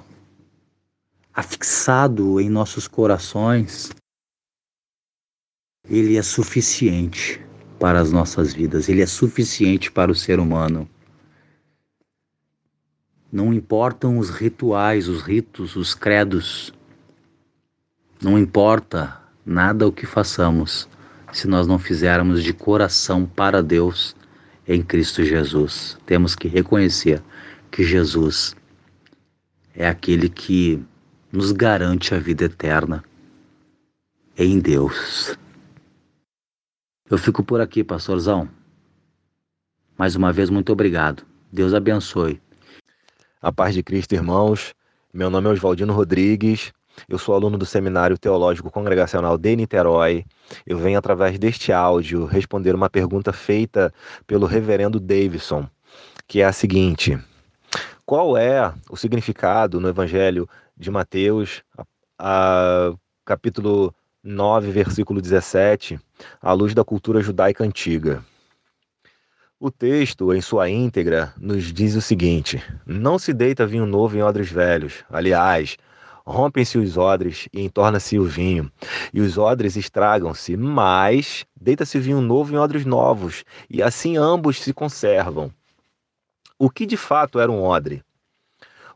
afixado 1.33 2.39
em 2.39 2.47
nossos 2.47 2.87
corações, 2.87 3.89
ele 5.89 6.15
é 6.15 6.21
suficiente 6.21 7.43
para 7.79 7.99
as 7.99 8.11
nossas 8.11 8.53
vidas, 8.53 8.87
ele 8.87 9.01
é 9.01 9.07
suficiente 9.07 9.91
para 9.91 10.11
o 10.11 10.15
ser 10.15 10.39
humano. 10.39 10.87
Não 13.31 13.51
importam 13.51 14.19
os 14.19 14.29
rituais, 14.29 15.07
os 15.07 15.23
ritos, 15.23 15.75
os 15.75 15.95
credos, 15.95 16.71
não 18.21 18.37
importa 18.37 19.21
nada 19.45 19.87
o 19.87 19.91
que 19.91 20.05
façamos 20.05 20.87
se 21.31 21.47
nós 21.47 21.67
não 21.67 21.77
fizermos 21.77 22.43
de 22.43 22.53
coração 22.53 23.25
para 23.25 23.61
Deus 23.61 24.15
em 24.67 24.81
Cristo 24.81 25.23
Jesus. 25.23 25.97
Temos 26.05 26.35
que 26.35 26.47
reconhecer 26.47 27.21
que 27.69 27.83
Jesus 27.83 28.55
é 29.75 29.87
aquele 29.87 30.29
que 30.29 30.83
nos 31.31 31.51
garante 31.51 32.15
a 32.15 32.19
vida 32.19 32.45
eterna 32.45 33.03
em 34.37 34.59
Deus. 34.59 35.37
Eu 37.09 37.17
fico 37.17 37.43
por 37.43 37.61
aqui, 37.61 37.83
pastorzão. 37.83 38.49
Mais 39.97 40.15
uma 40.15 40.33
vez, 40.33 40.49
muito 40.49 40.71
obrigado. 40.71 41.23
Deus 41.51 41.73
abençoe. 41.73 42.41
A 43.41 43.51
paz 43.51 43.73
de 43.73 43.83
Cristo, 43.83 44.13
irmãos. 44.13 44.73
Meu 45.13 45.29
nome 45.29 45.47
é 45.47 45.51
Oswaldino 45.51 45.93
Rodrigues. 45.93 46.73
Eu 47.07 47.17
sou 47.17 47.35
aluno 47.35 47.57
do 47.57 47.65
Seminário 47.65 48.17
Teológico 48.17 48.71
Congregacional 48.71 49.37
de 49.37 49.55
Niterói. 49.55 50.25
Eu 50.65 50.77
venho, 50.77 50.97
através 50.97 51.37
deste 51.37 51.71
áudio, 51.71 52.25
responder 52.25 52.75
uma 52.75 52.89
pergunta 52.89 53.31
feita 53.31 53.93
pelo 54.25 54.45
reverendo 54.45 54.99
Davidson, 54.99 55.67
que 56.27 56.41
é 56.41 56.45
a 56.45 56.51
seguinte: 56.51 57.17
qual 58.05 58.37
é 58.37 58.73
o 58.89 58.95
significado 58.95 59.79
no 59.79 59.87
Evangelho 59.87 60.49
de 60.75 60.91
Mateus, 60.91 61.63
a, 61.77 61.85
a, 62.19 62.93
capítulo 63.25 63.93
9, 64.23 64.71
versículo 64.71 65.21
17, 65.21 65.99
à 66.41 66.53
luz 66.53 66.73
da 66.73 66.83
cultura 66.83 67.21
judaica 67.21 67.63
antiga. 67.63 68.23
O 69.59 69.71
texto, 69.71 70.33
em 70.33 70.41
sua 70.41 70.69
íntegra, 70.69 71.33
nos 71.37 71.73
diz 71.73 71.95
o 71.95 72.01
seguinte: 72.01 72.61
Não 72.85 73.17
se 73.17 73.33
deita 73.33 73.65
vinho 73.65 73.85
novo 73.85 74.15
em 74.15 74.21
odres 74.21 74.51
velhos. 74.51 75.03
Aliás, 75.09 75.77
rompem-se 76.27 76.77
os 76.77 76.97
odres 76.97 77.47
e 77.53 77.61
entorna-se 77.61 78.19
o 78.19 78.25
vinho, 78.25 78.69
e 79.13 79.21
os 79.21 79.37
odres 79.37 79.77
estragam-se, 79.77 80.57
mas 80.57 81.45
deita-se 81.59 81.97
vinho 81.99 82.19
novo 82.19 82.53
em 82.53 82.57
odres 82.57 82.85
novos, 82.85 83.45
e 83.69 83.81
assim 83.81 84.17
ambos 84.17 84.61
se 84.61 84.73
conservam. 84.73 85.49
O 86.59 86.69
que 86.69 86.85
de 86.85 86.97
fato 86.97 87.39
era 87.39 87.49
um 87.49 87.63
odre? 87.63 88.03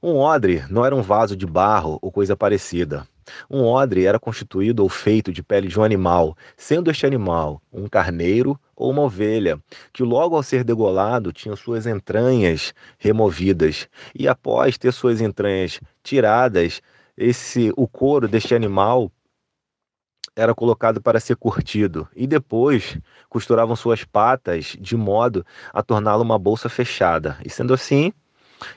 Um 0.03 0.17
odre 0.17 0.65
não 0.69 0.83
era 0.83 0.95
um 0.95 1.01
vaso 1.01 1.35
de 1.35 1.45
barro 1.45 1.97
ou 2.01 2.11
coisa 2.11 2.35
parecida. 2.35 3.07
Um 3.49 3.63
odre 3.63 4.05
era 4.05 4.19
constituído 4.19 4.83
ou 4.83 4.89
feito 4.89 5.31
de 5.31 5.41
pele 5.41 5.67
de 5.67 5.79
um 5.79 5.83
animal, 5.83 6.35
sendo 6.57 6.91
este 6.91 7.05
animal 7.05 7.61
um 7.71 7.87
carneiro 7.87 8.59
ou 8.75 8.91
uma 8.91 9.03
ovelha, 9.03 9.59
que 9.93 10.03
logo 10.03 10.35
ao 10.35 10.43
ser 10.43 10.63
degolado 10.63 11.31
tinha 11.31 11.55
suas 11.55 11.85
entranhas 11.85 12.73
removidas, 12.97 13.87
e 14.13 14.27
após 14.27 14.77
ter 14.77 14.91
suas 14.91 15.21
entranhas 15.21 15.79
tiradas, 16.03 16.81
esse 17.21 17.71
o 17.77 17.87
couro 17.87 18.27
deste 18.27 18.55
animal 18.55 19.11
era 20.35 20.55
colocado 20.55 21.01
para 21.01 21.19
ser 21.19 21.35
curtido 21.35 22.07
e 22.15 22.25
depois 22.25 22.97
costuravam 23.29 23.75
suas 23.75 24.03
patas 24.03 24.75
de 24.79 24.95
modo 24.97 25.45
a 25.71 25.83
torná-lo 25.83 26.23
uma 26.23 26.39
bolsa 26.39 26.67
fechada. 26.67 27.37
E 27.45 27.49
sendo 27.49 27.73
assim, 27.73 28.11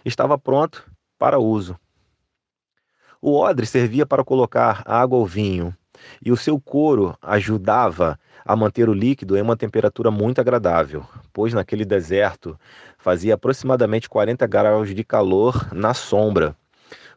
estava 0.05 0.37
pronto 0.37 0.85
para 1.19 1.39
uso. 1.39 1.79
O 3.21 3.39
odre 3.39 3.65
servia 3.65 4.05
para 4.05 4.23
colocar 4.23 4.83
água 4.85 5.17
ou 5.19 5.25
vinho, 5.25 5.75
e 6.23 6.31
o 6.31 6.37
seu 6.37 6.61
couro 6.61 7.17
ajudava 7.23 8.19
a 8.45 8.55
manter 8.55 8.91
o 8.91 8.93
líquido 8.93 9.39
em 9.39 9.41
uma 9.41 9.57
temperatura 9.57 10.11
muito 10.11 10.41
agradável, 10.41 11.07
pois 11.33 11.55
naquele 11.55 11.87
deserto 11.87 12.59
fazia 12.99 13.35
aproximadamente 13.35 14.11
40 14.11 14.47
graus 14.47 14.95
de 14.95 15.03
calor 15.03 15.73
na 15.73 15.95
sombra. 15.95 16.55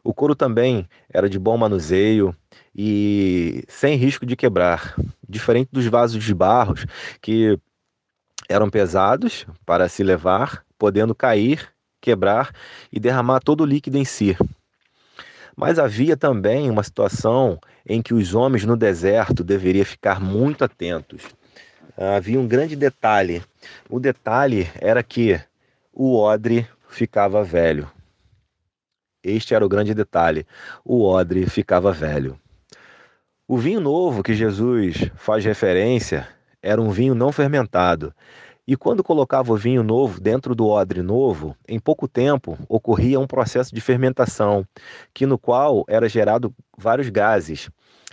O 0.08 0.14
couro 0.14 0.34
também 0.34 0.88
era 1.12 1.28
de 1.28 1.38
bom 1.38 1.58
manuseio 1.58 2.34
e 2.74 3.62
sem 3.68 3.94
risco 3.94 4.24
de 4.24 4.36
quebrar, 4.36 4.94
diferente 5.28 5.68
dos 5.70 5.84
vasos 5.84 6.24
de 6.24 6.34
barros 6.34 6.86
que 7.20 7.58
eram 8.48 8.70
pesados 8.70 9.46
para 9.66 9.86
se 9.86 10.02
levar, 10.02 10.64
podendo 10.78 11.14
cair 11.14 11.68
quebrar 12.00 12.54
e 12.90 12.98
derramar 12.98 13.40
todo 13.40 13.60
o 13.60 13.66
líquido 13.66 13.98
em 13.98 14.04
si. 14.06 14.34
Mas 15.54 15.78
havia 15.78 16.16
também 16.16 16.70
uma 16.70 16.82
situação 16.82 17.60
em 17.86 18.00
que 18.00 18.14
os 18.14 18.34
homens 18.34 18.64
no 18.64 18.78
deserto 18.78 19.44
deveriam 19.44 19.84
ficar 19.84 20.22
muito 20.22 20.64
atentos. 20.64 21.20
Havia 21.98 22.40
um 22.40 22.48
grande 22.48 22.76
detalhe. 22.76 23.44
O 23.90 24.00
detalhe 24.00 24.70
era 24.80 25.02
que 25.02 25.38
o 25.92 26.16
odre 26.18 26.66
ficava 26.88 27.44
velho. 27.44 27.90
Este 29.22 29.54
era 29.54 29.64
o 29.64 29.68
grande 29.68 29.94
detalhe. 29.94 30.46
O 30.84 31.04
odre 31.04 31.46
ficava 31.46 31.92
velho. 31.92 32.38
O 33.46 33.56
vinho 33.56 33.80
novo 33.80 34.22
que 34.22 34.34
Jesus 34.34 35.10
faz 35.16 35.44
referência 35.44 36.28
era 36.62 36.80
um 36.80 36.90
vinho 36.90 37.14
não 37.14 37.32
fermentado. 37.32 38.12
E 38.66 38.76
quando 38.76 39.02
colocava 39.02 39.50
o 39.50 39.56
vinho 39.56 39.82
novo 39.82 40.20
dentro 40.20 40.54
do 40.54 40.66
odre 40.66 41.00
novo, 41.00 41.56
em 41.66 41.78
pouco 41.78 42.06
tempo 42.06 42.58
ocorria 42.68 43.18
um 43.18 43.26
processo 43.26 43.74
de 43.74 43.80
fermentação, 43.80 44.66
que 45.14 45.24
no 45.24 45.38
qual 45.38 45.84
era 45.88 46.06
gerado 46.06 46.54
vários 46.76 47.08
gases. 47.08 47.70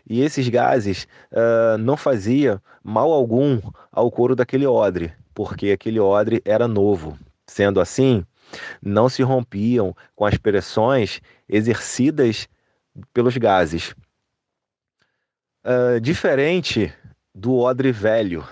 E 0.10 0.22
esses 0.22 0.48
gases 0.48 1.08
uh, 1.32 1.78
não 1.78 1.98
faziam 1.98 2.62
mal 2.82 3.12
algum 3.12 3.60
ao 3.92 4.10
couro 4.10 4.36
daquele 4.36 4.66
odre, 4.66 5.12
porque 5.34 5.72
aquele 5.72 6.00
odre 6.00 6.42
era 6.46 6.68
novo. 6.68 7.18
Sendo 7.46 7.82
assim, 7.82 8.24
não 8.82 9.10
se 9.10 9.24
rompiam 9.24 9.96
com 10.16 10.26
as 10.26 10.38
pressões 10.38 11.22
exercidas 11.48 12.48
pelos 13.14 13.38
gases. 13.38 13.96
Uh, 15.64 16.00
diferente 16.00 16.94
do 17.34 17.58
odre 17.58 17.92
velho, 17.92 18.48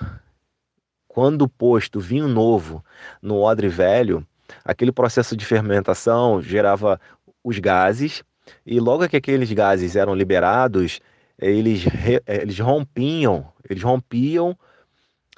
quando 1.07 1.47
posto 1.47 1.99
vinho 1.99 2.27
novo 2.27 2.83
no 3.21 3.39
odre 3.41 3.67
velho, 3.67 4.25
aquele 4.65 4.91
processo 4.91 5.37
de 5.37 5.45
fermentação 5.45 6.41
gerava 6.41 6.99
os 7.43 7.59
gases, 7.59 8.23
e 8.65 8.79
logo 8.79 9.07
que 9.07 9.17
aqueles 9.17 9.51
gases 9.51 9.95
eram 9.95 10.15
liberados, 10.15 10.99
eles, 11.37 11.83
eles 12.25 12.59
rompiam, 12.59 13.47
eles 13.69 13.83
rompiam 13.83 14.57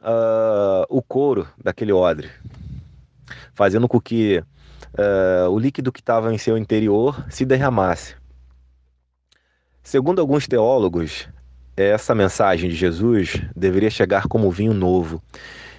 uh, 0.01 0.85
o 0.89 1.01
couro 1.01 1.47
daquele 1.61 1.91
odre, 1.91 2.29
fazendo 3.53 3.87
com 3.87 3.99
que 3.99 4.43
uh, 4.97 5.49
o 5.49 5.59
líquido 5.59 5.91
que 5.91 5.99
estava 5.99 6.33
em 6.33 6.37
seu 6.37 6.57
interior 6.57 7.25
se 7.29 7.45
derramasse. 7.45 8.15
Segundo 9.83 10.19
alguns 10.19 10.47
teólogos, 10.47 11.29
essa 11.77 12.15
mensagem 12.15 12.69
de 12.69 12.75
Jesus 12.75 13.41
deveria 13.55 13.89
chegar 13.89 14.27
como 14.27 14.49
vinho 14.49 14.73
novo. 14.73 15.21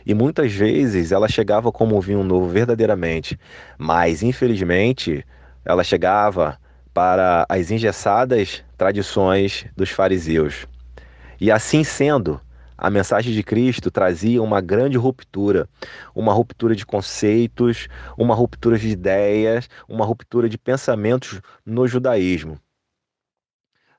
E 0.04 0.14
muitas 0.14 0.52
vezes 0.52 1.10
ela 1.10 1.26
chegava 1.26 1.72
como 1.72 2.00
vinho 2.00 2.22
novo 2.22 2.46
verdadeiramente, 2.46 3.38
mas 3.76 4.22
infelizmente 4.22 5.26
ela 5.64 5.82
chegava 5.82 6.58
para 6.94 7.44
as 7.48 7.70
engessadas 7.70 8.62
tradições 8.78 9.66
dos 9.76 9.90
fariseus. 9.90 10.66
E 11.40 11.50
assim 11.50 11.82
sendo, 11.82 12.40
a 12.76 12.90
mensagem 12.90 13.32
de 13.32 13.42
Cristo 13.42 13.90
trazia 13.90 14.42
uma 14.42 14.60
grande 14.60 14.96
ruptura, 14.96 15.68
uma 16.14 16.32
ruptura 16.32 16.74
de 16.74 16.84
conceitos, 16.84 17.88
uma 18.16 18.34
ruptura 18.34 18.78
de 18.78 18.88
ideias, 18.88 19.68
uma 19.88 20.04
ruptura 20.04 20.48
de 20.48 20.58
pensamentos 20.58 21.40
no 21.64 21.86
judaísmo. 21.86 22.58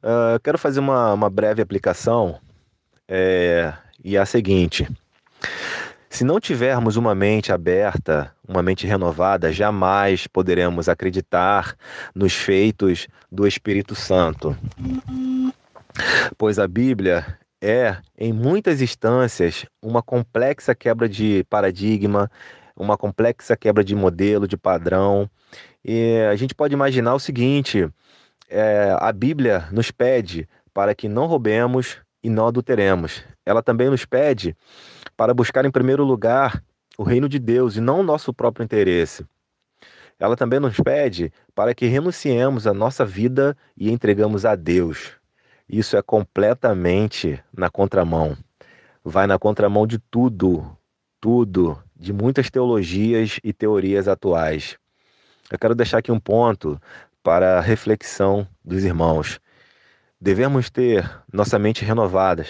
Uh, 0.04 0.40
quero 0.44 0.58
fazer 0.58 0.80
uma, 0.80 1.14
uma 1.14 1.30
breve 1.30 1.62
aplicação 1.62 2.40
é, 3.08 3.74
e 4.04 4.16
é 4.16 4.20
a 4.20 4.26
seguinte: 4.26 4.88
se 6.10 6.24
não 6.24 6.40
tivermos 6.40 6.96
uma 6.96 7.14
mente 7.16 7.52
aberta, 7.52 8.34
uma 8.48 8.62
mente 8.62 8.86
renovada, 8.88 9.52
jamais 9.52 10.28
poderemos 10.28 10.88
acreditar 10.88 11.76
nos 12.14 12.34
feitos 12.34 13.08
do 13.32 13.48
Espírito 13.48 13.96
Santo. 13.96 14.56
Pois 16.38 16.60
a 16.60 16.68
Bíblia 16.68 17.26
é, 17.62 17.98
em 18.18 18.32
muitas 18.32 18.82
instâncias, 18.82 19.66
uma 19.82 20.02
complexa 20.02 20.76
quebra 20.76 21.10
de 21.10 21.44
paradigma, 21.50 22.30
uma 22.76 22.98
complexa 22.98 23.56
quebra 23.58 23.84
de 23.84 23.96
modelo, 23.96 24.48
de 24.48 24.58
padrão. 24.58 25.30
E 25.84 26.20
a 26.30 26.36
gente 26.36 26.54
pode 26.54 26.74
imaginar 26.74 27.16
o 27.16 27.20
seguinte: 27.20 27.90
é, 28.50 28.96
a 29.00 29.12
Bíblia 29.12 29.68
nos 29.72 29.92
pede 29.92 30.48
para 30.74 30.94
que 30.94 31.08
não 31.10 31.26
roubemos 31.26 31.98
e 32.24 32.30
não 32.30 32.48
adulteremos. 32.48 33.24
Ela 33.46 33.64
também 33.64 33.90
nos 33.90 34.06
pede 34.06 34.56
para 35.16 35.34
buscar 35.34 35.66
em 35.66 35.72
primeiro 35.72 36.04
lugar 36.04 36.64
o 36.98 37.04
reino 37.04 37.30
de 37.30 37.40
Deus 37.40 37.76
e 37.76 37.82
não 37.82 38.02
o 38.02 38.04
nosso 38.04 38.34
próprio 38.34 38.64
interesse. 38.64 39.26
Ela 40.20 40.36
também 40.36 40.60
nos 40.60 40.80
pede 40.80 41.32
para 41.54 41.76
que 41.76 41.86
renunciemos 41.86 42.66
a 42.66 42.74
nossa 42.74 43.06
vida 43.06 43.56
e 43.76 43.92
entregamos 43.92 44.46
a 44.46 44.56
Deus. 44.56 45.12
Isso 45.70 45.98
é 45.98 46.02
completamente 46.02 47.44
na 47.56 47.70
contramão. 47.70 48.38
Vai 49.04 49.28
na 49.28 49.38
contramão 49.38 49.86
de 49.86 50.00
tudo, 50.00 50.78
tudo, 51.20 51.78
de 51.96 52.14
muitas 52.14 52.50
teologias 52.50 53.40
e 53.44 53.52
teorias 53.52 54.08
atuais. 54.08 54.78
Eu 55.52 55.60
quero 55.60 55.76
deixar 55.76 55.98
aqui 55.98 56.12
um 56.12 56.20
ponto 56.20 56.80
para 57.22 57.58
a 57.58 57.62
reflexão 57.62 58.48
dos 58.64 58.84
irmãos. 58.84 59.40
Devemos 60.20 60.70
ter 60.70 61.10
nossa 61.32 61.60
mente 61.60 61.84
renovada, 61.84 62.46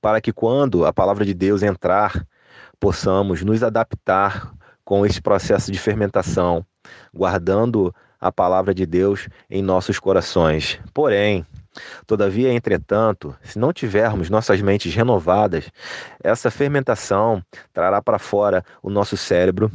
para 0.00 0.20
que 0.20 0.32
quando 0.32 0.86
a 0.86 0.92
palavra 0.92 1.24
de 1.24 1.34
Deus 1.34 1.62
entrar, 1.62 2.26
possamos 2.80 3.42
nos 3.42 3.62
adaptar 3.62 4.52
com 4.84 5.04
esse 5.04 5.20
processo 5.20 5.70
de 5.70 5.78
fermentação, 5.78 6.64
guardando 7.12 7.94
a 8.20 8.32
palavra 8.32 8.74
de 8.74 8.86
Deus 8.86 9.28
em 9.50 9.62
nossos 9.62 9.98
corações. 9.98 10.80
Porém, 10.92 11.46
Todavia, 12.06 12.52
entretanto, 12.52 13.36
se 13.42 13.58
não 13.58 13.72
tivermos 13.72 14.30
nossas 14.30 14.60
mentes 14.60 14.94
renovadas, 14.94 15.70
essa 16.22 16.50
fermentação 16.50 17.42
trará 17.72 18.00
para 18.00 18.18
fora 18.18 18.64
o 18.82 18.90
nosso 18.90 19.16
cérebro 19.16 19.70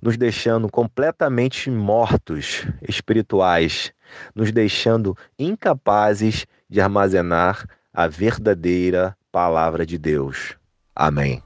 nos 0.00 0.16
deixando 0.16 0.70
completamente 0.70 1.70
mortos 1.70 2.66
espirituais, 2.86 3.92
nos 4.34 4.52
deixando 4.52 5.16
incapazes 5.38 6.46
de 6.68 6.80
armazenar 6.80 7.66
a 7.92 8.06
verdadeira 8.06 9.16
palavra 9.30 9.84
de 9.84 9.98
Deus. 9.98 10.56
Amém. 10.94 11.42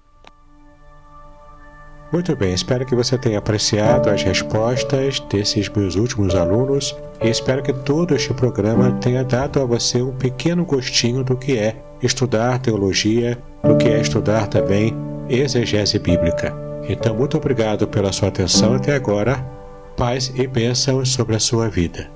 Muito 2.12 2.36
bem, 2.36 2.54
espero 2.54 2.86
que 2.86 2.94
você 2.94 3.18
tenha 3.18 3.38
apreciado 3.38 4.09
as 4.09 4.22
respostas 4.22 5.18
desses 5.20 5.68
meus 5.68 5.96
últimos 5.96 6.34
alunos 6.36 6.96
e 7.20 7.28
espero 7.28 7.62
que 7.62 7.72
todo 7.72 8.14
este 8.14 8.32
programa 8.32 8.92
tenha 9.00 9.24
dado 9.24 9.61
a 9.61 9.64
você 9.64 10.00
um 10.00 10.12
pequeno 10.12 10.64
gostinho 10.64 11.24
do 11.24 11.36
que 11.36 11.59
é 11.59 11.76
estudar 12.00 12.61
teologia, 12.61 13.36
do 13.62 13.76
que 13.76 13.88
é 13.88 14.00
estudar 14.00 14.46
também 14.46 14.94
exegese 15.28 15.98
bíblica. 15.98 16.54
Então, 16.88 17.16
muito 17.16 17.36
obrigado 17.36 17.88
pela 17.88 18.12
sua 18.12 18.28
atenção 18.28 18.74
até 18.74 18.94
agora. 18.94 19.36
Paz 19.96 20.32
e 20.36 20.46
bênçãos 20.46 21.09
sobre 21.09 21.34
a 21.34 21.40
sua 21.40 21.68
vida. 21.68 22.15